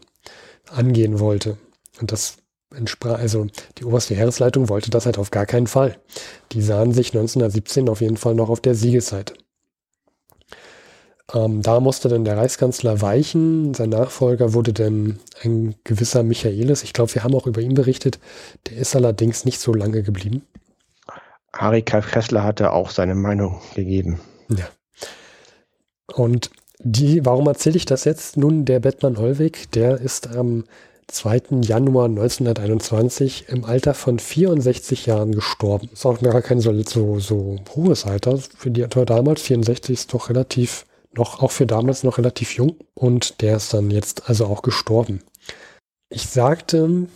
angehen 0.71 1.19
wollte. 1.19 1.59
Und 2.01 2.13
das 2.13 2.37
entsprach, 2.75 3.19
also 3.19 3.47
die 3.79 3.85
oberste 3.85 4.15
Heeresleitung 4.15 4.69
wollte 4.69 4.91
das 4.91 5.07
halt 5.07 5.19
auf 5.19 5.31
gar 5.31 5.47
keinen 5.47 5.67
Fall. 5.67 5.99
Die 6.53 6.63
sahen 6.63 6.93
sich 6.93 7.09
1917 7.09 7.89
auf 7.89 8.01
jeden 8.01 8.17
Fall 8.17 8.35
noch 8.35 8.49
auf 8.49 8.61
der 8.61 8.75
Siegesseite. 8.75 9.35
Ähm, 11.37 11.61
da 11.61 11.81
musste 11.81 12.09
dann 12.09 12.25
der 12.25 12.39
Reichskanzler 12.39 13.03
weichen. 13.03 13.75
Sein 13.75 13.91
Nachfolger 13.91 14.55
wurde 14.55 14.73
dann 14.73 15.19
ein 15.43 15.75
gewisser 15.85 16.23
Michaelis. 16.23 16.83
Ich 16.83 16.93
glaube, 16.95 17.15
wir 17.15 17.25
haben 17.25 17.35
auch 17.35 17.47
über 17.47 17.61
ihn 17.61 17.75
berichtet. 17.75 18.19
Der 18.69 18.79
ist 18.79 18.97
allerdings 18.97 19.45
nicht 19.45 19.61
so 19.61 19.75
lange 19.75 20.03
geblieben. 20.03 20.43
Harry 21.53 21.83
Kessler 21.83 22.43
hatte 22.43 22.73
auch 22.73 22.91
seine 22.91 23.15
Meinung 23.15 23.61
gegeben. 23.75 24.21
Ja. 24.49 24.69
Und 26.15 26.51
die, 26.79 27.25
warum 27.25 27.47
erzähle 27.47 27.77
ich 27.77 27.85
das 27.85 28.05
jetzt? 28.05 28.37
Nun, 28.37 28.65
der 28.65 28.81
Bettmann 28.81 29.19
Hollweg, 29.19 29.71
der 29.73 30.01
ist 30.01 30.35
am 30.35 30.65
2. 31.09 31.61
Januar 31.63 32.07
1921 32.07 33.49
im 33.49 33.65
Alter 33.65 33.95
von 33.95 34.19
64 34.19 35.07
Jahren 35.07 35.33
gestorben. 35.33 35.89
Ist 35.93 36.05
auch 36.07 36.21
gar 36.21 36.43
kein 36.43 36.61
so, 36.61 36.73
so, 36.83 37.21
so 37.21 37.57
hohes 37.75 38.07
Alter. 38.07 38.39
Für 38.39 38.71
die 38.71 38.87
damals 38.89 39.43
64 39.43 39.95
ist 39.95 40.15
doch 40.15 40.31
relativ, 40.31 40.86
noch, 41.17 41.43
auch 41.43 41.51
für 41.51 41.67
damals 41.67 42.03
noch 42.05 42.19
relativ 42.19 42.55
jung. 42.55 42.77
Und 42.95 43.41
der 43.43 43.57
ist 43.57 43.75
dann 43.75 43.91
jetzt 43.91 44.29
also 44.29 44.47
auch 44.47 44.63
gestorben. 44.63 45.23
Ich 46.09 46.29
sagte, 46.29 47.09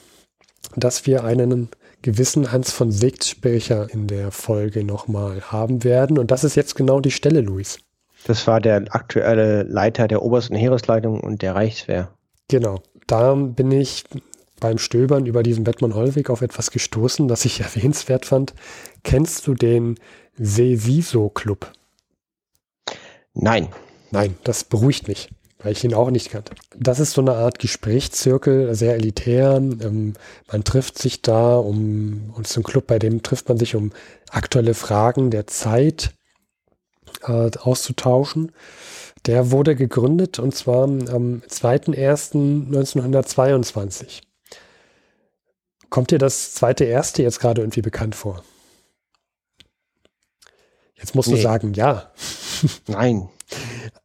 dass 0.76 1.06
wir 1.06 1.24
einen 1.24 1.68
gewissen 2.02 2.50
Hans 2.50 2.72
von 2.72 2.90
Segtsprecher 2.90 3.88
in 3.90 4.06
der 4.06 4.30
Folge 4.30 4.84
nochmal 4.84 5.42
haben 5.52 5.84
werden. 5.84 6.18
Und 6.18 6.30
das 6.30 6.44
ist 6.44 6.54
jetzt 6.54 6.74
genau 6.74 7.00
die 7.00 7.10
Stelle, 7.10 7.40
Luis. 7.40 7.78
Das 8.26 8.46
war 8.46 8.60
der 8.60 8.84
aktuelle 8.90 9.62
Leiter 9.62 10.08
der 10.08 10.22
obersten 10.22 10.54
Heeresleitung 10.54 11.20
und 11.20 11.42
der 11.42 11.54
Reichswehr. 11.54 12.10
Genau. 12.48 12.82
Da 13.06 13.34
bin 13.34 13.70
ich 13.70 14.04
beim 14.60 14.78
Stöbern 14.78 15.26
über 15.26 15.42
diesen 15.42 15.64
Bettmann 15.64 15.94
Hollweg 15.94 16.30
auf 16.30 16.42
etwas 16.42 16.70
gestoßen, 16.70 17.28
das 17.28 17.44
ich 17.44 17.60
erwähnenswert 17.60 18.26
fand. 18.26 18.54
Kennst 19.02 19.46
du 19.46 19.54
den 19.54 19.98
Sesiso 20.36 21.30
Club? 21.30 21.72
Nein. 23.34 23.68
Nein, 24.10 24.36
das 24.44 24.64
beruhigt 24.64 25.08
mich, 25.08 25.28
weil 25.58 25.72
ich 25.72 25.84
ihn 25.84 25.94
auch 25.94 26.10
nicht 26.10 26.30
kannte. 26.30 26.54
Das 26.76 27.00
ist 27.00 27.12
so 27.12 27.20
eine 27.20 27.34
Art 27.34 27.58
Gesprächszirkel, 27.58 28.74
sehr 28.74 28.94
elitär. 28.94 29.56
Ähm, 29.56 30.14
man 30.50 30.64
trifft 30.64 30.96
sich 30.98 31.20
da 31.22 31.56
um, 31.56 32.34
ist 32.42 32.56
ein 32.56 32.62
Club, 32.62 32.86
bei 32.86 32.98
dem 32.98 33.22
trifft 33.22 33.48
man 33.48 33.58
sich 33.58 33.76
um 33.76 33.92
aktuelle 34.30 34.72
Fragen 34.74 35.30
der 35.30 35.46
Zeit 35.46 36.14
äh, 37.22 37.50
auszutauschen. 37.58 38.52
Der 39.26 39.50
wurde 39.50 39.76
gegründet 39.76 40.38
und 40.38 40.54
zwar 40.54 40.84
am 40.84 41.42
2.1.1922. 41.48 44.22
Kommt 45.90 46.10
dir 46.10 46.18
das 46.18 46.54
zweite 46.54 46.84
erste 46.84 47.22
jetzt 47.22 47.40
gerade 47.40 47.60
irgendwie 47.60 47.82
bekannt 47.82 48.14
vor? 48.14 48.42
Jetzt 50.94 51.14
musst 51.14 51.28
nee. 51.28 51.36
du 51.36 51.42
sagen, 51.42 51.74
ja. 51.74 52.10
Nein. 52.86 53.28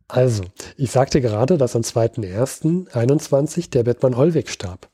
Also, 0.08 0.44
ich 0.78 0.92
sagte 0.92 1.20
gerade, 1.20 1.58
dass 1.58 1.76
am 1.76 1.82
2.1.21 1.82 3.72
der 3.72 3.84
Bettmann 3.84 4.18
Hollweg 4.18 4.50
starb. 4.50 4.90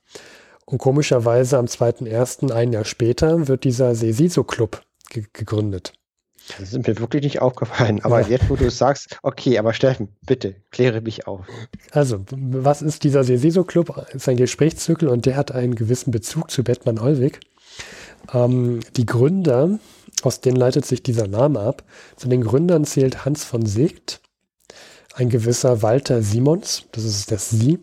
Und 0.66 0.78
komischerweise 0.78 1.58
am 1.58 1.66
2.1., 1.66 2.52
ein 2.52 2.72
Jahr 2.72 2.86
später, 2.86 3.48
wird 3.48 3.66
dieser 3.66 3.94
Sesiso 3.94 4.44
Club 4.44 4.82
ge 5.10 5.26
gegründet. 5.34 5.94
Das 6.58 6.74
ist 6.74 6.88
mir 6.88 6.98
wirklich 7.00 7.24
nicht 7.24 7.42
aufgefallen. 7.42 8.02
Aber 8.04 8.22
ja. 8.22 8.28
jetzt, 8.30 8.50
wo 8.50 8.56
du 8.56 8.66
es 8.66 8.78
sagst, 8.78 9.20
okay, 9.22 9.60
aber 9.60 9.74
Steffen, 9.74 10.10
bitte, 10.26 10.56
kläre 10.72 11.02
mich 11.02 11.28
auf. 11.28 11.46
Also, 11.92 12.24
was 12.32 12.82
ist 12.82 13.04
dieser 13.04 13.24
Seseso 13.24 13.64
Club? 13.64 13.94
Das 13.96 14.16
ist 14.16 14.30
ein 14.30 14.38
Gesprächszirkel 14.38 15.08
und 15.08 15.26
der 15.26 15.36
hat 15.36 15.52
einen 15.52 15.76
gewissen 15.76 16.12
Bezug 16.12 16.50
zu 16.50 16.64
Bettmann 16.64 17.02
Hollweg. 17.02 17.40
Ähm, 18.34 18.80
die 18.96 19.06
Gründer, 19.06 19.80
aus 20.24 20.42
denen 20.42 20.58
leitet 20.58 20.86
sich 20.86 21.04
dieser 21.04 21.28
Name 21.28 21.60
ab, 21.60 21.84
zu 22.16 22.28
den 22.28 22.44
Gründern 22.44 22.86
zählt 22.86 23.26
Hans 23.26 23.44
von 23.44 23.66
Segt, 23.66 24.21
ein 25.22 25.30
gewisser 25.30 25.82
Walter 25.82 26.22
Simons, 26.22 26.86
das 26.92 27.04
ist 27.06 27.32
das 27.32 27.50
Sie, 27.50 27.80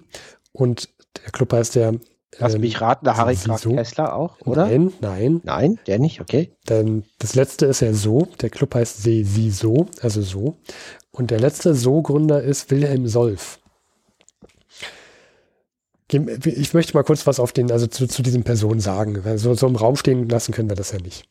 und 0.52 0.88
der 1.24 1.30
Club 1.32 1.52
heißt 1.52 1.76
der 1.76 1.94
Lass 2.38 2.54
ähm, 2.54 2.60
mich 2.60 2.80
raten, 2.80 3.04
der 3.04 3.16
Harry 3.16 3.34
Graf 3.34 3.62
Kessler 3.62 4.14
auch, 4.14 4.40
oder? 4.44 4.66
Nein, 4.66 4.92
nein. 5.00 5.40
Nein, 5.44 5.78
der 5.86 5.98
nicht, 5.98 6.20
okay. 6.20 6.52
Denn 6.68 7.04
das 7.18 7.34
letzte 7.34 7.66
ist 7.66 7.80
ja 7.80 7.92
so, 7.94 8.28
der 8.40 8.50
Club 8.50 8.74
heißt 8.74 9.02
Sie, 9.02 9.24
Sie 9.24 9.50
so, 9.50 9.86
also 10.02 10.20
so. 10.20 10.56
Und 11.10 11.30
der 11.30 11.40
letzte 11.40 11.74
So-Gründer 11.74 12.42
ist 12.42 12.70
Wilhelm 12.70 13.08
Solf. 13.08 13.58
Ich 16.10 16.74
möchte 16.74 16.94
mal 16.94 17.02
kurz 17.02 17.26
was 17.26 17.40
auf 17.40 17.52
den, 17.52 17.72
also 17.72 17.86
zu, 17.86 18.06
zu 18.06 18.22
diesen 18.22 18.44
Personen 18.44 18.80
sagen. 18.80 19.20
So, 19.36 19.54
so 19.54 19.66
im 19.66 19.76
Raum 19.76 19.96
stehen 19.96 20.28
lassen 20.28 20.52
können 20.52 20.68
wir 20.68 20.76
das 20.76 20.92
ja 20.92 21.00
nicht. 21.00 21.24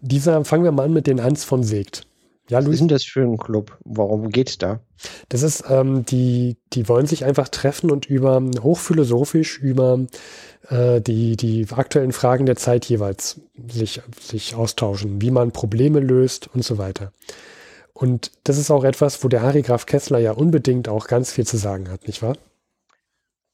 Dieser, 0.00 0.44
fangen 0.44 0.64
wir 0.64 0.72
mal 0.72 0.84
an 0.84 0.92
mit 0.92 1.06
den 1.06 1.22
Hans 1.22 1.44
von 1.44 1.62
Segt. 1.62 2.06
Ja, 2.48 2.60
Luis? 2.60 2.68
Was 2.68 2.74
ist 2.74 2.80
denn 2.80 2.88
das 2.88 3.04
für 3.04 3.22
ein 3.22 3.38
Club? 3.38 3.76
Warum 3.84 4.30
geht's 4.30 4.58
da? 4.58 4.80
Das 5.28 5.42
ist, 5.42 5.64
ähm, 5.68 6.04
die, 6.04 6.56
die 6.72 6.88
wollen 6.88 7.06
sich 7.06 7.24
einfach 7.24 7.48
treffen 7.48 7.90
und 7.90 8.06
über 8.06 8.40
hochphilosophisch 8.60 9.58
über 9.58 10.06
äh, 10.68 11.00
die, 11.00 11.36
die 11.36 11.66
aktuellen 11.72 12.12
Fragen 12.12 12.46
der 12.46 12.56
Zeit 12.56 12.84
jeweils 12.86 13.40
sich, 13.68 14.00
sich 14.20 14.54
austauschen, 14.54 15.20
wie 15.20 15.30
man 15.30 15.50
Probleme 15.50 16.00
löst 16.00 16.48
und 16.54 16.64
so 16.64 16.78
weiter. 16.78 17.12
Und 17.92 18.30
das 18.44 18.58
ist 18.58 18.70
auch 18.70 18.84
etwas, 18.84 19.24
wo 19.24 19.28
der 19.28 19.42
Harry 19.42 19.62
Graf 19.62 19.86
Kessler 19.86 20.18
ja 20.18 20.32
unbedingt 20.32 20.88
auch 20.88 21.06
ganz 21.08 21.32
viel 21.32 21.46
zu 21.46 21.56
sagen 21.56 21.90
hat, 21.90 22.06
nicht 22.06 22.22
wahr? 22.22 22.36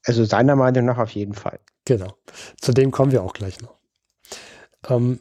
Also 0.04 0.24
seiner 0.24 0.56
Meinung 0.56 0.84
nach 0.84 0.98
auf 0.98 1.10
jeden 1.10 1.34
Fall. 1.34 1.60
Genau. 1.84 2.16
Zu 2.60 2.72
dem 2.72 2.90
kommen 2.90 3.12
wir 3.12 3.22
auch 3.22 3.34
gleich 3.34 3.60
noch. 3.60 3.76
Ähm, 4.88 5.20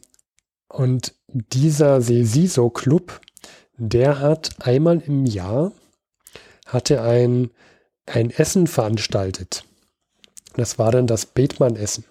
und 0.68 1.14
dieser 1.28 2.00
Sesiso 2.00 2.70
Club, 2.70 3.20
der 3.76 4.20
hat 4.20 4.50
einmal 4.60 5.00
im 5.00 5.26
Jahr 5.26 5.72
hatte 6.66 7.02
ein, 7.02 7.50
ein 8.06 8.30
Essen 8.30 8.66
veranstaltet. 8.66 9.64
Das 10.56 10.78
war 10.78 10.92
dann 10.92 11.06
das 11.06 11.26
Bethmann-Essen 11.26 12.04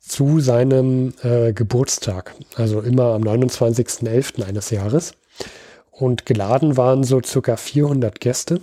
zu 0.00 0.40
seinem 0.40 1.14
äh, 1.22 1.52
Geburtstag, 1.52 2.34
also 2.56 2.80
immer 2.80 3.14
am 3.14 3.22
29.11. 3.22 4.42
eines 4.42 4.70
Jahres. 4.70 5.12
Und 5.90 6.24
geladen 6.24 6.76
waren 6.76 7.04
so 7.04 7.20
circa 7.22 7.56
400 7.56 8.20
Gäste. 8.20 8.60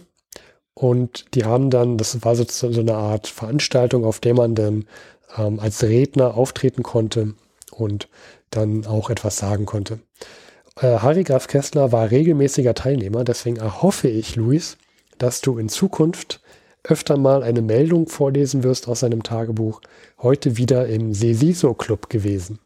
Und 0.73 1.25
die 1.33 1.45
haben 1.45 1.69
dann, 1.69 1.97
das 1.97 2.23
war 2.23 2.35
so, 2.35 2.45
so 2.47 2.79
eine 2.79 2.95
Art 2.95 3.27
Veranstaltung, 3.27 4.05
auf 4.05 4.19
der 4.19 4.33
man 4.33 4.55
dann 4.55 4.87
ähm, 5.37 5.59
als 5.59 5.83
Redner 5.83 6.35
auftreten 6.35 6.83
konnte 6.83 7.33
und 7.71 8.07
dann 8.49 8.85
auch 8.85 9.09
etwas 9.09 9.37
sagen 9.37 9.65
konnte. 9.65 9.99
Äh, 10.79 10.99
Harry 10.99 11.23
Graf 11.23 11.47
Kessler 11.47 11.91
war 11.91 12.11
regelmäßiger 12.11 12.73
Teilnehmer, 12.73 13.23
deswegen 13.23 13.57
erhoffe 13.57 14.07
ich, 14.07 14.35
Luis, 14.35 14.77
dass 15.17 15.41
du 15.41 15.57
in 15.57 15.69
Zukunft 15.69 16.41
öfter 16.83 17.17
mal 17.17 17.43
eine 17.43 17.61
Meldung 17.61 18.07
vorlesen 18.07 18.63
wirst 18.63 18.87
aus 18.87 19.01
seinem 19.01 19.23
Tagebuch. 19.23 19.81
Heute 20.21 20.57
wieder 20.57 20.87
im 20.87 21.13
Sesiso 21.13 21.73
Club 21.73 22.09
gewesen. 22.09 22.59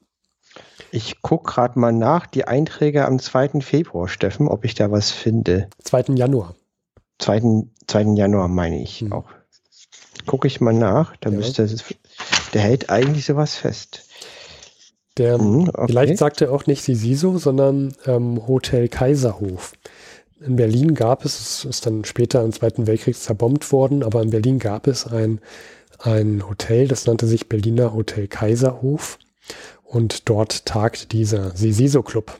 Ich 0.91 1.21
gucke 1.21 1.53
gerade 1.53 1.79
mal 1.79 1.93
nach, 1.93 2.27
die 2.27 2.45
Einträge 2.45 3.05
am 3.05 3.17
2. 3.17 3.61
Februar, 3.61 4.09
Steffen, 4.09 4.49
ob 4.49 4.65
ich 4.65 4.75
da 4.75 4.91
was 4.91 5.11
finde. 5.11 5.69
2. 5.83 6.15
Januar. 6.15 6.55
2. 7.19 7.63
2. 7.87 8.01
Januar 8.15 8.49
meine 8.49 8.81
ich 8.81 8.99
hm. 8.99 9.13
auch. 9.13 9.29
Gucke 10.25 10.47
ich 10.47 10.59
mal 10.59 10.73
nach, 10.73 11.15
da 11.17 11.29
ja. 11.29 11.37
müsste 11.37 11.67
der 12.53 12.61
hält 12.61 12.89
eigentlich 12.89 13.25
sowas 13.25 13.55
fest. 13.55 14.10
Der, 15.17 15.37
hm, 15.37 15.69
okay. 15.69 15.87
Vielleicht 15.87 16.17
sagt 16.17 16.41
er 16.41 16.51
auch 16.51 16.67
nicht 16.67 16.83
Sisiso, 16.83 17.37
sondern 17.37 17.93
ähm, 18.05 18.47
Hotel 18.47 18.87
Kaiserhof. 18.87 19.73
In 20.39 20.55
Berlin 20.55 20.95
gab 20.95 21.25
es, 21.25 21.39
es 21.39 21.65
ist 21.65 21.85
dann 21.85 22.05
später 22.05 22.43
im 22.43 22.51
Zweiten 22.51 22.87
Weltkrieg 22.87 23.15
zerbombt 23.15 23.71
worden, 23.71 24.03
aber 24.03 24.21
in 24.21 24.31
Berlin 24.31 24.57
gab 24.57 24.87
es 24.87 25.05
ein, 25.05 25.39
ein 25.99 26.47
Hotel, 26.47 26.87
das 26.87 27.05
nannte 27.05 27.27
sich 27.27 27.47
Berliner 27.47 27.93
Hotel 27.93 28.27
Kaiserhof. 28.27 29.19
Und 29.83 30.29
dort 30.29 30.65
tagt 30.65 31.11
dieser 31.11 31.55
Sisiso 31.55 32.01
Club. 32.01 32.39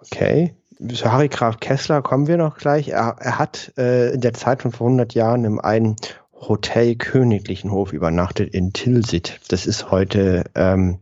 Okay. 0.00 0.54
Zu 0.92 1.10
Harry 1.10 1.28
Graf 1.28 1.58
Kessler 1.60 2.02
kommen 2.02 2.26
wir 2.26 2.36
noch 2.36 2.56
gleich. 2.56 2.88
Er, 2.88 3.16
er 3.18 3.38
hat 3.38 3.72
äh, 3.76 4.12
in 4.14 4.20
der 4.20 4.34
Zeit 4.34 4.62
von 4.62 4.72
vor 4.72 4.86
100 4.88 5.14
Jahren 5.14 5.44
in 5.44 5.60
einem 5.60 5.96
Hotel 6.40 6.94
Königlichen 6.96 7.70
Hof 7.70 7.92
übernachtet 7.92 8.54
in 8.54 8.72
Tilsit. 8.72 9.40
Das 9.48 9.66
ist 9.66 9.90
heute 9.90 10.44
ähm, 10.54 10.98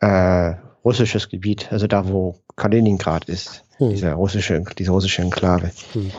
äh, 0.00 0.54
russisches 0.84 1.28
Gebiet, 1.28 1.72
also 1.72 1.86
da, 1.86 2.08
wo 2.08 2.36
Kaliningrad 2.56 3.26
ist, 3.26 3.64
hm. 3.78 3.90
diese 3.90 4.12
russische, 4.12 4.62
diese 4.78 4.90
russische 4.90 5.22
Enklave. 5.22 5.70
Hm. 5.92 6.10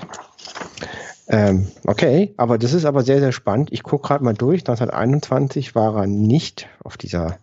Ähm, 1.28 1.68
okay, 1.86 2.34
aber 2.36 2.58
das 2.58 2.74
ist 2.74 2.86
aber 2.86 3.04
sehr, 3.04 3.20
sehr 3.20 3.32
spannend. 3.32 3.72
Ich 3.72 3.84
gucke 3.84 4.08
gerade 4.08 4.24
mal 4.24 4.34
durch. 4.34 4.62
1921 4.62 5.74
war 5.74 5.96
er 5.96 6.08
nicht 6.08 6.68
auf 6.84 6.98
dieser, 6.98 7.38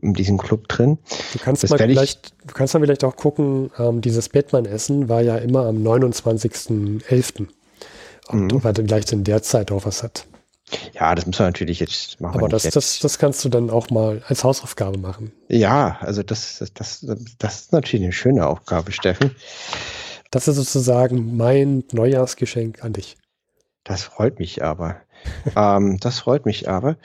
in 0.00 0.12
diesem 0.12 0.36
Club 0.36 0.68
drin. 0.68 0.98
Du 1.32 1.38
kannst, 1.38 1.68
mal 1.68 1.78
vielleicht, 1.78 2.34
du 2.46 2.52
kannst 2.52 2.74
mal 2.74 2.80
vielleicht 2.80 3.04
auch 3.04 3.16
gucken, 3.16 3.70
ähm, 3.78 4.02
dieses 4.02 4.28
Bettmann-Essen 4.28 5.08
war 5.08 5.22
ja 5.22 5.36
immer 5.38 5.66
am 5.66 5.76
29.11. 5.76 7.46
Und 8.28 8.52
mhm. 8.52 8.56
ob 8.56 8.64
er 8.64 8.74
vielleicht 8.74 9.12
in 9.12 9.24
der 9.24 9.42
Zeit 9.42 9.72
auch 9.72 9.86
was 9.86 10.02
hat. 10.02 10.26
Ja, 10.92 11.14
das 11.14 11.26
muss 11.26 11.38
man 11.38 11.48
natürlich 11.48 11.80
jetzt 11.80 12.20
machen. 12.20 12.38
Aber 12.38 12.48
das, 12.48 12.62
das, 12.64 12.98
das 12.98 13.18
kannst 13.18 13.44
du 13.44 13.48
dann 13.48 13.70
auch 13.70 13.90
mal 13.90 14.22
als 14.26 14.44
Hausaufgabe 14.44 14.98
machen. 14.98 15.32
Ja, 15.48 15.98
also 16.00 16.22
das, 16.22 16.58
das, 16.74 17.00
das, 17.00 17.06
das 17.38 17.60
ist 17.60 17.72
natürlich 17.72 18.04
eine 18.04 18.12
schöne 18.12 18.46
Aufgabe, 18.46 18.92
Steffen. 18.92 19.32
Das 20.30 20.48
ist 20.48 20.56
sozusagen 20.56 21.36
mein 21.36 21.84
Neujahrsgeschenk 21.92 22.82
an 22.84 22.94
dich. 22.94 23.16
Das 23.84 24.02
freut 24.02 24.38
mich 24.38 24.62
aber. 24.62 24.96
ähm, 25.56 25.98
das 26.00 26.20
freut 26.20 26.46
mich 26.46 26.68
aber. 26.68 26.96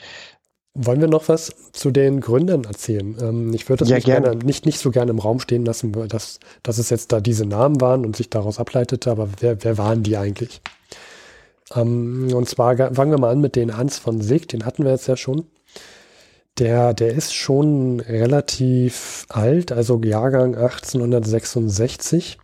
Wollen 0.80 1.01
wir 1.01 1.07
noch 1.07 1.28
was 1.28 1.51
zu 1.72 1.89
den 1.89 2.22
Gründern 2.22 2.63
erzählen? 2.63 3.18
Ähm, 3.20 3.53
ich 3.53 3.68
würde 3.68 3.80
das 3.80 3.89
ja, 3.89 3.95
nicht, 3.95 4.05
gerne. 4.05 4.28
Gerne, 4.28 4.45
nicht, 4.45 4.65
nicht 4.65 4.80
so 4.80 4.91
gerne 4.91 5.11
im 5.11 5.20
Raum 5.20 5.39
stehen 5.39 5.65
lassen, 5.65 5.91
dass, 6.07 6.39
dass 6.61 6.78
es 6.78 6.91
jetzt 6.91 7.11
da 7.11 7.20
diese 7.20 7.45
Namen 7.45 7.82
waren 7.82 8.05
und 8.05 8.15
sich 8.15 8.30
daraus 8.30 8.59
ableitete, 8.59 9.09
aber 9.09 9.28
wer, 9.39 9.63
wer 9.63 9.78
waren 9.78 10.03
die 10.03 10.18
eigentlich? 10.18 10.61
Ähm, 11.76 12.30
und 12.34 12.47
zwar 12.47 12.78
fangen 12.93 13.11
wir 13.11 13.20
mal 13.20 13.32
an 13.32 13.41
mit 13.41 13.55
den 13.55 13.76
Hans 13.78 13.97
von 13.97 14.22
Sieg, 14.22 14.47
den 14.47 14.65
hatten 14.65 14.84
wir 14.84 14.91
jetzt 14.91 15.07
ja 15.07 15.18
schon. 15.18 15.47
Der, 16.59 16.93
der 16.93 17.13
ist 17.13 17.36
schon 17.36 17.99
relativ 17.99 19.26
alt, 19.30 19.72
also 19.72 20.01
Jahrgang 20.03 20.55
1866. 20.55 22.39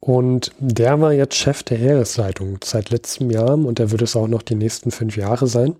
Und 0.00 0.52
der 0.58 1.00
war 1.00 1.12
jetzt 1.12 1.36
Chef 1.36 1.62
der 1.62 1.78
Heeresleitung 1.78 2.58
seit 2.64 2.90
letztem 2.90 3.30
Jahr 3.30 3.54
und 3.54 3.78
der 3.78 3.90
wird 3.90 4.02
es 4.02 4.16
auch 4.16 4.26
noch 4.26 4.42
die 4.42 4.56
nächsten 4.56 4.90
fünf 4.90 5.16
Jahre 5.16 5.46
sein. 5.46 5.76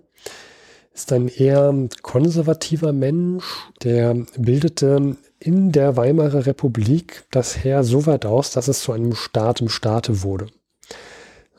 Ist 0.93 1.11
ein 1.11 1.27
eher 1.27 1.73
konservativer 2.01 2.93
Mensch, 2.93 3.43
der 3.83 4.15
bildete 4.37 5.17
in 5.39 5.71
der 5.71 5.97
Weimarer 5.97 6.45
Republik 6.45 7.25
das 7.31 7.63
Heer 7.63 7.83
so 7.83 8.05
weit 8.05 8.25
aus, 8.25 8.51
dass 8.51 8.67
es 8.67 8.81
zu 8.81 8.93
einem 8.93 9.13
Staat 9.13 9.59
im 9.59 9.69
Staate 9.69 10.23
wurde. 10.23 10.47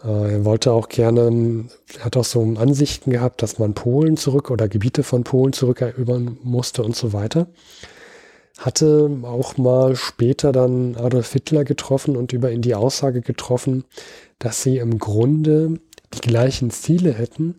Äh, 0.05 0.33
er 0.35 0.45
wollte 0.45 0.73
auch 0.73 0.89
gerne, 0.89 1.67
er 1.99 2.05
hat 2.05 2.17
auch 2.17 2.25
so 2.25 2.43
Ansichten 2.43 3.11
gehabt, 3.11 3.43
dass 3.43 3.59
man 3.59 3.75
Polen 3.75 4.17
zurück 4.17 4.51
oder 4.51 4.69
Gebiete 4.69 5.03
von 5.03 5.25
Polen 5.25 5.53
zurückerobern 5.53 6.39
musste 6.43 6.83
und 6.83 6.95
so 6.95 7.13
weiter. 7.13 7.47
Hatte 8.59 9.11
auch 9.23 9.57
mal 9.57 9.97
später 9.97 10.53
dann 10.53 10.97
Adolf 10.97 11.33
Hitler 11.33 11.65
getroffen 11.65 12.17
und 12.17 12.33
über 12.33 12.53
ihn 12.53 12.63
die 12.63 12.77
Aussage 12.77 13.21
getroffen, 13.21 13.85
dass 14.39 14.63
sie 14.63 14.79
im 14.79 14.99
Grunde 14.99 15.81
die 16.15 16.21
gleichen 16.21 16.71
Ziele 16.71 17.13
hätten, 17.13 17.57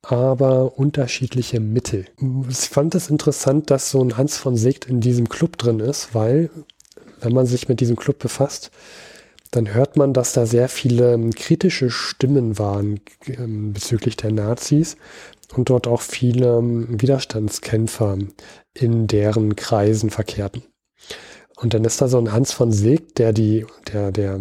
aber 0.00 0.78
unterschiedliche 0.78 1.60
Mittel. 1.60 2.06
Ich 2.48 2.56
fand 2.56 2.94
es 2.94 3.10
interessant, 3.10 3.70
dass 3.70 3.90
so 3.90 4.02
ein 4.02 4.16
Hans 4.16 4.38
von 4.38 4.56
Segt 4.56 4.86
in 4.86 5.00
diesem 5.00 5.28
Club 5.28 5.58
drin 5.58 5.80
ist, 5.80 6.14
weil, 6.14 6.48
wenn 7.20 7.34
man 7.34 7.44
sich 7.44 7.68
mit 7.68 7.80
diesem 7.80 7.96
Club 7.96 8.18
befasst, 8.18 8.70
dann 9.50 9.72
hört 9.72 9.96
man, 9.96 10.12
dass 10.12 10.32
da 10.32 10.46
sehr 10.46 10.68
viele 10.68 11.14
ähm, 11.14 11.30
kritische 11.30 11.90
Stimmen 11.90 12.58
waren 12.58 13.00
ähm, 13.26 13.72
bezüglich 13.72 14.16
der 14.16 14.32
Nazis 14.32 14.96
und 15.54 15.70
dort 15.70 15.86
auch 15.86 16.02
viele 16.02 16.58
ähm, 16.58 17.00
Widerstandskämpfer 17.00 18.18
in 18.74 19.06
deren 19.06 19.56
Kreisen 19.56 20.10
verkehrten. 20.10 20.62
Und 21.56 21.74
dann 21.74 21.84
ist 21.84 22.00
da 22.00 22.08
so 22.08 22.18
ein 22.18 22.32
Hans 22.32 22.52
von 22.52 22.72
Seeg, 22.72 23.14
der 23.16 23.32
die, 23.32 23.66
der, 23.92 24.12
der 24.12 24.40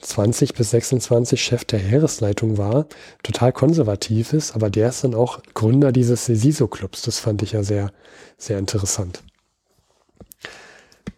20 0.00 0.54
bis 0.54 0.70
26 0.70 1.42
Chef 1.42 1.64
der 1.64 1.78
Heeresleitung 1.78 2.58
war, 2.58 2.86
total 3.22 3.52
konservativ 3.52 4.32
ist, 4.32 4.54
aber 4.54 4.70
der 4.70 4.90
ist 4.90 5.04
dann 5.04 5.14
auch 5.14 5.40
Gründer 5.54 5.90
dieses 5.90 6.26
Sesiso-Clubs. 6.26 7.02
Das 7.02 7.18
fand 7.18 7.42
ich 7.42 7.52
ja 7.52 7.62
sehr, 7.62 7.90
sehr 8.36 8.58
interessant. 8.58 9.22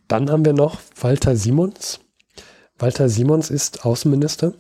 Dann 0.09 0.31
haben 0.31 0.45
wir 0.45 0.55
noch 0.55 0.79
Walter 1.01 1.37
Simons. 1.37 2.01
Walter 2.81 3.09
Simons 3.09 3.51
ist 3.51 3.85
Außenminister, 3.85 4.55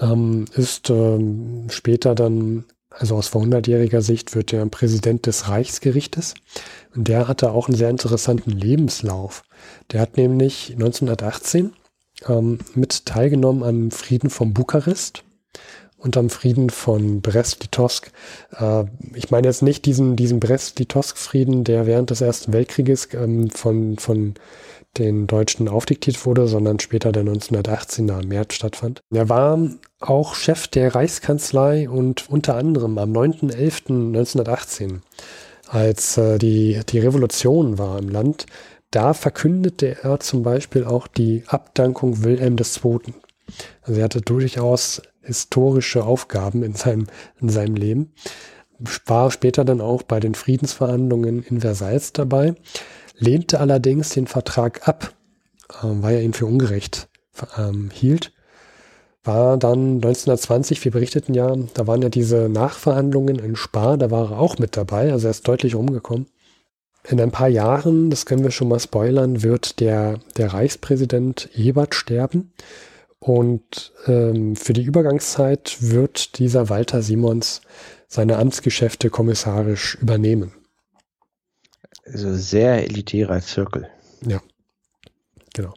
ähm, 0.00 0.44
ist 0.54 0.90
ähm, 0.90 1.66
später 1.70 2.14
dann, 2.14 2.64
also 2.90 3.16
aus 3.16 3.28
vor 3.28 3.42
100-jähriger 3.42 4.02
Sicht, 4.02 4.34
wird 4.34 4.52
er 4.52 4.66
Präsident 4.66 5.26
des 5.26 5.48
Reichsgerichtes. 5.48 6.34
Und 6.94 7.08
der 7.08 7.28
hatte 7.28 7.52
auch 7.52 7.68
einen 7.68 7.76
sehr 7.76 7.90
interessanten 7.90 8.50
Lebenslauf. 8.50 9.42
Der 9.92 10.00
hat 10.00 10.16
nämlich 10.16 10.72
1918 10.72 11.72
ähm, 12.28 12.58
mit 12.74 13.06
teilgenommen 13.06 13.62
am 13.62 13.90
Frieden 13.90 14.30
von 14.30 14.52
Bukarest 14.52 15.24
und 16.00 16.16
am 16.16 16.30
Frieden 16.30 16.70
von 16.70 17.20
Brest-Litovsk. 17.20 18.10
Äh, 18.58 18.84
ich 19.14 19.30
meine 19.30 19.46
jetzt 19.46 19.62
nicht 19.62 19.84
diesen, 19.84 20.16
diesen 20.16 20.40
Brest-Litovsk-Frieden, 20.40 21.64
der 21.64 21.86
während 21.86 22.10
des 22.10 22.20
Ersten 22.20 22.52
Weltkrieges 22.52 23.08
ähm, 23.14 23.50
von, 23.50 23.98
von 23.98 24.34
den 24.98 25.26
Deutschen 25.26 25.68
aufdiktiert 25.68 26.24
wurde, 26.26 26.46
sondern 26.48 26.78
später 26.80 27.12
der 27.12 27.24
1918er 27.24 28.22
im 28.22 28.28
März 28.28 28.54
stattfand. 28.54 29.00
Er 29.12 29.28
war 29.28 29.58
auch 30.00 30.34
Chef 30.34 30.68
der 30.68 30.94
Reichskanzlei 30.94 31.88
und 31.88 32.28
unter 32.30 32.56
anderem 32.56 32.98
am 32.98 33.12
9.11.1918, 33.12 35.00
als 35.68 36.16
äh, 36.16 36.38
die, 36.38 36.80
die 36.88 36.98
Revolution 36.98 37.78
war 37.78 37.98
im 37.98 38.08
Land, 38.08 38.46
da 38.90 39.14
verkündete 39.14 39.98
er 40.02 40.18
zum 40.18 40.42
Beispiel 40.42 40.84
auch 40.84 41.06
die 41.06 41.44
Abdankung 41.46 42.24
Wilhelm 42.24 42.56
II. 42.58 42.98
Also 43.82 44.00
er 44.00 44.04
hatte 44.04 44.20
durchaus 44.20 45.02
historische 45.22 46.04
Aufgaben 46.04 46.64
in 46.64 46.74
seinem, 46.74 47.06
in 47.40 47.48
seinem 47.48 47.76
Leben. 47.76 48.12
War 49.06 49.30
später 49.30 49.64
dann 49.64 49.80
auch 49.80 50.02
bei 50.02 50.18
den 50.18 50.34
Friedensverhandlungen 50.34 51.42
in 51.42 51.60
Versailles 51.60 52.12
dabei 52.12 52.54
lehnte 53.20 53.60
allerdings 53.60 54.10
den 54.10 54.26
Vertrag 54.26 54.88
ab, 54.88 55.14
äh, 55.70 55.74
weil 55.82 56.16
er 56.16 56.22
ihn 56.22 56.32
für 56.32 56.46
ungerecht 56.46 57.08
ähm, 57.56 57.90
hielt. 57.92 58.32
War 59.22 59.58
dann 59.58 59.96
1920, 59.96 60.82
wir 60.84 60.92
berichteten 60.92 61.34
ja, 61.34 61.54
da 61.74 61.86
waren 61.86 62.02
ja 62.02 62.08
diese 62.08 62.48
Nachverhandlungen 62.48 63.38
in 63.38 63.54
Spa, 63.54 63.96
da 63.96 64.10
war 64.10 64.32
er 64.32 64.40
auch 64.40 64.58
mit 64.58 64.76
dabei, 64.76 65.12
also 65.12 65.28
er 65.28 65.32
ist 65.32 65.46
deutlich 65.46 65.74
rumgekommen. 65.74 66.26
In 67.08 67.20
ein 67.20 67.30
paar 67.30 67.48
Jahren, 67.48 68.10
das 68.10 68.26
können 68.26 68.42
wir 68.42 68.50
schon 68.50 68.68
mal 68.68 68.80
spoilern, 68.80 69.42
wird 69.42 69.80
der, 69.80 70.20
der 70.36 70.52
Reichspräsident 70.52 71.48
Ebert 71.54 71.94
sterben. 71.94 72.52
Und 73.18 73.92
ähm, 74.06 74.56
für 74.56 74.72
die 74.72 74.82
Übergangszeit 74.82 75.76
wird 75.80 76.38
dieser 76.38 76.68
Walter 76.68 77.02
Simons 77.02 77.60
seine 78.08 78.38
Amtsgeschäfte 78.38 79.10
kommissarisch 79.10 79.96
übernehmen. 80.00 80.52
Also 82.12 82.34
sehr 82.34 82.84
elitärer 82.84 83.40
Zirkel. 83.40 83.88
Ja, 84.26 84.40
genau. 85.54 85.74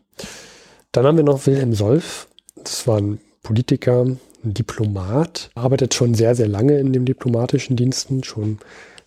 Dann 0.91 1.05
haben 1.05 1.17
wir 1.17 1.23
noch 1.23 1.45
Wilhelm 1.45 1.73
Solf. 1.73 2.27
Das 2.55 2.87
war 2.87 2.99
ein 2.99 3.19
Politiker, 3.41 4.03
ein 4.03 4.19
Diplomat, 4.43 5.51
arbeitet 5.55 5.93
schon 5.93 6.15
sehr, 6.15 6.35
sehr 6.35 6.47
lange 6.47 6.77
in 6.79 6.93
den 6.93 7.05
diplomatischen 7.05 7.75
Diensten, 7.75 8.23
schon 8.23 8.59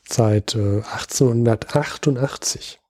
seit 0.09 0.55
äh, 0.55 0.83
1888. 0.83 2.81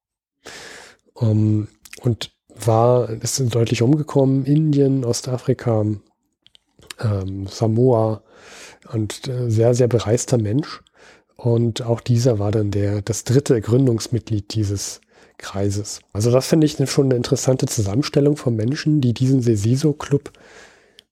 Um, 1.15 1.29
ähm, 1.29 1.69
und 2.03 2.31
war, 2.49 3.09
ist 3.11 3.41
deutlich 3.55 3.83
umgekommen, 3.83 4.45
Indien, 4.45 5.05
Ostafrika, 5.05 5.85
ähm, 7.01 7.47
Samoa 7.47 8.23
und 8.93 9.29
äh, 9.29 9.51
sehr, 9.51 9.75
sehr 9.75 9.89
bereister 9.89 10.39
Mensch. 10.39 10.83
Und 11.37 11.83
auch 11.83 12.01
dieser 12.01 12.39
war 12.39 12.51
dann 12.51 12.71
der, 12.71 13.03
das 13.03 13.25
dritte 13.25 13.61
Gründungsmitglied 13.61 14.55
dieses 14.55 15.01
Kreises. 15.39 16.01
Also 16.13 16.31
das 16.31 16.47
finde 16.47 16.67
ich 16.67 16.77
schon 16.91 17.07
eine 17.07 17.17
interessante 17.17 17.67
Zusammenstellung 17.67 18.37
von 18.37 18.57
Menschen, 18.57 19.01
die 19.01 19.13
diesen 19.13 19.43
Sesiso-Club 19.43 20.33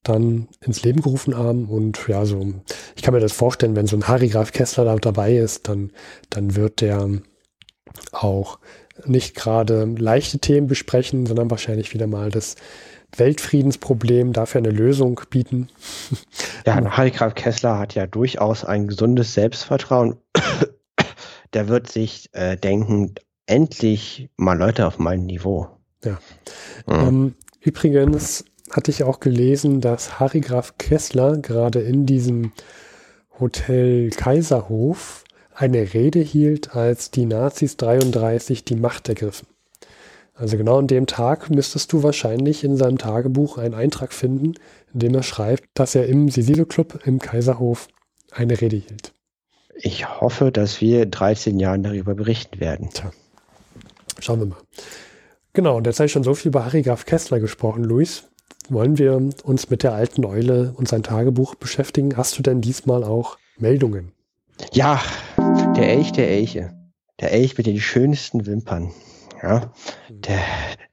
dann 0.01 0.47
ins 0.61 0.83
Leben 0.83 1.01
gerufen 1.01 1.37
haben. 1.37 1.65
Und 1.65 2.07
ja, 2.07 2.25
so, 2.25 2.53
ich 2.95 3.03
kann 3.03 3.13
mir 3.13 3.19
das 3.19 3.33
vorstellen, 3.33 3.75
wenn 3.75 3.87
so 3.87 3.95
ein 3.95 4.07
Harry 4.07 4.29
Graf 4.29 4.51
Kessler 4.51 4.85
da 4.85 4.95
dabei 4.95 5.37
ist, 5.37 5.67
dann, 5.67 5.91
dann 6.29 6.55
wird 6.55 6.81
der 6.81 7.09
auch 8.11 8.59
nicht 9.05 9.35
gerade 9.35 9.85
leichte 9.85 10.39
Themen 10.39 10.67
besprechen, 10.67 11.25
sondern 11.25 11.51
wahrscheinlich 11.51 11.93
wieder 11.93 12.07
mal 12.07 12.29
das 12.29 12.55
Weltfriedensproblem 13.19 14.33
dafür 14.33 14.59
eine 14.59 14.71
Lösung 14.71 15.21
bieten. 15.29 15.69
Ja, 16.65 16.75
Harry 16.97 17.11
Graf 17.11 17.35
Kessler 17.35 17.77
hat 17.77 17.95
ja 17.95 18.07
durchaus 18.07 18.65
ein 18.65 18.87
gesundes 18.87 19.33
Selbstvertrauen. 19.33 20.17
Der 21.53 21.67
wird 21.67 21.91
sich 21.91 22.29
äh, 22.33 22.57
denken, 22.57 23.15
endlich 23.45 24.29
mal 24.35 24.57
Leute 24.57 24.87
auf 24.87 24.99
meinem 24.99 25.25
Niveau. 25.25 25.67
Ja. 26.03 26.19
Mhm. 26.87 27.07
Ähm, 27.07 27.35
übrigens 27.61 28.45
hatte 28.71 28.91
ich 28.91 29.03
auch 29.03 29.19
gelesen, 29.19 29.81
dass 29.81 30.19
Harry 30.19 30.41
Graf 30.41 30.77
Kessler 30.77 31.37
gerade 31.37 31.81
in 31.81 32.05
diesem 32.05 32.51
Hotel 33.39 34.09
Kaiserhof 34.09 35.23
eine 35.53 35.93
Rede 35.93 36.19
hielt, 36.19 36.75
als 36.75 37.11
die 37.11 37.25
Nazis 37.25 37.77
33 37.77 38.65
die 38.65 38.75
Macht 38.75 39.07
ergriffen. 39.07 39.47
Also 40.35 40.57
genau 40.57 40.79
an 40.79 40.87
dem 40.87 41.07
Tag 41.07 41.49
müsstest 41.49 41.93
du 41.93 42.03
wahrscheinlich 42.03 42.65
in 42.65 42.75
seinem 42.75 42.97
Tagebuch 42.97 43.57
einen 43.57 43.73
Eintrag 43.73 44.11
finden, 44.11 44.55
in 44.93 44.99
dem 44.99 45.15
er 45.15 45.23
schreibt, 45.23 45.63
dass 45.73 45.95
er 45.95 46.07
im 46.07 46.29
Sisilo 46.29 46.65
Club 46.65 46.99
im 47.05 47.19
Kaiserhof 47.19 47.87
eine 48.31 48.59
Rede 48.59 48.75
hielt. 48.75 49.13
Ich 49.77 50.09
hoffe, 50.21 50.51
dass 50.51 50.81
wir 50.81 51.03
in 51.03 51.11
13 51.11 51.57
Jahren 51.57 51.83
darüber 51.83 52.15
berichten 52.15 52.59
werden. 52.59 52.89
Tja. 52.93 53.11
Schauen 54.19 54.39
wir 54.39 54.45
mal. 54.47 54.57
Genau, 55.53 55.77
und 55.77 55.87
jetzt 55.87 55.99
habe 55.99 56.07
ich 56.07 56.11
schon 56.11 56.23
so 56.23 56.33
viel 56.33 56.49
über 56.49 56.65
Harry 56.65 56.81
Graf 56.81 57.05
Kessler 57.05 57.39
gesprochen, 57.39 57.83
Luis. 57.83 58.25
Wollen 58.67 58.97
wir 58.97 59.29
uns 59.43 59.69
mit 59.69 59.83
der 59.83 59.93
alten 59.93 60.25
Eule 60.25 60.73
und 60.75 60.87
sein 60.87 61.03
Tagebuch 61.03 61.55
beschäftigen? 61.55 62.17
Hast 62.17 62.37
du 62.37 62.41
denn 62.41 62.59
diesmal 62.59 63.05
auch 63.05 63.37
Meldungen? 63.57 64.11
Ja, 64.73 65.01
der 65.37 65.89
Elch 65.89 66.11
der 66.11 66.29
Elche. 66.29 66.73
Der 67.21 67.31
Elch 67.31 67.57
mit 67.57 67.67
den 67.67 67.79
schönsten 67.79 68.45
Wimpern. 68.45 68.91
Ja, 69.41 69.71
der, 70.09 70.39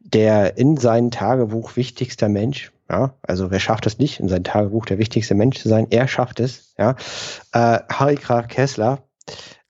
der 0.00 0.58
in 0.58 0.76
seinem 0.76 1.10
Tagebuch 1.10 1.76
wichtigster 1.76 2.28
Mensch. 2.28 2.72
Ja, 2.90 3.14
also 3.22 3.50
wer 3.50 3.60
schafft 3.60 3.86
es 3.86 3.98
nicht, 3.98 4.20
in 4.20 4.28
seinem 4.28 4.44
Tagebuch 4.44 4.84
der 4.84 4.98
wichtigste 4.98 5.34
Mensch 5.34 5.58
zu 5.58 5.68
sein? 5.68 5.86
Er 5.90 6.08
schafft 6.08 6.40
es. 6.40 6.74
Ja, 6.76 6.96
äh, 7.52 7.78
Harry 7.88 8.16
Graf 8.16 8.48
Kessler 8.48 9.02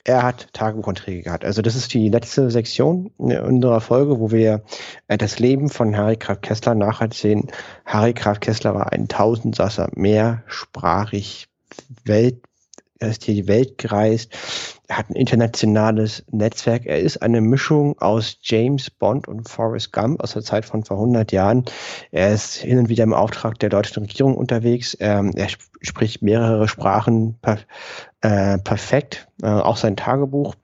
er 0.05 0.23
hat 0.23 0.53
Tagebucheinträge 0.53 1.23
gehabt. 1.23 1.45
Also 1.45 1.62
das 1.62 1.77
ist 1.77 1.95
die 1.95 2.09
letzte 2.09 2.51
Sektion 2.51 3.12
unserer 3.18 3.81
Folge, 3.81 4.18
wo 4.18 4.33
wir 4.33 4.62
äh, 5.07 5.16
das 5.16 5.39
Leben 5.39 5.68
von 5.68 5.97
Harry 5.97 6.16
Graf 6.16 6.41
Kessler 6.41 6.75
nacherzählen. 6.75 7.49
Harry 7.85 8.12
Graf 8.12 8.41
Kessler 8.41 8.75
war 8.75 8.93
ein 8.93 9.09
Tausendsasser, 9.09 9.91
mehrsprachig, 9.95 11.49
Welt, 12.05 12.43
er 12.99 13.11
ist 13.11 13.25
hier 13.25 13.35
die 13.35 13.49
Welt 13.49 13.79
gereist, 13.79 14.33
er 14.93 14.99
hat 14.99 15.09
ein 15.09 15.16
internationales 15.16 16.22
Netzwerk, 16.32 16.84
er 16.84 17.01
ist 17.01 17.22
eine 17.22 17.40
Mischung 17.40 17.99
aus 17.99 18.36
James 18.43 18.90
Bond 18.90 19.26
und 19.26 19.49
Forrest 19.49 19.90
Gump 19.90 20.22
aus 20.22 20.34
der 20.34 20.43
Zeit 20.43 20.66
von 20.66 20.84
vor 20.84 20.99
100 20.99 21.32
Jahren. 21.32 21.64
Er 22.11 22.34
ist 22.34 22.57
hin 22.57 22.78
und 22.78 22.90
wieder 22.90 23.05
im 23.05 23.14
Auftrag 23.14 23.59
der 23.59 23.70
deutschen 23.70 24.03
Regierung 24.03 24.36
unterwegs, 24.36 24.95
ähm, 25.01 25.32
er 25.34 25.49
spricht 25.80 26.20
mehrere 26.20 26.68
Sprachen 26.68 27.38
per, 27.40 27.61
äh, 28.20 28.59
perfekt, 28.59 29.28
äh, 29.43 29.47
auch 29.47 29.78
sein 29.78 29.97
Tagebuch 29.97 30.57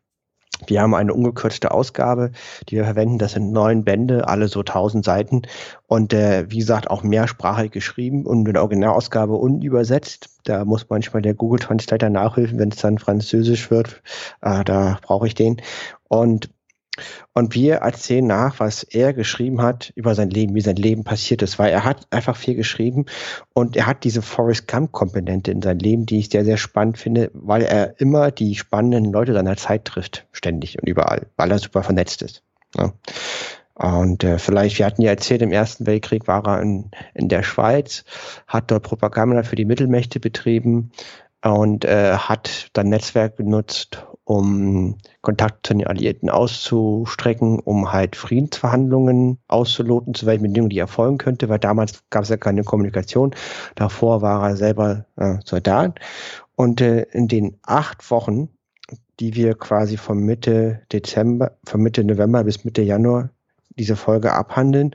wir 0.66 0.82
haben 0.82 0.94
eine 0.94 1.14
ungekürzte 1.14 1.70
Ausgabe, 1.70 2.32
die 2.68 2.76
wir 2.76 2.84
verwenden. 2.84 3.18
Das 3.18 3.32
sind 3.32 3.52
neun 3.52 3.84
Bände, 3.84 4.26
alle 4.26 4.48
so 4.48 4.62
tausend 4.62 5.04
Seiten. 5.04 5.42
Und 5.86 6.12
äh, 6.12 6.50
wie 6.50 6.58
gesagt, 6.58 6.90
auch 6.90 7.02
mehrsprachig 7.02 7.70
geschrieben 7.70 8.26
und 8.26 8.46
in 8.46 8.54
der 8.54 8.62
Originalausgabe 8.62 9.34
unübersetzt. 9.34 10.30
Da 10.44 10.64
muss 10.64 10.88
manchmal 10.88 11.22
der 11.22 11.34
Google 11.34 11.60
Translator 11.60 12.10
nachhelfen, 12.10 12.58
wenn 12.58 12.70
es 12.70 12.78
dann 12.78 12.98
französisch 12.98 13.70
wird. 13.70 14.02
Äh, 14.42 14.64
da 14.64 14.98
brauche 15.02 15.26
ich 15.26 15.34
den. 15.34 15.62
Und 16.08 16.50
und 17.34 17.54
wir 17.54 17.76
erzählen 17.76 18.26
nach, 18.26 18.60
was 18.60 18.82
er 18.82 19.12
geschrieben 19.12 19.62
hat 19.62 19.92
über 19.94 20.14
sein 20.14 20.30
Leben, 20.30 20.54
wie 20.54 20.60
sein 20.60 20.76
Leben 20.76 21.04
passiert 21.04 21.42
ist, 21.42 21.58
weil 21.58 21.70
er 21.70 21.84
hat 21.84 22.06
einfach 22.10 22.36
viel 22.36 22.54
geschrieben 22.54 23.06
und 23.54 23.76
er 23.76 23.86
hat 23.86 24.04
diese 24.04 24.22
Forrest 24.22 24.68
Gump-Komponente 24.68 25.50
in 25.50 25.62
seinem 25.62 25.78
Leben, 25.78 26.06
die 26.06 26.18
ich 26.18 26.30
sehr, 26.30 26.44
sehr 26.44 26.56
spannend 26.56 26.98
finde, 26.98 27.30
weil 27.34 27.62
er 27.62 28.00
immer 28.00 28.30
die 28.30 28.54
spannenden 28.54 29.12
Leute 29.12 29.32
seiner 29.32 29.56
Zeit 29.56 29.84
trifft, 29.84 30.26
ständig 30.32 30.78
und 30.80 30.88
überall, 30.88 31.26
weil 31.36 31.50
er 31.50 31.58
super 31.58 31.82
vernetzt 31.82 32.22
ist. 32.22 32.42
Ja. 32.76 32.92
Und 33.78 34.24
äh, 34.24 34.38
vielleicht, 34.38 34.78
wir 34.78 34.86
hatten 34.86 35.02
ja 35.02 35.10
erzählt, 35.10 35.40
im 35.40 35.52
Ersten 35.52 35.86
Weltkrieg 35.86 36.26
war 36.26 36.44
er 36.44 36.60
in, 36.60 36.90
in 37.14 37.28
der 37.28 37.44
Schweiz, 37.44 38.04
hat 38.48 38.72
dort 38.72 38.82
Propaganda 38.82 39.44
für 39.44 39.54
die 39.54 39.64
Mittelmächte 39.64 40.18
betrieben 40.18 40.90
und 41.42 41.84
äh, 41.84 42.16
hat 42.16 42.68
dann 42.72 42.88
Netzwerk 42.88 43.36
genutzt, 43.36 44.06
um 44.24 44.98
Kontakt 45.20 45.66
zu 45.66 45.74
den 45.74 45.86
Alliierten 45.86 46.30
auszustrecken, 46.30 47.60
um 47.60 47.92
halt 47.92 48.16
Friedensverhandlungen 48.16 49.38
auszuloten, 49.48 50.14
zu 50.14 50.26
welchen 50.26 50.42
Bedingungen 50.42 50.70
die 50.70 50.78
erfolgen 50.78 51.18
könnte, 51.18 51.48
weil 51.48 51.58
damals 51.58 52.02
gab 52.10 52.24
es 52.24 52.28
ja 52.28 52.36
keine 52.36 52.64
Kommunikation. 52.64 53.34
Davor 53.74 54.20
war 54.20 54.50
er 54.50 54.56
selber 54.56 55.06
äh, 55.16 55.36
Soldat. 55.44 56.00
Und 56.56 56.80
äh, 56.80 57.02
in 57.12 57.28
den 57.28 57.58
acht 57.62 58.10
Wochen, 58.10 58.48
die 59.20 59.34
wir 59.34 59.54
quasi 59.54 59.96
von 59.96 60.18
Mitte 60.18 60.82
Dezember, 60.92 61.56
von 61.64 61.80
Mitte 61.80 62.04
November 62.04 62.44
bis 62.44 62.64
Mitte 62.64 62.82
Januar 62.82 63.30
diese 63.78 63.96
Folge 63.96 64.32
abhandeln, 64.32 64.94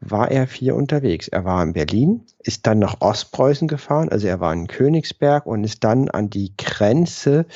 war 0.00 0.30
er 0.30 0.46
viel 0.46 0.72
unterwegs. 0.72 1.28
Er 1.28 1.44
war 1.44 1.62
in 1.62 1.72
Berlin, 1.72 2.22
ist 2.40 2.66
dann 2.66 2.80
nach 2.80 3.00
Ostpreußen 3.00 3.68
gefahren, 3.68 4.08
also 4.08 4.26
er 4.26 4.40
war 4.40 4.52
in 4.52 4.66
Königsberg 4.66 5.46
und 5.46 5.64
ist 5.64 5.84
dann 5.84 6.08
an 6.08 6.30
die 6.30 6.52
Grenze 6.56 7.46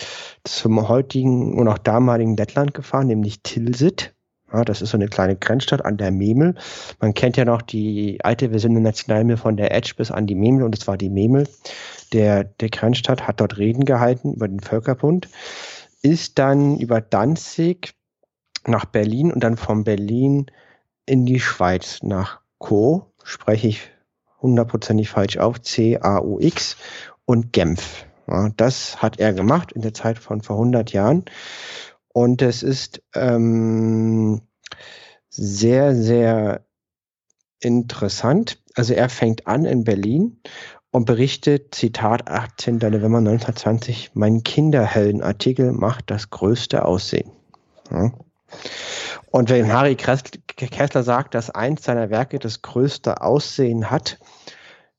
zum 0.44 0.88
heutigen 0.88 1.58
und 1.58 1.68
auch 1.68 1.78
damaligen 1.78 2.36
Lettland 2.36 2.74
gefahren, 2.74 3.08
nämlich 3.08 3.42
Tilsit. 3.42 4.14
Ja, 4.52 4.64
das 4.64 4.80
ist 4.80 4.90
so 4.90 4.96
eine 4.96 5.08
kleine 5.08 5.34
Grenzstadt 5.34 5.84
an 5.84 5.96
der 5.96 6.12
Memel. 6.12 6.54
Man 7.00 7.14
kennt 7.14 7.36
ja 7.36 7.44
noch 7.44 7.62
die 7.62 8.18
alte 8.22 8.50
Version 8.50 8.74
der 8.74 8.82
Nationalmeer 8.82 9.38
von 9.38 9.56
der 9.56 9.74
Edge 9.74 9.94
bis 9.96 10.12
an 10.12 10.28
die 10.28 10.36
Memel 10.36 10.62
und 10.62 10.76
es 10.76 10.86
war 10.86 10.96
die 10.96 11.10
Memel. 11.10 11.48
Der, 12.12 12.44
der 12.44 12.68
Grenzstadt 12.68 13.26
hat 13.26 13.40
dort 13.40 13.58
Reden 13.58 13.84
gehalten 13.84 14.34
über 14.34 14.46
den 14.46 14.60
Völkerbund, 14.60 15.28
ist 16.02 16.38
dann 16.38 16.78
über 16.78 17.00
Danzig 17.00 17.94
nach 18.66 18.84
Berlin 18.84 19.32
und 19.32 19.42
dann 19.42 19.56
von 19.56 19.82
Berlin 19.82 20.46
in 21.06 21.24
die 21.24 21.40
Schweiz 21.40 22.02
nach 22.02 22.40
Co, 22.58 23.12
spreche 23.22 23.68
ich 23.68 23.90
hundertprozentig 24.42 25.08
falsch 25.08 25.38
auf, 25.38 25.60
C-A-U-X 25.60 26.76
und 27.24 27.52
Genf. 27.52 28.06
Ja, 28.28 28.50
das 28.56 29.00
hat 29.00 29.18
er 29.18 29.32
gemacht 29.32 29.72
in 29.72 29.82
der 29.82 29.94
Zeit 29.94 30.18
von 30.18 30.42
vor 30.42 30.56
100 30.56 30.92
Jahren. 30.92 31.24
Und 32.08 32.42
es 32.42 32.62
ist 32.62 33.02
ähm, 33.14 34.42
sehr, 35.28 35.94
sehr 35.94 36.66
interessant. 37.60 38.62
Also 38.74 38.94
er 38.94 39.08
fängt 39.08 39.46
an 39.46 39.64
in 39.64 39.84
Berlin 39.84 40.40
und 40.90 41.04
berichtet, 41.04 41.74
Zitat 41.74 42.28
18. 42.28 42.76
November 42.76 43.18
1920, 43.18 44.12
mein 44.14 44.42
Kinderheldenartikel 44.42 45.72
macht 45.72 46.10
das 46.10 46.30
größte 46.30 46.84
Aussehen. 46.84 47.30
Ja. 47.90 48.12
Und 49.30 49.50
wenn 49.50 49.72
Harry 49.72 49.96
Kessler 49.96 51.02
sagt, 51.02 51.34
dass 51.34 51.50
eins 51.50 51.84
seiner 51.84 52.10
Werke 52.10 52.38
das 52.38 52.62
größte 52.62 53.20
Aussehen 53.20 53.90
hat 53.90 54.18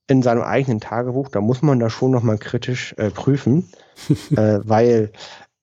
in 0.07 0.21
seinem 0.21 0.41
eigenen 0.41 0.79
Tagebuch, 0.79 1.29
da 1.29 1.41
muss 1.41 1.61
man 1.61 1.79
da 1.79 1.89
schon 1.89 2.11
nochmal 2.11 2.37
kritisch 2.37 2.93
äh, 2.97 3.09
prüfen, 3.09 3.69
äh, 4.31 4.59
weil, 4.63 5.11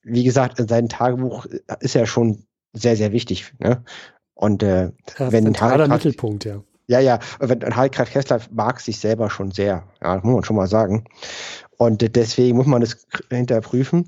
wie 0.02 0.24
gesagt, 0.24 0.58
in 0.58 0.68
seinem 0.68 0.88
Tagebuch 0.88 1.46
ist 1.80 1.96
er 1.96 2.06
schon 2.06 2.44
sehr, 2.72 2.96
sehr 2.96 3.12
wichtig. 3.12 3.52
Ne? 3.58 3.82
Und 4.34 4.62
äh, 4.62 4.90
ja, 5.18 5.32
wenn 5.32 5.46
ein 5.46 5.60
Harry 5.60 5.88
Mittelpunkt, 5.88 6.44
ja. 6.44 6.62
Ja, 6.86 7.00
ja, 7.00 7.18
wenn 7.38 7.74
Harry 7.74 7.88
Kessler 7.88 8.40
mag 8.50 8.78
sich 8.78 8.98
selber 8.98 9.30
schon 9.30 9.52
sehr, 9.52 9.84
ja, 10.02 10.16
muss 10.16 10.34
man 10.34 10.44
schon 10.44 10.56
mal 10.56 10.66
sagen. 10.66 11.04
Und 11.78 12.14
deswegen 12.14 12.58
muss 12.58 12.66
man 12.66 12.82
das 12.82 13.06
hinterprüfen. 13.30 14.06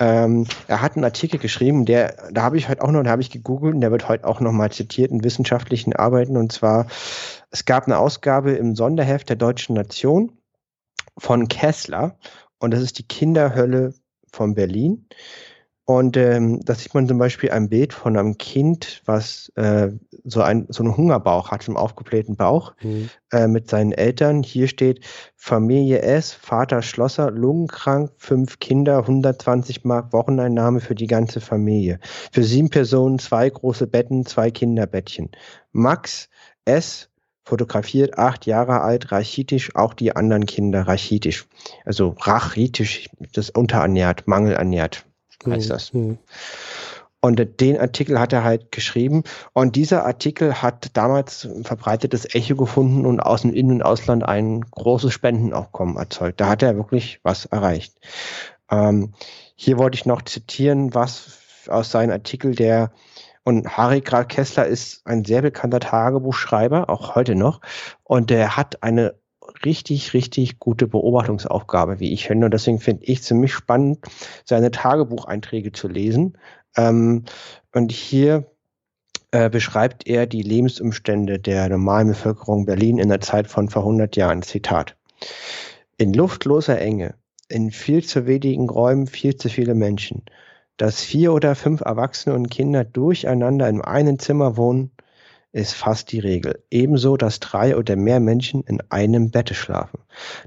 Ähm, 0.00 0.46
er 0.68 0.80
hat 0.80 0.94
einen 0.94 1.04
Artikel 1.04 1.40
geschrieben, 1.40 1.84
der, 1.84 2.30
da 2.30 2.42
habe 2.42 2.56
ich 2.56 2.68
heute 2.68 2.82
auch 2.82 2.90
noch, 2.92 3.02
da 3.02 3.10
habe 3.10 3.22
ich 3.22 3.30
gegoogelt 3.30 3.74
und 3.74 3.80
der 3.80 3.90
wird 3.90 4.08
heute 4.08 4.26
auch 4.26 4.40
noch 4.40 4.52
mal 4.52 4.70
zitiert 4.70 5.10
in 5.10 5.24
wissenschaftlichen 5.24 5.94
Arbeiten. 5.94 6.36
Und 6.36 6.52
zwar, 6.52 6.86
es 7.50 7.64
gab 7.64 7.86
eine 7.86 7.98
Ausgabe 7.98 8.52
im 8.52 8.76
Sonderheft 8.76 9.28
der 9.28 9.36
Deutschen 9.36 9.74
Nation 9.74 10.32
von 11.16 11.48
Kessler 11.48 12.16
und 12.58 12.72
das 12.72 12.80
ist 12.80 12.98
die 12.98 13.08
Kinderhölle 13.08 13.94
von 14.32 14.54
Berlin. 14.54 15.08
Und 15.88 16.18
ähm, 16.18 16.60
da 16.66 16.74
sieht 16.74 16.92
man 16.92 17.08
zum 17.08 17.16
Beispiel 17.16 17.50
ein 17.50 17.70
Bild 17.70 17.94
von 17.94 18.14
einem 18.18 18.36
Kind, 18.36 19.00
was 19.06 19.50
äh, 19.56 19.88
so, 20.22 20.42
ein, 20.42 20.66
so 20.68 20.82
einen 20.82 20.94
Hungerbauch 20.94 21.50
hat, 21.50 21.66
einen 21.66 21.78
aufgeblähten 21.78 22.36
Bauch 22.36 22.74
mhm. 22.82 23.08
äh, 23.32 23.48
mit 23.48 23.70
seinen 23.70 23.92
Eltern. 23.92 24.42
Hier 24.42 24.68
steht 24.68 25.02
Familie 25.34 26.02
S, 26.02 26.34
Vater 26.34 26.82
Schlosser, 26.82 27.30
lungenkrank, 27.30 28.10
fünf 28.18 28.58
Kinder, 28.58 28.98
120 28.98 29.84
Mark 29.84 30.12
Wocheneinnahme 30.12 30.80
für 30.80 30.94
die 30.94 31.06
ganze 31.06 31.40
Familie. 31.40 32.00
Für 32.32 32.44
sieben 32.44 32.68
Personen, 32.68 33.18
zwei 33.18 33.48
große 33.48 33.86
Betten, 33.86 34.26
zwei 34.26 34.50
Kinderbettchen. 34.50 35.30
Max 35.72 36.28
S, 36.66 37.08
fotografiert, 37.44 38.18
acht 38.18 38.44
Jahre 38.44 38.82
alt, 38.82 39.10
rachitisch, 39.10 39.74
auch 39.74 39.94
die 39.94 40.14
anderen 40.14 40.44
Kinder 40.44 40.82
rachitisch. 40.82 41.46
Also 41.86 42.14
rachitisch, 42.20 43.08
das 43.32 43.48
unterernährt, 43.48 44.28
mangelernährt 44.28 45.07
heißt 45.46 45.70
das. 45.70 45.92
Mhm. 45.92 46.18
Und 47.20 47.60
den 47.60 47.78
Artikel 47.78 48.20
hat 48.20 48.32
er 48.32 48.44
halt 48.44 48.70
geschrieben. 48.70 49.24
Und 49.52 49.74
dieser 49.74 50.06
Artikel 50.06 50.62
hat 50.62 50.96
damals 50.96 51.44
ein 51.44 51.64
verbreitetes 51.64 52.32
Echo 52.32 52.54
gefunden 52.54 53.06
und 53.06 53.20
aus 53.20 53.42
dem 53.42 53.52
In- 53.52 53.72
und 53.72 53.82
Ausland 53.82 54.24
ein 54.24 54.60
großes 54.60 55.12
Spendenaufkommen 55.12 55.96
erzeugt. 55.96 56.40
Da 56.40 56.48
hat 56.48 56.62
er 56.62 56.76
wirklich 56.76 57.18
was 57.24 57.46
erreicht. 57.46 57.94
Ähm, 58.70 59.14
hier 59.56 59.78
wollte 59.78 59.96
ich 59.96 60.06
noch 60.06 60.22
zitieren, 60.22 60.94
was 60.94 61.38
aus 61.66 61.90
seinem 61.90 62.12
Artikel, 62.12 62.54
der 62.54 62.92
und 63.42 63.78
Harry 63.78 64.02
Graf 64.02 64.28
Kessler 64.28 64.66
ist 64.66 65.06
ein 65.06 65.24
sehr 65.24 65.40
bekannter 65.40 65.80
Tagebuchschreiber, 65.80 66.90
auch 66.90 67.14
heute 67.14 67.34
noch. 67.34 67.62
Und 68.04 68.28
der 68.28 68.58
hat 68.58 68.82
eine 68.82 69.14
richtig, 69.64 70.14
richtig 70.14 70.58
gute 70.58 70.86
Beobachtungsaufgabe, 70.86 72.00
wie 72.00 72.12
ich 72.12 72.26
finde. 72.26 72.46
Und 72.46 72.54
deswegen 72.54 72.80
finde 72.80 73.04
ich 73.04 73.22
ziemlich 73.22 73.52
spannend, 73.52 73.98
seine 74.44 74.70
Tagebucheinträge 74.70 75.72
zu 75.72 75.88
lesen. 75.88 76.38
Ähm, 76.76 77.24
und 77.72 77.92
hier 77.92 78.50
äh, 79.30 79.50
beschreibt 79.50 80.06
er 80.06 80.26
die 80.26 80.42
Lebensumstände 80.42 81.38
der 81.38 81.68
normalen 81.68 82.08
Bevölkerung 82.08 82.64
Berlin 82.64 82.98
in 82.98 83.08
der 83.08 83.20
Zeit 83.20 83.46
von 83.46 83.68
vor 83.68 83.82
100 83.82 84.16
Jahren. 84.16 84.42
Zitat. 84.42 84.96
In 85.96 86.14
luftloser 86.14 86.80
Enge, 86.80 87.14
in 87.48 87.70
viel 87.70 88.04
zu 88.04 88.26
wenigen 88.26 88.70
Räumen 88.70 89.06
viel 89.06 89.36
zu 89.36 89.48
viele 89.48 89.74
Menschen. 89.74 90.24
Dass 90.76 91.02
vier 91.02 91.32
oder 91.32 91.56
fünf 91.56 91.80
Erwachsene 91.80 92.34
und 92.36 92.50
Kinder 92.50 92.84
durcheinander 92.84 93.68
in 93.68 93.80
einem 93.80 94.18
Zimmer 94.18 94.56
wohnen, 94.56 94.92
ist 95.52 95.72
fast 95.72 96.12
die 96.12 96.18
Regel. 96.18 96.62
Ebenso, 96.70 97.16
dass 97.16 97.40
drei 97.40 97.76
oder 97.76 97.96
mehr 97.96 98.20
Menschen 98.20 98.62
in 98.64 98.80
einem 98.90 99.30
Bette 99.30 99.54
schlafen. 99.54 100.00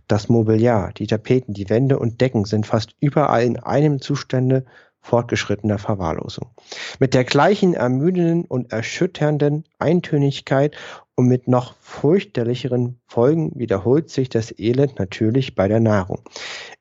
Das 0.08 0.30
Mobiliar, 0.30 0.94
die 0.94 1.08
Tapeten, 1.08 1.54
die 1.54 1.70
Wände 1.70 2.00
und 2.00 2.22
Decken 2.22 2.46
sind 2.46 2.66
fast 2.66 2.96
überall 3.00 3.44
in 3.44 3.58
einem 3.58 4.02
Zustande 4.02 4.66
fortgeschrittener 5.02 5.78
Verwahrlosung. 5.78 6.52
Mit 7.00 7.14
der 7.14 7.24
gleichen 7.24 7.74
ermüdenden 7.74 8.46
und 8.46 8.72
erschütternden 8.72 9.66
Eintönigkeit 9.80 10.76
und 11.16 11.28
mit 11.28 11.48
noch 11.48 11.76
fürchterlicheren 11.82 13.00
Folgen 13.08 13.52
wiederholt 13.56 14.10
sich 14.10 14.30
das 14.30 14.58
Elend 14.58 15.00
natürlich 15.00 15.56
bei 15.56 15.68
der 15.68 15.80
Nahrung. 15.80 16.22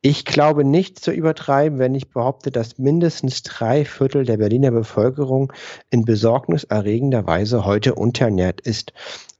Ich 0.01 0.25
glaube 0.25 0.65
nicht 0.65 0.99
zu 0.99 1.11
übertreiben, 1.11 1.79
wenn 1.79 1.95
ich 1.95 2.11
behaupte, 2.11 2.51
dass 2.51 2.79
mindestens 2.79 3.43
drei 3.43 3.85
Viertel 3.85 4.25
der 4.25 4.37
Berliner 4.37 4.71
Bevölkerung 4.71 5.53
in 5.91 6.05
besorgniserregender 6.05 7.27
Weise 7.27 7.65
heute 7.65 7.95
unterernährt 7.95 8.61
ist. 8.61 8.93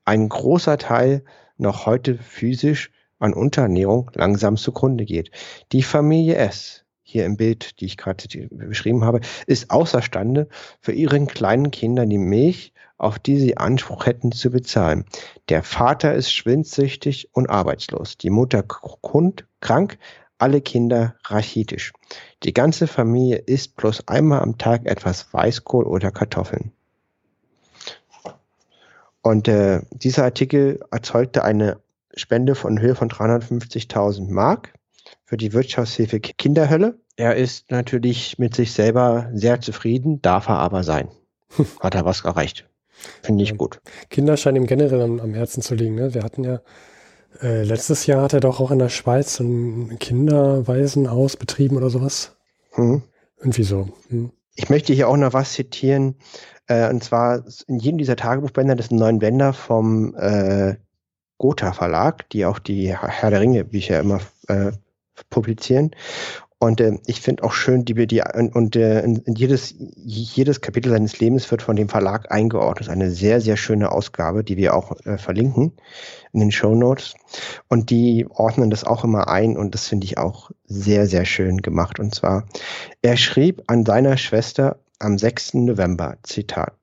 Ein 0.05 0.29
großer 0.29 0.77
Teil 0.79 1.25
noch 1.57 1.87
heute 1.87 2.17
physisch 2.17 2.91
an 3.19 3.35
Unterernährung 3.35 4.11
langsam 4.15 4.57
zugrunde 4.57 5.05
geht. 5.05 5.31
Die 5.73 5.83
Familie 5.83 6.37
S, 6.37 6.85
hier 7.11 7.27
im 7.27 7.37
Bild, 7.37 7.81
die 7.81 7.87
ich 7.87 7.97
gerade 7.97 8.25
beschrieben 8.51 9.05
habe, 9.05 9.21
ist 9.47 9.71
außerstande, 9.71 10.49
für 10.81 10.93
ihren 10.93 11.27
kleinen 11.27 11.71
Kindern 11.71 12.09
die 12.09 12.19
Milch, 12.19 12.73
auf 12.99 13.19
die 13.19 13.39
sie 13.39 13.57
Anspruch 13.57 14.07
hätten 14.07 14.31
zu 14.31 14.51
bezahlen. 14.51 15.05
Der 15.49 15.63
Vater 15.63 16.15
ist 16.15 16.33
schwindsüchtig 16.33 17.31
und 17.33 17.49
arbeitslos, 17.49 18.19
die 18.19 18.31
Mutter 18.31 18.63
krank, 19.61 19.99
alle 20.39 20.61
Kinder 20.61 21.17
rachitisch. 21.25 21.93
Die 22.43 22.55
ganze 22.55 22.87
Familie 22.87 23.37
isst 23.37 23.77
bloß 23.77 24.09
einmal 24.09 24.41
am 24.41 24.59
Tag 24.59 24.87
etwas 24.87 25.33
Weißkohl 25.33 25.85
oder 25.85 26.11
Kartoffeln. 26.11 26.73
Und 29.23 29.49
äh, 29.49 29.83
dieser 29.91 30.25
Artikel 30.25 30.81
erzeugte 30.91 31.45
eine 31.45 31.81
Spende 32.15 32.55
von 32.55 32.81
Höhe 32.81 32.95
von 32.95 33.09
350.000 33.09 34.31
Mark 34.31 34.73
für 35.31 35.37
die 35.37 35.53
Wirtschaftshilfe 35.53 36.19
Kinderhölle. 36.19 36.99
Er 37.15 37.37
ist 37.37 37.71
natürlich 37.71 38.41
mit 38.41 38.57
sich 38.57 38.73
selber 38.73 39.31
sehr 39.33 39.61
zufrieden, 39.61 40.21
darf 40.21 40.49
er 40.49 40.59
aber 40.59 40.83
sein. 40.83 41.09
Hat 41.81 41.95
er 41.95 42.05
was 42.05 42.25
erreicht. 42.25 42.69
Finde 43.23 43.45
ich 43.45 43.51
ja, 43.51 43.57
gut. 43.57 43.81
Kinder 44.11 44.37
scheinen 44.37 44.57
ihm 44.57 44.67
generell 44.67 45.01
am, 45.01 45.21
am 45.21 45.33
Herzen 45.33 45.63
zu 45.63 45.77
liegen. 45.77 45.95
Ne? 45.95 46.15
Wir 46.15 46.25
hatten 46.25 46.43
ja, 46.43 46.61
äh, 47.41 47.63
letztes 47.63 48.07
Jahr 48.07 48.23
hat 48.23 48.33
er 48.33 48.41
doch 48.41 48.59
auch 48.59 48.73
in 48.73 48.81
der 48.81 48.89
Schweiz 48.89 49.39
ein 49.39 50.01
Kinderwaisenhaus 50.01 51.37
betrieben 51.37 51.77
oder 51.77 51.91
sowas. 51.91 52.37
Hm. 52.73 53.03
Irgendwie 53.39 53.63
so. 53.63 53.89
Hm. 54.09 54.33
Ich 54.57 54.69
möchte 54.69 54.93
hier 54.95 55.09
auch 55.09 55.17
noch 55.17 55.33
was 55.33 55.53
zitieren. 55.53 56.17
Äh, 56.67 56.91
und 56.91 57.05
zwar 57.05 57.45
in 57.69 57.79
jedem 57.79 57.99
dieser 57.99 58.17
Tagebuchbänder, 58.17 58.75
das 58.75 58.89
sind 58.89 58.99
neun 58.99 59.21
Bänder 59.21 59.53
vom 59.53 60.13
äh, 60.17 60.75
Gotha 61.39 61.73
Verlag, 61.73 62.29
die 62.31 62.47
auch 62.47 62.59
die 62.59 62.97
Herr 62.97 63.31
der 63.31 63.41
Ringe 63.41 63.65
Bücher 63.65 64.01
immer 64.01 64.21
äh, 64.49 64.73
publizieren. 65.29 65.91
Und 66.63 66.79
äh, 66.83 66.99
ich 67.07 67.23
finde 67.23 67.43
auch 67.43 67.53
schön, 67.53 67.87
die, 67.87 68.07
die 68.07 68.23
und, 68.35 68.55
und 68.55 68.77
äh, 68.77 69.01
in, 69.01 69.23
jedes, 69.35 69.75
jedes 69.79 70.61
Kapitel 70.61 70.91
seines 70.91 71.19
Lebens 71.19 71.51
wird 71.51 71.63
von 71.63 71.75
dem 71.75 71.89
Verlag 71.89 72.31
eingeordnet. 72.31 72.91
Eine 72.91 73.11
sehr, 73.11 73.41
sehr 73.41 73.57
schöne 73.57 73.91
Ausgabe, 73.91 74.45
die 74.45 74.59
wir 74.59 74.75
auch 74.75 74.95
äh, 75.07 75.17
verlinken 75.17 75.73
in 76.35 76.41
den 76.41 76.53
Show 76.53 76.75
Notes. 76.75 77.15
Und 77.69 77.89
die 77.89 78.27
ordnen 78.29 78.69
das 78.69 78.85
auch 78.85 79.05
immer 79.05 79.29
ein 79.29 79.57
und 79.57 79.75
das 79.75 79.89
finde 79.89 80.05
ich 80.05 80.19
auch 80.19 80.51
sehr, 80.67 81.07
sehr 81.07 81.25
schön 81.25 81.63
gemacht. 81.63 81.99
Und 81.99 82.15
zwar, 82.15 82.47
er 83.01 83.17
schrieb 83.17 83.63
an 83.67 83.87
seiner 83.87 84.19
Schwester 84.19 84.81
am 84.99 85.17
6. 85.17 85.55
November, 85.55 86.19
Zitat, 86.25 86.75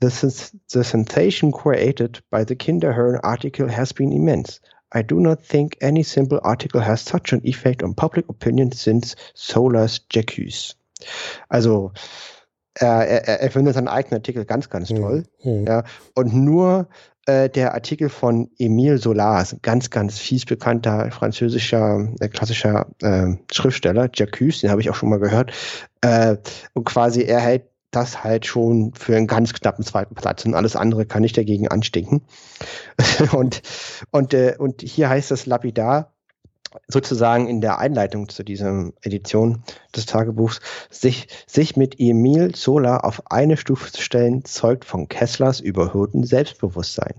The, 0.00 0.10
the 0.10 0.84
sensation 0.84 1.50
created 1.50 2.20
by 2.30 2.44
the 2.46 2.54
Kinderhörn 2.54 3.18
article 3.24 3.68
has 3.68 3.92
been 3.92 4.12
immense. 4.12 4.60
I 4.94 5.02
do 5.02 5.20
not 5.20 5.42
think 5.42 5.76
any 5.82 6.02
simple 6.02 6.40
article 6.42 6.80
has 6.80 7.04
such 7.04 7.32
an 7.32 7.40
effect 7.44 7.82
on 7.82 7.94
public 7.94 8.28
opinion 8.28 8.72
since 8.72 9.16
Solar's 9.34 10.00
Jacques. 10.10 10.76
Also 11.48 11.92
er, 12.74 13.06
er, 13.06 13.40
er 13.40 13.50
findet 13.50 13.74
seinen 13.74 13.88
eigenen 13.88 14.18
Artikel 14.18 14.44
ganz, 14.44 14.70
ganz 14.70 14.88
toll. 14.88 15.24
Mhm. 15.42 15.66
Ja, 15.66 15.84
und 16.14 16.34
nur 16.34 16.88
äh, 17.26 17.50
der 17.50 17.74
Artikel 17.74 18.08
von 18.08 18.50
Emile 18.58 18.98
Solar, 18.98 19.46
ganz, 19.62 19.90
ganz 19.90 20.18
fies 20.18 20.46
bekannter 20.46 21.10
französischer, 21.10 22.08
äh, 22.20 22.28
klassischer 22.28 22.86
äh, 23.02 23.34
Schriftsteller, 23.52 24.08
Jacques, 24.14 24.60
den 24.60 24.70
habe 24.70 24.80
ich 24.80 24.90
auch 24.90 24.94
schon 24.94 25.10
mal 25.10 25.18
gehört. 25.18 25.52
Äh, 26.00 26.36
und 26.72 26.84
quasi 26.84 27.22
er 27.22 27.40
hält 27.40 27.64
das 27.90 28.22
halt 28.22 28.46
schon 28.46 28.92
für 28.94 29.16
einen 29.16 29.26
ganz 29.26 29.52
knappen 29.52 29.84
zweiten 29.84 30.14
Platz 30.14 30.44
und 30.44 30.54
alles 30.54 30.76
andere 30.76 31.06
kann 31.06 31.22
nicht 31.22 31.36
dagegen 31.36 31.68
anstinken. 31.68 32.22
und, 33.32 33.62
und, 34.10 34.34
äh, 34.34 34.56
und 34.58 34.82
hier 34.82 35.08
heißt 35.08 35.30
es 35.30 35.46
lapidar, 35.46 36.12
sozusagen 36.86 37.48
in 37.48 37.60
der 37.60 37.78
Einleitung 37.78 38.28
zu 38.28 38.42
dieser 38.42 38.90
Edition 39.02 39.62
des 39.94 40.06
Tagebuchs, 40.06 40.60
sich, 40.90 41.28
sich 41.46 41.76
mit 41.76 41.98
Emil 41.98 42.54
Zola 42.54 42.98
auf 42.98 43.30
eine 43.30 43.56
Stufe 43.56 43.90
zu 43.90 44.02
stellen, 44.02 44.44
zeugt 44.44 44.84
von 44.84 45.08
Kesslers 45.08 45.60
überhöhten 45.60 46.24
Selbstbewusstsein. 46.24 47.14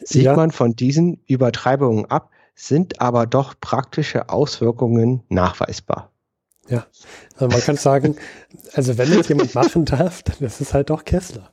Sieht 0.00 0.24
ja. 0.24 0.34
man 0.34 0.50
von 0.50 0.74
diesen 0.74 1.20
Übertreibungen 1.26 2.06
ab, 2.06 2.30
sind 2.54 3.00
aber 3.00 3.26
doch 3.26 3.54
praktische 3.60 4.28
Auswirkungen 4.28 5.22
nachweisbar. 5.28 6.11
Ja, 6.68 6.86
also 7.34 7.48
man 7.48 7.60
kann 7.60 7.76
sagen, 7.76 8.16
also 8.72 8.96
wenn 8.96 9.14
das 9.14 9.28
jemand 9.28 9.54
machen 9.54 9.84
darf, 9.84 10.22
dann 10.22 10.36
ist 10.46 10.60
es 10.60 10.72
halt 10.72 10.90
doch 10.90 11.04
Kessler. 11.04 11.52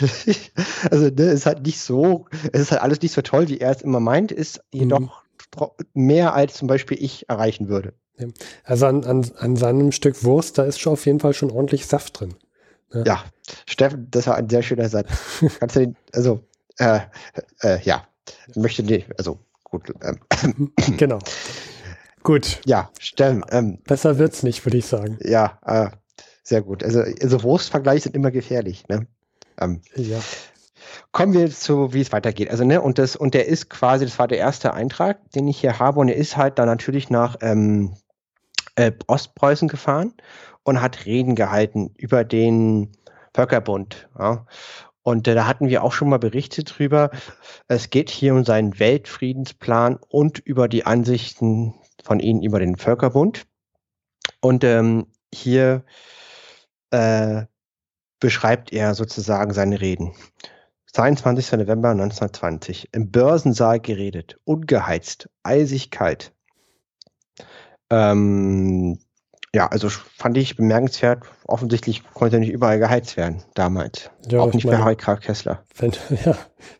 also 0.90 1.08
ne, 1.08 1.24
ist 1.24 1.46
halt 1.46 1.66
nicht 1.66 1.80
so, 1.80 2.26
es 2.52 2.60
ist 2.62 2.70
halt 2.70 2.82
alles 2.82 3.02
nicht 3.02 3.12
so 3.12 3.22
toll, 3.22 3.48
wie 3.48 3.58
er 3.58 3.72
es 3.72 3.82
immer 3.82 4.00
meint, 4.00 4.30
ist 4.30 4.62
jedoch 4.70 5.00
mhm. 5.58 5.66
mehr 5.94 6.34
als 6.34 6.54
zum 6.54 6.68
Beispiel 6.68 7.02
ich 7.02 7.28
erreichen 7.28 7.68
würde. 7.68 7.92
Also 8.64 8.86
an, 8.86 9.04
an, 9.04 9.30
an 9.38 9.56
seinem 9.56 9.92
Stück 9.92 10.22
Wurst, 10.24 10.58
da 10.58 10.64
ist 10.64 10.78
schon 10.78 10.92
auf 10.92 11.06
jeden 11.06 11.20
Fall 11.20 11.32
schon 11.32 11.50
ordentlich 11.50 11.86
Saft 11.86 12.20
drin. 12.20 12.34
Ja, 12.92 13.02
ja 13.04 13.24
Steffen, 13.66 14.08
das 14.10 14.26
war 14.26 14.36
ein 14.36 14.48
sehr 14.48 14.62
schöner 14.62 14.88
Satz. 14.88 15.08
Kannst 15.58 15.76
du 15.76 15.80
den, 15.80 15.96
also, 16.12 16.40
äh, 16.78 17.00
äh, 17.62 17.80
ja, 17.82 18.06
möchte 18.54 18.82
nicht, 18.82 19.06
also 19.18 19.38
gut. 19.64 19.92
Ähm. 20.02 20.72
genau. 20.96 21.18
Gut. 22.22 22.60
Ja, 22.66 22.90
Stellen. 22.98 23.44
Ähm, 23.50 23.78
Besser 23.84 24.18
wird's 24.18 24.42
nicht, 24.42 24.64
würde 24.66 24.78
ich 24.78 24.86
sagen. 24.86 25.18
Ja, 25.22 25.58
äh, 25.64 25.90
sehr 26.42 26.62
gut. 26.62 26.82
Also, 26.84 27.00
also 27.00 27.42
Wurstvergleiche 27.42 28.04
sind 28.04 28.16
immer 28.16 28.30
gefährlich. 28.30 28.86
Ne? 28.88 29.06
Ähm, 29.60 29.82
ja. 29.96 30.18
Kommen 31.12 31.32
wir 31.32 31.50
zu, 31.50 31.92
wie 31.92 32.00
es 32.00 32.12
weitergeht. 32.12 32.50
Also, 32.50 32.64
ne, 32.64 32.80
und 32.80 32.98
das, 32.98 33.16
und 33.16 33.34
der 33.34 33.46
ist 33.46 33.70
quasi, 33.70 34.04
das 34.04 34.18
war 34.18 34.28
der 34.28 34.38
erste 34.38 34.74
Eintrag, 34.74 35.30
den 35.32 35.48
ich 35.48 35.60
hier 35.60 35.78
habe, 35.78 36.00
und 36.00 36.08
er 36.08 36.16
ist 36.16 36.36
halt 36.36 36.58
dann 36.58 36.66
natürlich 36.66 37.10
nach 37.10 37.36
ähm, 37.40 37.94
äh, 38.76 38.92
Ostpreußen 39.06 39.68
gefahren 39.68 40.14
und 40.62 40.80
hat 40.80 41.06
Reden 41.06 41.34
gehalten 41.34 41.94
über 41.96 42.24
den 42.24 42.92
Völkerbund. 43.34 44.08
Ja. 44.18 44.46
Und 45.02 45.26
äh, 45.28 45.34
da 45.34 45.46
hatten 45.46 45.68
wir 45.68 45.82
auch 45.82 45.92
schon 45.92 46.08
mal 46.08 46.18
berichtet 46.18 46.78
drüber. 46.78 47.10
Es 47.68 47.90
geht 47.90 48.10
hier 48.10 48.34
um 48.34 48.44
seinen 48.44 48.78
Weltfriedensplan 48.78 49.98
und 50.08 50.38
über 50.38 50.68
die 50.68 50.86
Ansichten 50.86 51.74
von 52.02 52.20
ihnen 52.20 52.42
über 52.42 52.58
den 52.58 52.76
Völkerbund. 52.76 53.46
Und 54.40 54.64
ähm, 54.64 55.06
hier 55.32 55.84
äh, 56.90 57.44
beschreibt 58.18 58.72
er 58.72 58.94
sozusagen 58.94 59.52
seine 59.52 59.80
Reden. 59.80 60.12
22. 60.92 61.52
November 61.52 61.90
1920. 61.90 62.88
Im 62.92 63.10
Börsensaal 63.10 63.80
geredet. 63.80 64.38
Ungeheizt. 64.44 65.28
Eisig 65.42 65.90
kalt. 65.90 66.32
Ähm, 67.90 68.98
ja, 69.54 69.66
also 69.68 69.88
fand 69.88 70.36
ich 70.36 70.56
bemerkenswert. 70.56 71.24
Offensichtlich 71.44 72.04
konnte 72.12 72.38
nicht 72.38 72.50
überall 72.50 72.78
geheizt 72.78 73.16
werden 73.16 73.42
damals. 73.54 74.10
Ja, 74.28 74.40
Auch 74.40 74.52
nicht 74.52 74.64
meine, 74.64 74.78
bei 74.78 74.84
Harry 74.84 74.96
Graf 74.96 75.20
Kessler. 75.20 75.64
Wenn, 75.76 75.92
ja, 76.24 76.36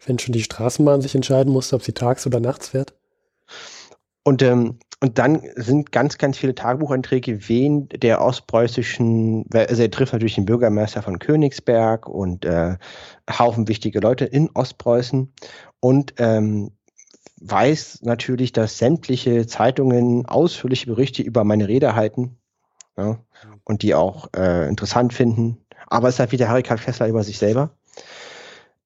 wenn 0.07 0.19
schon 0.19 0.33
die 0.33 0.43
Straßenbahn 0.43 1.03
sich 1.03 1.15
entscheiden 1.15 1.53
musste, 1.53 1.77
ob 1.77 1.83
sie 1.83 1.93
tags 1.93 2.27
oder 2.27 2.41
nachts 2.41 2.69
fährt. 2.69 2.95
Und, 4.23 4.43
ähm, 4.43 4.79
und 5.03 5.19
dann 5.19 5.43
sind 5.57 5.93
ganz, 5.93 6.19
ganz 6.19 6.37
viele 6.37 6.55
Tagebucheinträge, 6.55 7.49
wen 7.49 7.89
der 7.89 8.21
ostpreußischen, 8.21 9.47
also 9.53 9.83
er 9.83 9.91
trifft 9.91 10.13
natürlich 10.13 10.35
den 10.35 10.45
Bürgermeister 10.45 11.03
von 11.03 11.19
Königsberg 11.19 12.07
und 12.07 12.45
äh, 12.45 12.77
Haufen 13.31 13.67
wichtige 13.67 14.01
Leute 14.01 14.27
in 14.27 14.51
Ostpreußen 14.53 15.33
und 15.81 16.15
ähm, 16.19 16.73
weiß 17.41 18.01
natürlich, 18.03 18.53
dass 18.53 18.77
sämtliche 18.77 19.47
Zeitungen 19.47 20.27
ausführliche 20.27 20.87
Berichte 20.87 21.23
über 21.23 21.45
meine 21.45 21.67
Rede 21.67 21.95
halten 21.95 22.37
ja, 22.99 23.19
und 23.65 23.81
die 23.81 23.95
auch 23.95 24.29
äh, 24.37 24.69
interessant 24.69 25.15
finden. 25.15 25.65
Aber 25.87 26.09
es 26.09 26.17
ist 26.17 26.21
halt 26.21 26.33
wieder 26.33 26.49
Harry 26.49 26.63
Karl 26.63 26.79
Kessler 26.79 27.09
über 27.09 27.25
sich 27.25 27.39
selber. 27.39 27.71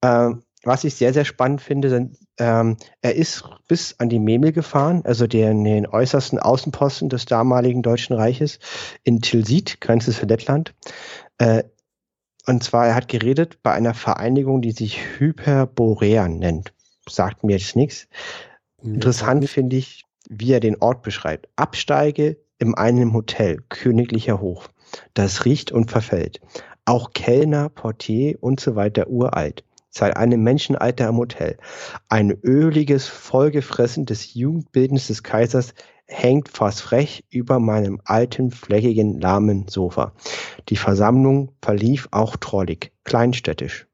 Ähm, 0.00 0.44
was 0.64 0.84
ich 0.84 0.94
sehr, 0.94 1.12
sehr 1.12 1.24
spannend 1.24 1.60
finde, 1.60 1.90
sind, 1.90 2.18
ähm, 2.38 2.76
er 3.02 3.14
ist 3.14 3.44
bis 3.68 3.98
an 3.98 4.08
die 4.08 4.18
Memel 4.18 4.52
gefahren, 4.52 5.02
also 5.04 5.26
den, 5.26 5.64
den 5.64 5.86
äußersten 5.86 6.38
Außenposten 6.38 7.08
des 7.08 7.26
damaligen 7.26 7.82
Deutschen 7.82 8.16
Reiches 8.16 8.58
in 9.02 9.20
Tilsit, 9.20 9.80
Grenze 9.80 10.12
zu 10.12 10.26
Lettland. 10.26 10.74
Äh, 11.38 11.64
und 12.46 12.62
zwar, 12.62 12.86
er 12.88 12.94
hat 12.94 13.08
geredet 13.08 13.62
bei 13.62 13.72
einer 13.72 13.94
Vereinigung, 13.94 14.60
die 14.60 14.72
sich 14.72 15.00
Hyperborean 15.18 16.38
nennt. 16.38 16.72
Sagt 17.08 17.44
mir 17.44 17.56
jetzt 17.56 17.76
nichts. 17.76 18.08
Interessant 18.82 19.48
finde 19.48 19.76
ich, 19.76 20.04
wie 20.28 20.52
er 20.52 20.60
den 20.60 20.80
Ort 20.80 21.02
beschreibt. 21.02 21.48
Absteige 21.56 22.36
im 22.58 22.74
einen 22.74 23.12
Hotel, 23.14 23.62
königlicher 23.68 24.40
Hof. 24.40 24.70
Das 25.14 25.44
riecht 25.44 25.72
und 25.72 25.90
verfällt. 25.90 26.40
Auch 26.84 27.12
Kellner, 27.12 27.70
Portier 27.70 28.36
und 28.42 28.60
so 28.60 28.76
weiter 28.76 29.08
uralt. 29.08 29.64
Seit 29.96 30.16
einem 30.16 30.42
Menschenalter 30.42 31.08
im 31.08 31.18
Hotel. 31.18 31.56
Ein 32.08 32.32
öliges 32.42 33.06
Vollgefressen 33.06 34.06
des 34.06 34.34
Jugendbildens 34.34 35.06
des 35.06 35.22
Kaisers 35.22 35.72
hängt 36.06 36.48
fast 36.48 36.80
frech 36.80 37.24
über 37.30 37.60
meinem 37.60 38.00
alten, 38.04 38.50
fleckigen, 38.50 39.20
lahmen 39.20 39.68
Sofa. 39.68 40.12
Die 40.68 40.76
Versammlung 40.76 41.52
verlief 41.62 42.08
auch 42.10 42.36
trollig, 42.36 42.92
kleinstädtisch. 43.04 43.86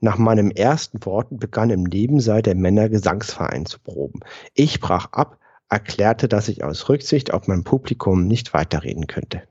Nach 0.00 0.18
meinem 0.18 0.52
ersten 0.52 1.04
Wort 1.04 1.28
begann 1.30 1.70
im 1.70 1.82
Nebensaal 1.82 2.40
der 2.40 2.54
Männer 2.54 2.88
Gesangsverein 2.88 3.66
zu 3.66 3.80
proben. 3.80 4.20
Ich 4.54 4.80
brach 4.80 5.08
ab, 5.12 5.38
erklärte, 5.68 6.28
dass 6.28 6.48
ich 6.48 6.62
aus 6.62 6.88
Rücksicht 6.88 7.32
auf 7.32 7.48
mein 7.48 7.64
Publikum 7.64 8.28
nicht 8.28 8.54
weiterreden 8.54 9.08
könnte. 9.08 9.42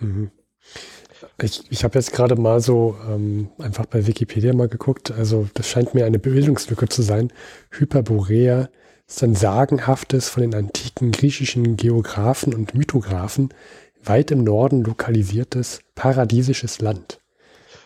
Mhm. 0.00 0.30
Ich, 1.40 1.62
ich 1.70 1.84
habe 1.84 1.98
jetzt 1.98 2.12
gerade 2.12 2.36
mal 2.36 2.60
so 2.60 2.96
ähm, 3.08 3.48
einfach 3.58 3.86
bei 3.86 4.06
Wikipedia 4.06 4.52
mal 4.52 4.68
geguckt. 4.68 5.10
Also 5.10 5.48
das 5.54 5.68
scheint 5.68 5.94
mir 5.94 6.06
eine 6.06 6.18
Bildungslücke 6.18 6.88
zu 6.88 7.02
sein. 7.02 7.32
Hyperborea 7.70 8.68
ist 9.06 9.22
ein 9.22 9.34
sagenhaftes 9.34 10.28
von 10.28 10.42
den 10.42 10.54
antiken 10.54 11.12
griechischen 11.12 11.76
Geographen 11.76 12.54
und 12.54 12.74
Mythographen 12.74 13.50
weit 14.04 14.30
im 14.30 14.42
Norden 14.42 14.82
lokalisiertes 14.82 15.80
paradiesisches 15.94 16.80
Land. 16.80 17.20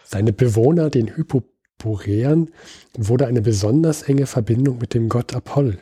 Seine 0.05 0.33
Bewohner, 0.33 0.89
den 0.89 1.17
Hypoboreern, 1.17 2.51
wurde 2.97 3.27
eine 3.27 3.43
besonders 3.43 4.03
enge 4.03 4.27
Verbindung 4.27 4.79
mit 4.79 4.95
dem 4.95 5.09
Gott 5.09 5.35
Apoll, 5.35 5.79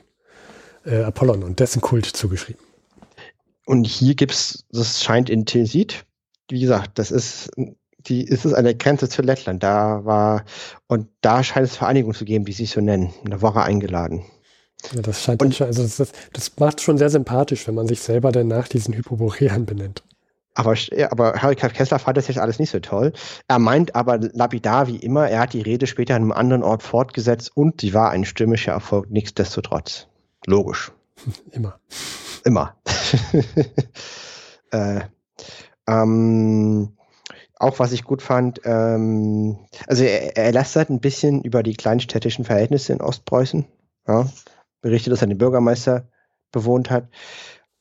äh, 0.84 1.02
Apollon 1.02 1.42
und 1.42 1.60
dessen 1.60 1.80
Kult 1.80 2.06
zugeschrieben. 2.06 2.62
Und 3.66 3.86
hier 3.86 4.14
gibt 4.14 4.32
es, 4.32 4.64
das 4.70 5.02
scheint 5.02 5.30
in 5.30 5.46
Tilsit, 5.46 6.04
wie 6.50 6.60
gesagt, 6.60 6.98
das 6.98 7.10
ist 7.10 7.50
die 8.06 8.22
ist 8.22 8.44
es 8.44 8.52
an 8.52 8.64
der 8.64 8.74
Grenze 8.74 9.08
zu 9.08 9.22
Lettland. 9.22 9.62
Da 9.62 10.04
war, 10.04 10.44
und 10.86 11.08
da 11.20 11.42
scheint 11.42 11.66
es 11.66 11.76
Vereinigungen 11.76 12.14
zu 12.14 12.24
geben, 12.24 12.44
die 12.44 12.52
sich 12.52 12.70
so 12.70 12.80
nennen. 12.80 13.12
Da 13.24 13.40
war 13.42 13.56
er 13.56 13.64
eingeladen. 13.64 14.24
Ja, 14.92 15.00
das 15.00 15.22
scheint 15.22 15.42
und, 15.42 15.54
schon, 15.54 15.66
also 15.66 15.82
das, 15.82 15.96
das, 15.96 16.12
das, 16.32 16.52
macht 16.58 16.80
schon 16.80 16.98
sehr 16.98 17.08
sympathisch, 17.08 17.66
wenn 17.66 17.74
man 17.74 17.88
sich 17.88 18.00
selber 18.00 18.32
dann 18.32 18.48
nach 18.48 18.68
diesen 18.68 18.94
Hypoboreern 18.94 19.64
benennt. 19.64 20.02
Aber, 20.56 20.76
aber 21.10 21.42
Harry 21.42 21.56
Kessler 21.56 21.98
fand 21.98 22.16
das 22.16 22.28
jetzt 22.28 22.38
alles 22.38 22.58
nicht 22.58 22.70
so 22.70 22.78
toll. 22.78 23.12
Er 23.48 23.58
meint 23.58 23.96
aber 23.96 24.18
lapidar 24.18 24.86
wie 24.86 24.96
immer, 24.96 25.28
er 25.28 25.40
hat 25.40 25.52
die 25.52 25.62
Rede 25.62 25.86
später 25.86 26.14
an 26.14 26.22
einem 26.22 26.32
anderen 26.32 26.62
Ort 26.62 26.82
fortgesetzt 26.82 27.50
und 27.56 27.80
sie 27.80 27.92
war 27.92 28.10
ein 28.10 28.24
stimmischer 28.24 28.72
Erfolg, 28.72 29.10
nichtsdestotrotz. 29.10 30.06
Logisch. 30.46 30.92
Immer. 31.50 31.80
Immer. 32.44 32.76
äh, 34.70 35.00
ähm, 35.88 36.96
auch 37.56 37.78
was 37.78 37.92
ich 37.92 38.04
gut 38.04 38.22
fand, 38.22 38.60
ähm, 38.64 39.58
also 39.86 40.04
er, 40.04 40.36
er 40.36 40.52
lästert 40.52 40.90
ein 40.90 41.00
bisschen 41.00 41.42
über 41.42 41.62
die 41.62 41.74
kleinstädtischen 41.74 42.44
Verhältnisse 42.44 42.92
in 42.92 43.00
Ostpreußen. 43.00 43.66
Ja, 44.06 44.28
berichtet, 44.80 45.12
dass 45.12 45.22
er 45.22 45.28
den 45.28 45.38
Bürgermeister 45.38 46.08
bewohnt 46.52 46.90
hat. 46.90 47.08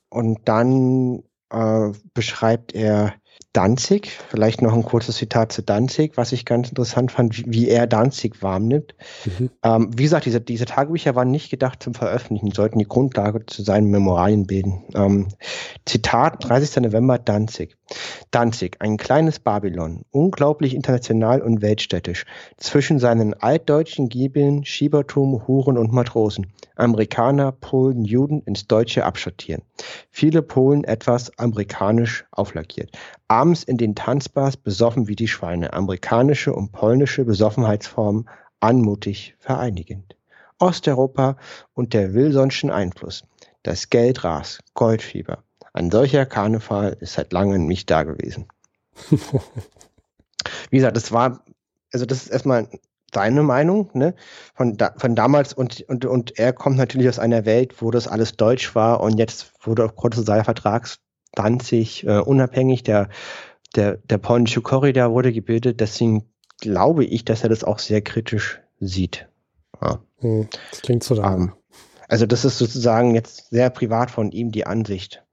Und 0.09 0.47
dann 0.47 1.23
äh, 1.49 1.91
beschreibt 2.13 2.73
er 2.73 3.13
Danzig, 3.53 4.09
vielleicht 4.29 4.63
noch 4.63 4.73
ein 4.73 4.83
kurzes 4.83 5.17
Zitat 5.17 5.51
zu 5.51 5.61
Danzig, 5.61 6.17
was 6.17 6.31
ich 6.31 6.43
ganz 6.43 6.69
interessant 6.69 7.11
fand, 7.11 7.37
wie, 7.37 7.45
wie 7.47 7.69
er 7.69 7.85
Danzig 7.85 8.41
warm 8.41 8.67
nimmt. 8.67 8.95
Mhm. 9.25 9.51
Ähm, 9.61 9.89
wie 9.95 10.01
gesagt, 10.01 10.25
diese, 10.25 10.41
diese 10.41 10.65
Tagebücher 10.65 11.13
waren 11.13 11.29
nicht 11.29 11.51
gedacht 11.51 11.83
zum 11.83 11.93
Veröffentlichen, 11.93 12.51
sollten 12.51 12.79
die 12.79 12.87
Grundlage 12.87 13.45
zu 13.45 13.61
seinen 13.61 13.91
Memorien 13.91 14.47
bilden. 14.47 14.83
Ähm, 14.95 15.27
Zitat, 15.85 16.49
30. 16.49 16.83
November 16.83 17.19
Danzig. 17.19 17.77
Danzig, 18.31 18.77
ein 18.79 18.97
kleines 18.97 19.37
Babylon, 19.37 20.03
unglaublich 20.09 20.73
international 20.73 21.39
und 21.41 21.61
weltstädtisch, 21.61 22.25
zwischen 22.57 22.97
seinen 22.97 23.35
altdeutschen 23.35 24.09
Giebeln, 24.09 24.65
Schiebertum, 24.65 25.47
Huren 25.47 25.77
und 25.77 25.93
Matrosen. 25.93 26.51
Amerikaner, 26.75 27.51
Polen, 27.51 28.03
Juden 28.03 28.41
ins 28.41 28.67
Deutsche 28.67 29.05
abschottieren. 29.05 29.61
Viele 30.09 30.41
Polen 30.41 30.83
etwas 30.83 31.37
amerikanisch 31.37 32.25
auflackiert 32.31 32.89
abends 33.43 33.63
in 33.65 33.75
den 33.75 33.93
Tanzbars 33.93 34.55
besoffen 34.55 35.09
wie 35.09 35.17
die 35.17 35.27
Schweine, 35.27 35.73
amerikanische 35.73 36.53
und 36.53 36.71
polnische 36.71 37.25
Besoffenheitsformen 37.25 38.29
anmutig 38.61 39.35
vereinigend. 39.37 40.15
Osteuropa 40.59 41.35
und 41.73 41.93
der 41.93 42.13
Wilsonschen 42.13 42.71
Einfluss. 42.71 43.25
Das 43.61 43.89
Geld 43.89 44.23
ras, 44.23 44.59
Goldfieber. 44.75 45.43
Ein 45.73 45.91
solcher 45.91 46.25
Karneval 46.25 46.95
ist 47.01 47.15
seit 47.15 47.33
langem 47.33 47.67
nicht 47.67 47.91
da 47.91 48.03
gewesen. 48.03 48.47
wie 50.69 50.77
gesagt, 50.77 50.95
das 50.95 51.11
war, 51.11 51.43
also 51.91 52.05
das 52.05 52.23
ist 52.23 52.29
erstmal 52.29 52.69
seine 53.13 53.43
Meinung, 53.43 53.89
ne? 53.93 54.15
Von, 54.55 54.77
da, 54.77 54.93
von 54.95 55.15
damals 55.15 55.51
und, 55.51 55.81
und, 55.89 56.05
und 56.05 56.39
er 56.39 56.53
kommt 56.53 56.77
natürlich 56.77 57.09
aus 57.09 57.19
einer 57.19 57.43
Welt, 57.43 57.81
wo 57.81 57.91
das 57.91 58.07
alles 58.07 58.37
deutsch 58.37 58.73
war 58.73 59.01
und 59.01 59.17
jetzt 59.17 59.51
wurde 59.65 59.83
aufgrund 59.83 60.13
des 60.13 60.19
Sozialvertrags 60.19 61.01
2020 61.35 62.07
äh, 62.07 62.19
unabhängig. 62.19 62.83
Der, 62.83 63.09
der, 63.75 63.97
der 63.97 64.17
polnische 64.17 64.61
Korridor 64.61 65.11
wurde 65.11 65.33
gebildet. 65.33 65.79
Deswegen 65.79 66.25
glaube 66.59 67.05
ich, 67.05 67.25
dass 67.25 67.43
er 67.43 67.49
das 67.49 67.63
auch 67.63 67.79
sehr 67.79 68.01
kritisch 68.01 68.61
sieht. 68.79 69.27
Ja. 69.81 69.99
Hm, 70.19 70.47
das 70.71 70.81
klingt 70.81 71.03
so 71.03 71.15
danach. 71.15 71.35
Ähm, 71.35 71.53
also 72.07 72.25
das 72.25 72.45
ist 72.45 72.57
sozusagen 72.57 73.15
jetzt 73.15 73.49
sehr 73.49 73.69
privat 73.69 74.11
von 74.11 74.31
ihm 74.31 74.51
die 74.51 74.67
Ansicht. 74.67 75.23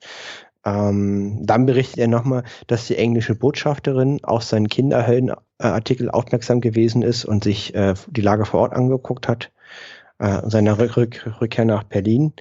Ähm, 0.65 1.41
dann 1.45 1.67
berichtet 1.67 1.99
er 1.99 2.09
nochmal, 2.09 2.45
dass 2.67 2.87
die 2.87 2.97
englische 2.97 3.35
Botschafterin 3.35 4.25
auf 4.25 4.43
seinen 4.43 4.69
Kinderhöllenartikel 4.69 6.09
äh, 6.09 6.11
aufmerksam 6.11 6.61
gewesen 6.61 7.03
ist 7.03 7.25
und 7.25 7.45
sich 7.45 7.75
äh, 7.75 7.95
die 8.09 8.21
Lage 8.21 8.45
vor 8.45 8.61
Ort 8.61 8.73
angeguckt 8.75 9.27
hat, 9.27 9.51
äh, 10.19 10.43
seiner 10.49 10.79
Rück 10.79 11.31
Rückkehr 11.41 11.65
nach 11.65 11.85
Berlin. 11.85 12.35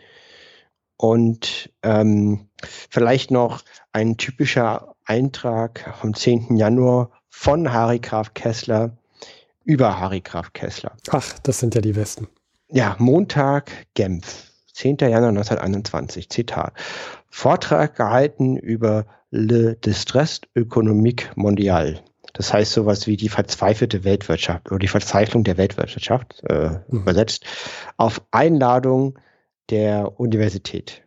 Und 1.02 1.72
ähm, 1.82 2.50
vielleicht 2.62 3.32
noch 3.32 3.62
ein 3.93 4.18
typischer 4.18 4.95
Eintrag 5.06 5.95
vom 6.02 6.14
10. 6.14 6.58
Januar 6.58 7.12
von 7.30 7.72
Harry 7.72 8.00
Graf 8.00 8.34
Kessler 8.34 8.97
über 9.64 9.97
Harry 9.97 10.20
Graf 10.20 10.52
Kessler. 10.52 10.91
Ach, 11.10 11.39
das 11.39 11.60
sind 11.60 11.74
ja 11.74 11.80
die 11.80 11.95
Westen. 11.95 12.28
Ja, 12.68 12.97
Montag, 13.00 13.72
Genf. 13.93 14.52
10. 14.74 14.97
Januar 15.00 15.30
1921, 15.30 16.30
Zitat. 16.30 16.74
Vortrag 17.30 17.95
gehalten 17.95 18.58
über 18.58 19.06
Le 19.32 19.76
Distress 19.76 20.41
économique 20.54 21.32
mondial. 21.36 22.04
Das 22.34 22.54
heißt 22.54 22.74
sowas 22.74 23.08
wie 23.08 23.16
die 23.16 23.30
verzweifelte 23.30 24.04
Weltwirtschaft 24.04 24.70
oder 24.70 24.80
die 24.80 24.88
Verzweiflung 24.89 25.45
der 25.45 25.58
Weltwirtschaft 25.58 26.43
äh, 26.50 26.72
mhm. 26.89 27.00
übersetzt, 27.00 27.45
auf 27.95 28.22
Einladung 28.32 29.18
der 29.70 30.20
Universität. 30.20 31.03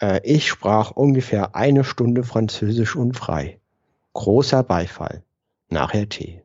Äh, 0.00 0.20
ich 0.24 0.48
sprach 0.48 0.90
ungefähr 0.92 1.54
eine 1.54 1.84
Stunde 1.84 2.24
Französisch 2.24 2.96
unfrei. 2.96 3.58
Großer 4.12 4.62
Beifall. 4.62 5.22
Nachher 5.68 6.08
Tee. 6.08 6.42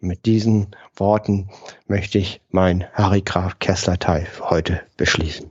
Und 0.00 0.08
mit 0.08 0.26
diesen 0.26 0.74
Worten 0.96 1.48
möchte 1.86 2.18
ich 2.18 2.40
mein 2.50 2.86
Harry 2.92 3.22
Graf 3.22 3.58
Kessler 3.58 3.98
Teil 3.98 4.26
heute 4.40 4.82
beschließen. 4.96 5.50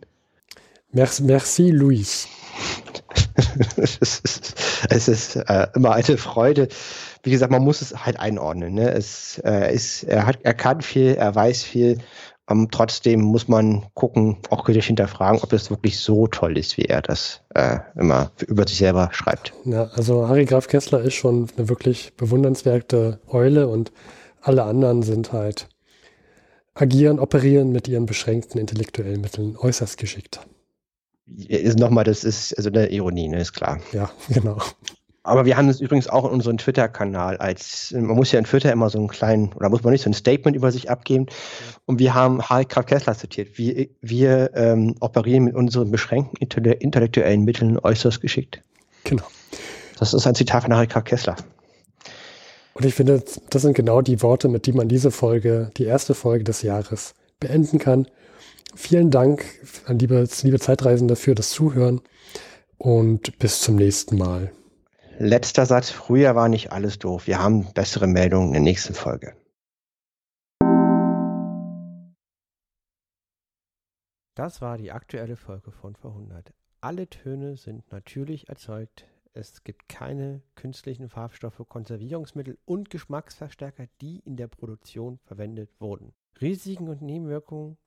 Merci, 0.92 1.24
merci 1.24 1.72
Luis. 1.72 2.28
es 3.78 3.98
ist, 3.98 4.56
es 4.90 5.08
ist 5.08 5.36
äh, 5.36 5.68
immer 5.76 5.94
eine 5.94 6.18
Freude. 6.18 6.68
Wie 7.24 7.32
gesagt, 7.32 7.52
man 7.52 7.64
muss 7.64 7.82
es 7.82 8.06
halt 8.06 8.20
einordnen. 8.20 8.76
Ne? 8.76 8.92
Es 8.92 9.42
äh, 9.44 9.74
ist, 9.74 10.04
er 10.04 10.26
hat, 10.26 10.40
er 10.44 10.54
kann 10.54 10.82
viel, 10.82 11.16
er 11.16 11.34
weiß 11.34 11.64
viel. 11.64 12.00
Ähm, 12.50 12.68
trotzdem 12.72 13.22
muss 13.22 13.48
man 13.48 13.88
gucken, 13.96 14.38
auch 14.50 14.66
kritisch 14.66 14.88
hinterfragen, 14.88 15.40
ob 15.42 15.50
das 15.50 15.72
wirklich 15.72 16.00
so 16.00 16.28
toll 16.28 16.58
ist, 16.58 16.78
wie 16.78 16.86
er 16.86 17.02
das 17.02 17.42
äh, 17.56 17.80
immer 17.98 18.32
über 18.48 18.68
sich 18.68 18.78
selber 18.78 19.10
schreibt. 19.14 19.54
Ja, 19.66 19.86
also 19.96 20.28
Harry 20.28 20.46
Graf 20.46 20.68
Kessler 20.68 21.02
ist 21.02 21.16
schon 21.16 21.50
eine 21.58 21.70
wirklich 21.70 22.14
bewundernswerte 22.16 23.20
Eule 23.28 23.68
und 23.68 23.92
alle 24.42 24.64
anderen 24.64 25.02
sind 25.02 25.34
halt 25.34 25.70
agieren, 26.76 27.20
operieren 27.20 27.72
mit 27.72 27.88
ihren 27.88 28.06
beschränkten 28.06 28.60
intellektuellen 28.60 29.22
Mitteln 29.22 29.58
äußerst 29.58 29.98
geschickt. 29.98 30.42
Ist 31.26 31.80
nochmal, 31.80 32.04
das 32.04 32.24
ist 32.24 32.56
also 32.56 32.70
eine 32.70 32.88
Ironie, 32.92 33.28
ne, 33.28 33.42
ist 33.42 33.54
klar. 33.54 33.80
Ja, 33.92 34.12
genau. 34.30 34.58
Aber 35.26 35.46
wir 35.46 35.58
haben 35.58 35.68
es 35.70 35.82
übrigens 35.82 36.08
auch 36.08 36.24
in 36.26 36.32
unserem 36.32 36.60
Twitter-Kanal 36.60 37.38
als, 37.38 37.92
man 37.98 38.16
muss 38.16 38.32
ja 38.32 38.38
in 38.38 38.46
Twitter 38.46 38.72
immer 38.72 38.92
so 38.92 39.00
einen 39.00 39.08
kleinen, 39.08 39.52
oder 39.54 39.70
muss 39.70 39.84
man 39.84 39.92
nicht 39.92 40.04
so 40.04 40.10
ein 40.12 40.14
Statement 40.14 40.56
über 40.56 40.72
sich 40.72 40.92
abgeben. 40.92 41.26
Und 41.86 41.98
wir 41.98 42.14
haben 42.14 42.44
Harry 42.44 42.66
Kraft 42.66 42.90
Kessler 42.90 43.18
zitiert. 43.18 43.58
Wir, 43.58 43.88
wir 44.02 44.52
ähm, 44.54 44.96
operieren 45.00 45.46
mit 45.46 45.56
unseren 45.56 45.90
beschränkten 45.90 46.38
intellektuellen 46.38 47.44
Mitteln 47.44 47.80
äußerst 47.80 48.22
geschickt. 48.22 48.62
Genau. 49.04 49.24
Das 49.98 50.14
ist 50.14 50.28
ein 50.28 50.36
Zitat 50.36 50.62
von 50.62 50.76
Harry 50.76 50.86
Kraft 50.86 51.08
Kessler. 51.08 51.36
Und 52.76 52.86
ich 52.86 52.94
finde, 52.94 53.24
das 53.50 53.62
sind 53.64 53.74
genau 53.74 54.02
die 54.02 54.22
Worte, 54.22 54.48
mit 54.48 54.68
denen 54.68 54.78
man 54.78 54.90
diese 54.90 55.10
Folge, 55.10 55.72
die 55.78 55.86
erste 55.86 56.14
Folge 56.14 56.44
des 56.44 56.62
Jahres, 56.62 57.16
beenden 57.40 57.80
kann. 57.80 58.06
Vielen 58.76 59.10
Dank 59.10 59.44
an 59.88 59.98
liebe, 59.98 60.28
liebe 60.44 60.60
Zeitreisende 60.60 61.16
für 61.16 61.34
das 61.34 61.50
Zuhören 61.50 62.02
und 62.78 63.40
bis 63.40 63.62
zum 63.62 63.76
nächsten 63.76 64.20
Mal. 64.20 64.52
Letzter 65.18 65.66
Satz. 65.66 65.92
Früher 65.92 66.36
war 66.36 66.50
nicht 66.50 66.74
alles 66.74 67.00
doof. 67.00 67.28
Wir 67.28 67.40
haben 67.40 67.72
bessere 67.74 68.06
Meldungen 68.06 68.48
in 68.48 68.54
der 68.54 68.62
nächsten 68.62 68.94
Folge. 68.94 69.34
Das 74.36 74.62
war 74.62 74.78
die 74.78 74.92
aktuelle 74.92 75.38
Folge 75.38 75.72
von 75.72 75.96
Verhundert. 75.96 76.54
Alle 76.82 77.10
Töne 77.10 77.56
sind 77.56 77.90
natürlich 77.94 78.50
erzeugt. 78.50 79.08
Es 79.32 79.64
gibt 79.64 79.88
keine 79.88 80.42
künstlichen 80.56 81.08
Farbstoffe, 81.08 81.62
Konservierungsmittel 81.68 82.58
und 82.66 82.90
Geschmacksverstärker, 82.90 83.86
die 84.02 84.20
in 84.20 84.36
der 84.36 84.48
Produktion 84.48 85.20
verwendet 85.24 85.72
wurden. 85.80 86.14
Risiken 86.42 86.90
und 86.90 87.02
Nebenwirkungen 87.02 87.78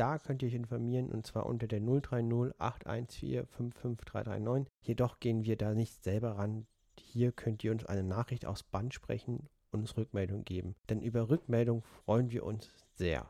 da 0.00 0.18
könnt 0.18 0.40
ihr 0.40 0.48
euch 0.48 0.54
informieren 0.54 1.10
und 1.10 1.26
zwar 1.26 1.44
unter 1.44 1.66
der 1.66 1.80
030 1.80 2.54
814 2.58 3.46
55339. 3.46 4.72
Jedoch 4.80 5.20
gehen 5.20 5.44
wir 5.44 5.56
da 5.56 5.74
nicht 5.74 6.02
selber 6.02 6.38
ran. 6.38 6.66
Hier 6.98 7.32
könnt 7.32 7.62
ihr 7.62 7.70
uns 7.70 7.84
eine 7.84 8.02
Nachricht 8.02 8.46
aus 8.46 8.62
Band 8.62 8.94
sprechen 8.94 9.50
und 9.70 9.80
uns 9.80 9.98
Rückmeldung 9.98 10.44
geben. 10.44 10.74
Denn 10.88 11.02
über 11.02 11.28
Rückmeldung 11.28 11.82
freuen 11.82 12.30
wir 12.30 12.44
uns 12.46 12.70
sehr. 12.94 13.26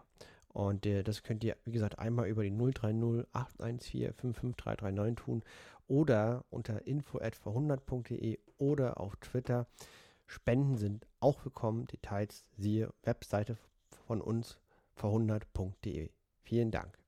Und 0.46 0.86
äh, 0.86 1.02
das 1.02 1.24
könnt 1.24 1.42
ihr, 1.42 1.56
wie 1.64 1.72
gesagt, 1.72 1.98
einmal 1.98 2.28
über 2.28 2.44
die 2.44 2.56
030 2.56 3.26
814 3.32 4.14
55339 4.14 5.16
tun 5.16 5.42
oder 5.88 6.44
unter 6.50 6.86
info.verhundert.de 6.86 8.38
oder 8.58 9.00
auf 9.00 9.16
Twitter. 9.16 9.66
Spenden 10.26 10.76
sind 10.76 11.08
auch 11.18 11.44
willkommen. 11.44 11.88
Details 11.88 12.44
siehe 12.56 12.94
Webseite 13.02 13.58
von 14.06 14.20
uns 14.20 14.60
verhundert.de. 14.94 16.10
Vielen 16.43 16.70
Dank. 16.70 17.01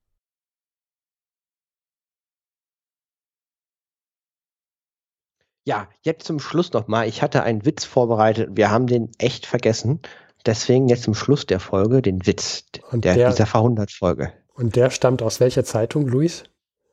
Ja, 5.65 5.89
jetzt 6.03 6.27
zum 6.27 6.41
Schluss 6.41 6.73
nochmal. 6.73 7.07
Ich 7.07 7.23
hatte 7.23 7.43
einen 7.45 7.65
Witz 7.65 7.85
vorbereitet. 7.85 8.51
Wir 8.55 8.71
haben 8.71 8.87
den 8.87 9.11
echt 9.19 9.47
vergessen. 9.47 10.01
Deswegen 10.45 10.89
jetzt 10.89 11.05
zum 11.05 11.15
Schluss 11.15 11.47
der 11.47 11.61
Folge 11.61 12.03
den 12.03 12.27
Witz 12.27 12.65
und 12.91 13.05
der, 13.05 13.15
der 13.15 13.31
dieser 13.31 13.47
Verhundert-Folge. 13.47 14.33
Und 14.55 14.75
der 14.75 14.91
stammt 14.91 15.23
aus 15.23 15.39
welcher 15.39 15.65
Zeitung, 15.65 16.07
Luis? 16.09 16.45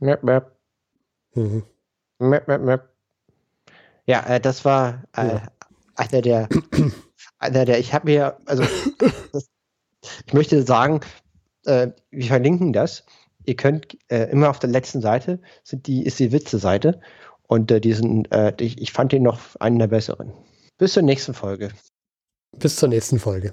Möp, 0.00 0.22
möp. 0.22 0.56
Mhm. 1.34 1.64
Möp, 2.18 2.48
möp, 2.48 2.62
möp. 2.62 2.88
Ja, 4.06 4.24
äh, 4.26 4.40
das 4.40 4.64
war 4.64 5.04
äh, 5.16 5.26
ja. 5.26 5.48
einer 5.96 6.22
der, 6.22 6.48
einer 7.38 7.64
der, 7.64 7.78
ich 7.78 7.92
habe 7.92 8.06
mir, 8.06 8.38
also, 8.46 8.64
das, 9.32 9.48
ich 10.26 10.32
möchte 10.32 10.62
sagen, 10.62 11.00
äh, 11.64 11.88
wir 12.10 12.26
verlinken 12.26 12.72
das. 12.72 13.04
Ihr 13.44 13.56
könnt 13.56 13.98
äh, 14.08 14.30
immer 14.30 14.50
auf 14.50 14.58
der 14.58 14.70
letzten 14.70 15.00
Seite 15.00 15.40
sind 15.64 15.86
die, 15.86 16.04
ist 16.04 16.18
die 16.18 16.32
Witze-Seite 16.32 17.00
und 17.46 17.70
äh, 17.70 17.80
diesen, 17.80 18.30
äh, 18.30 18.52
ich, 18.60 18.80
ich 18.80 18.92
fand 18.92 19.12
den 19.12 19.22
noch 19.22 19.56
einen 19.58 19.78
der 19.78 19.88
besseren. 19.88 20.32
Bis 20.76 20.92
zur 20.92 21.02
nächsten 21.02 21.34
Folge. 21.34 21.70
Bis 22.56 22.76
zur 22.76 22.88
nächsten 22.88 23.18
Folge. 23.18 23.52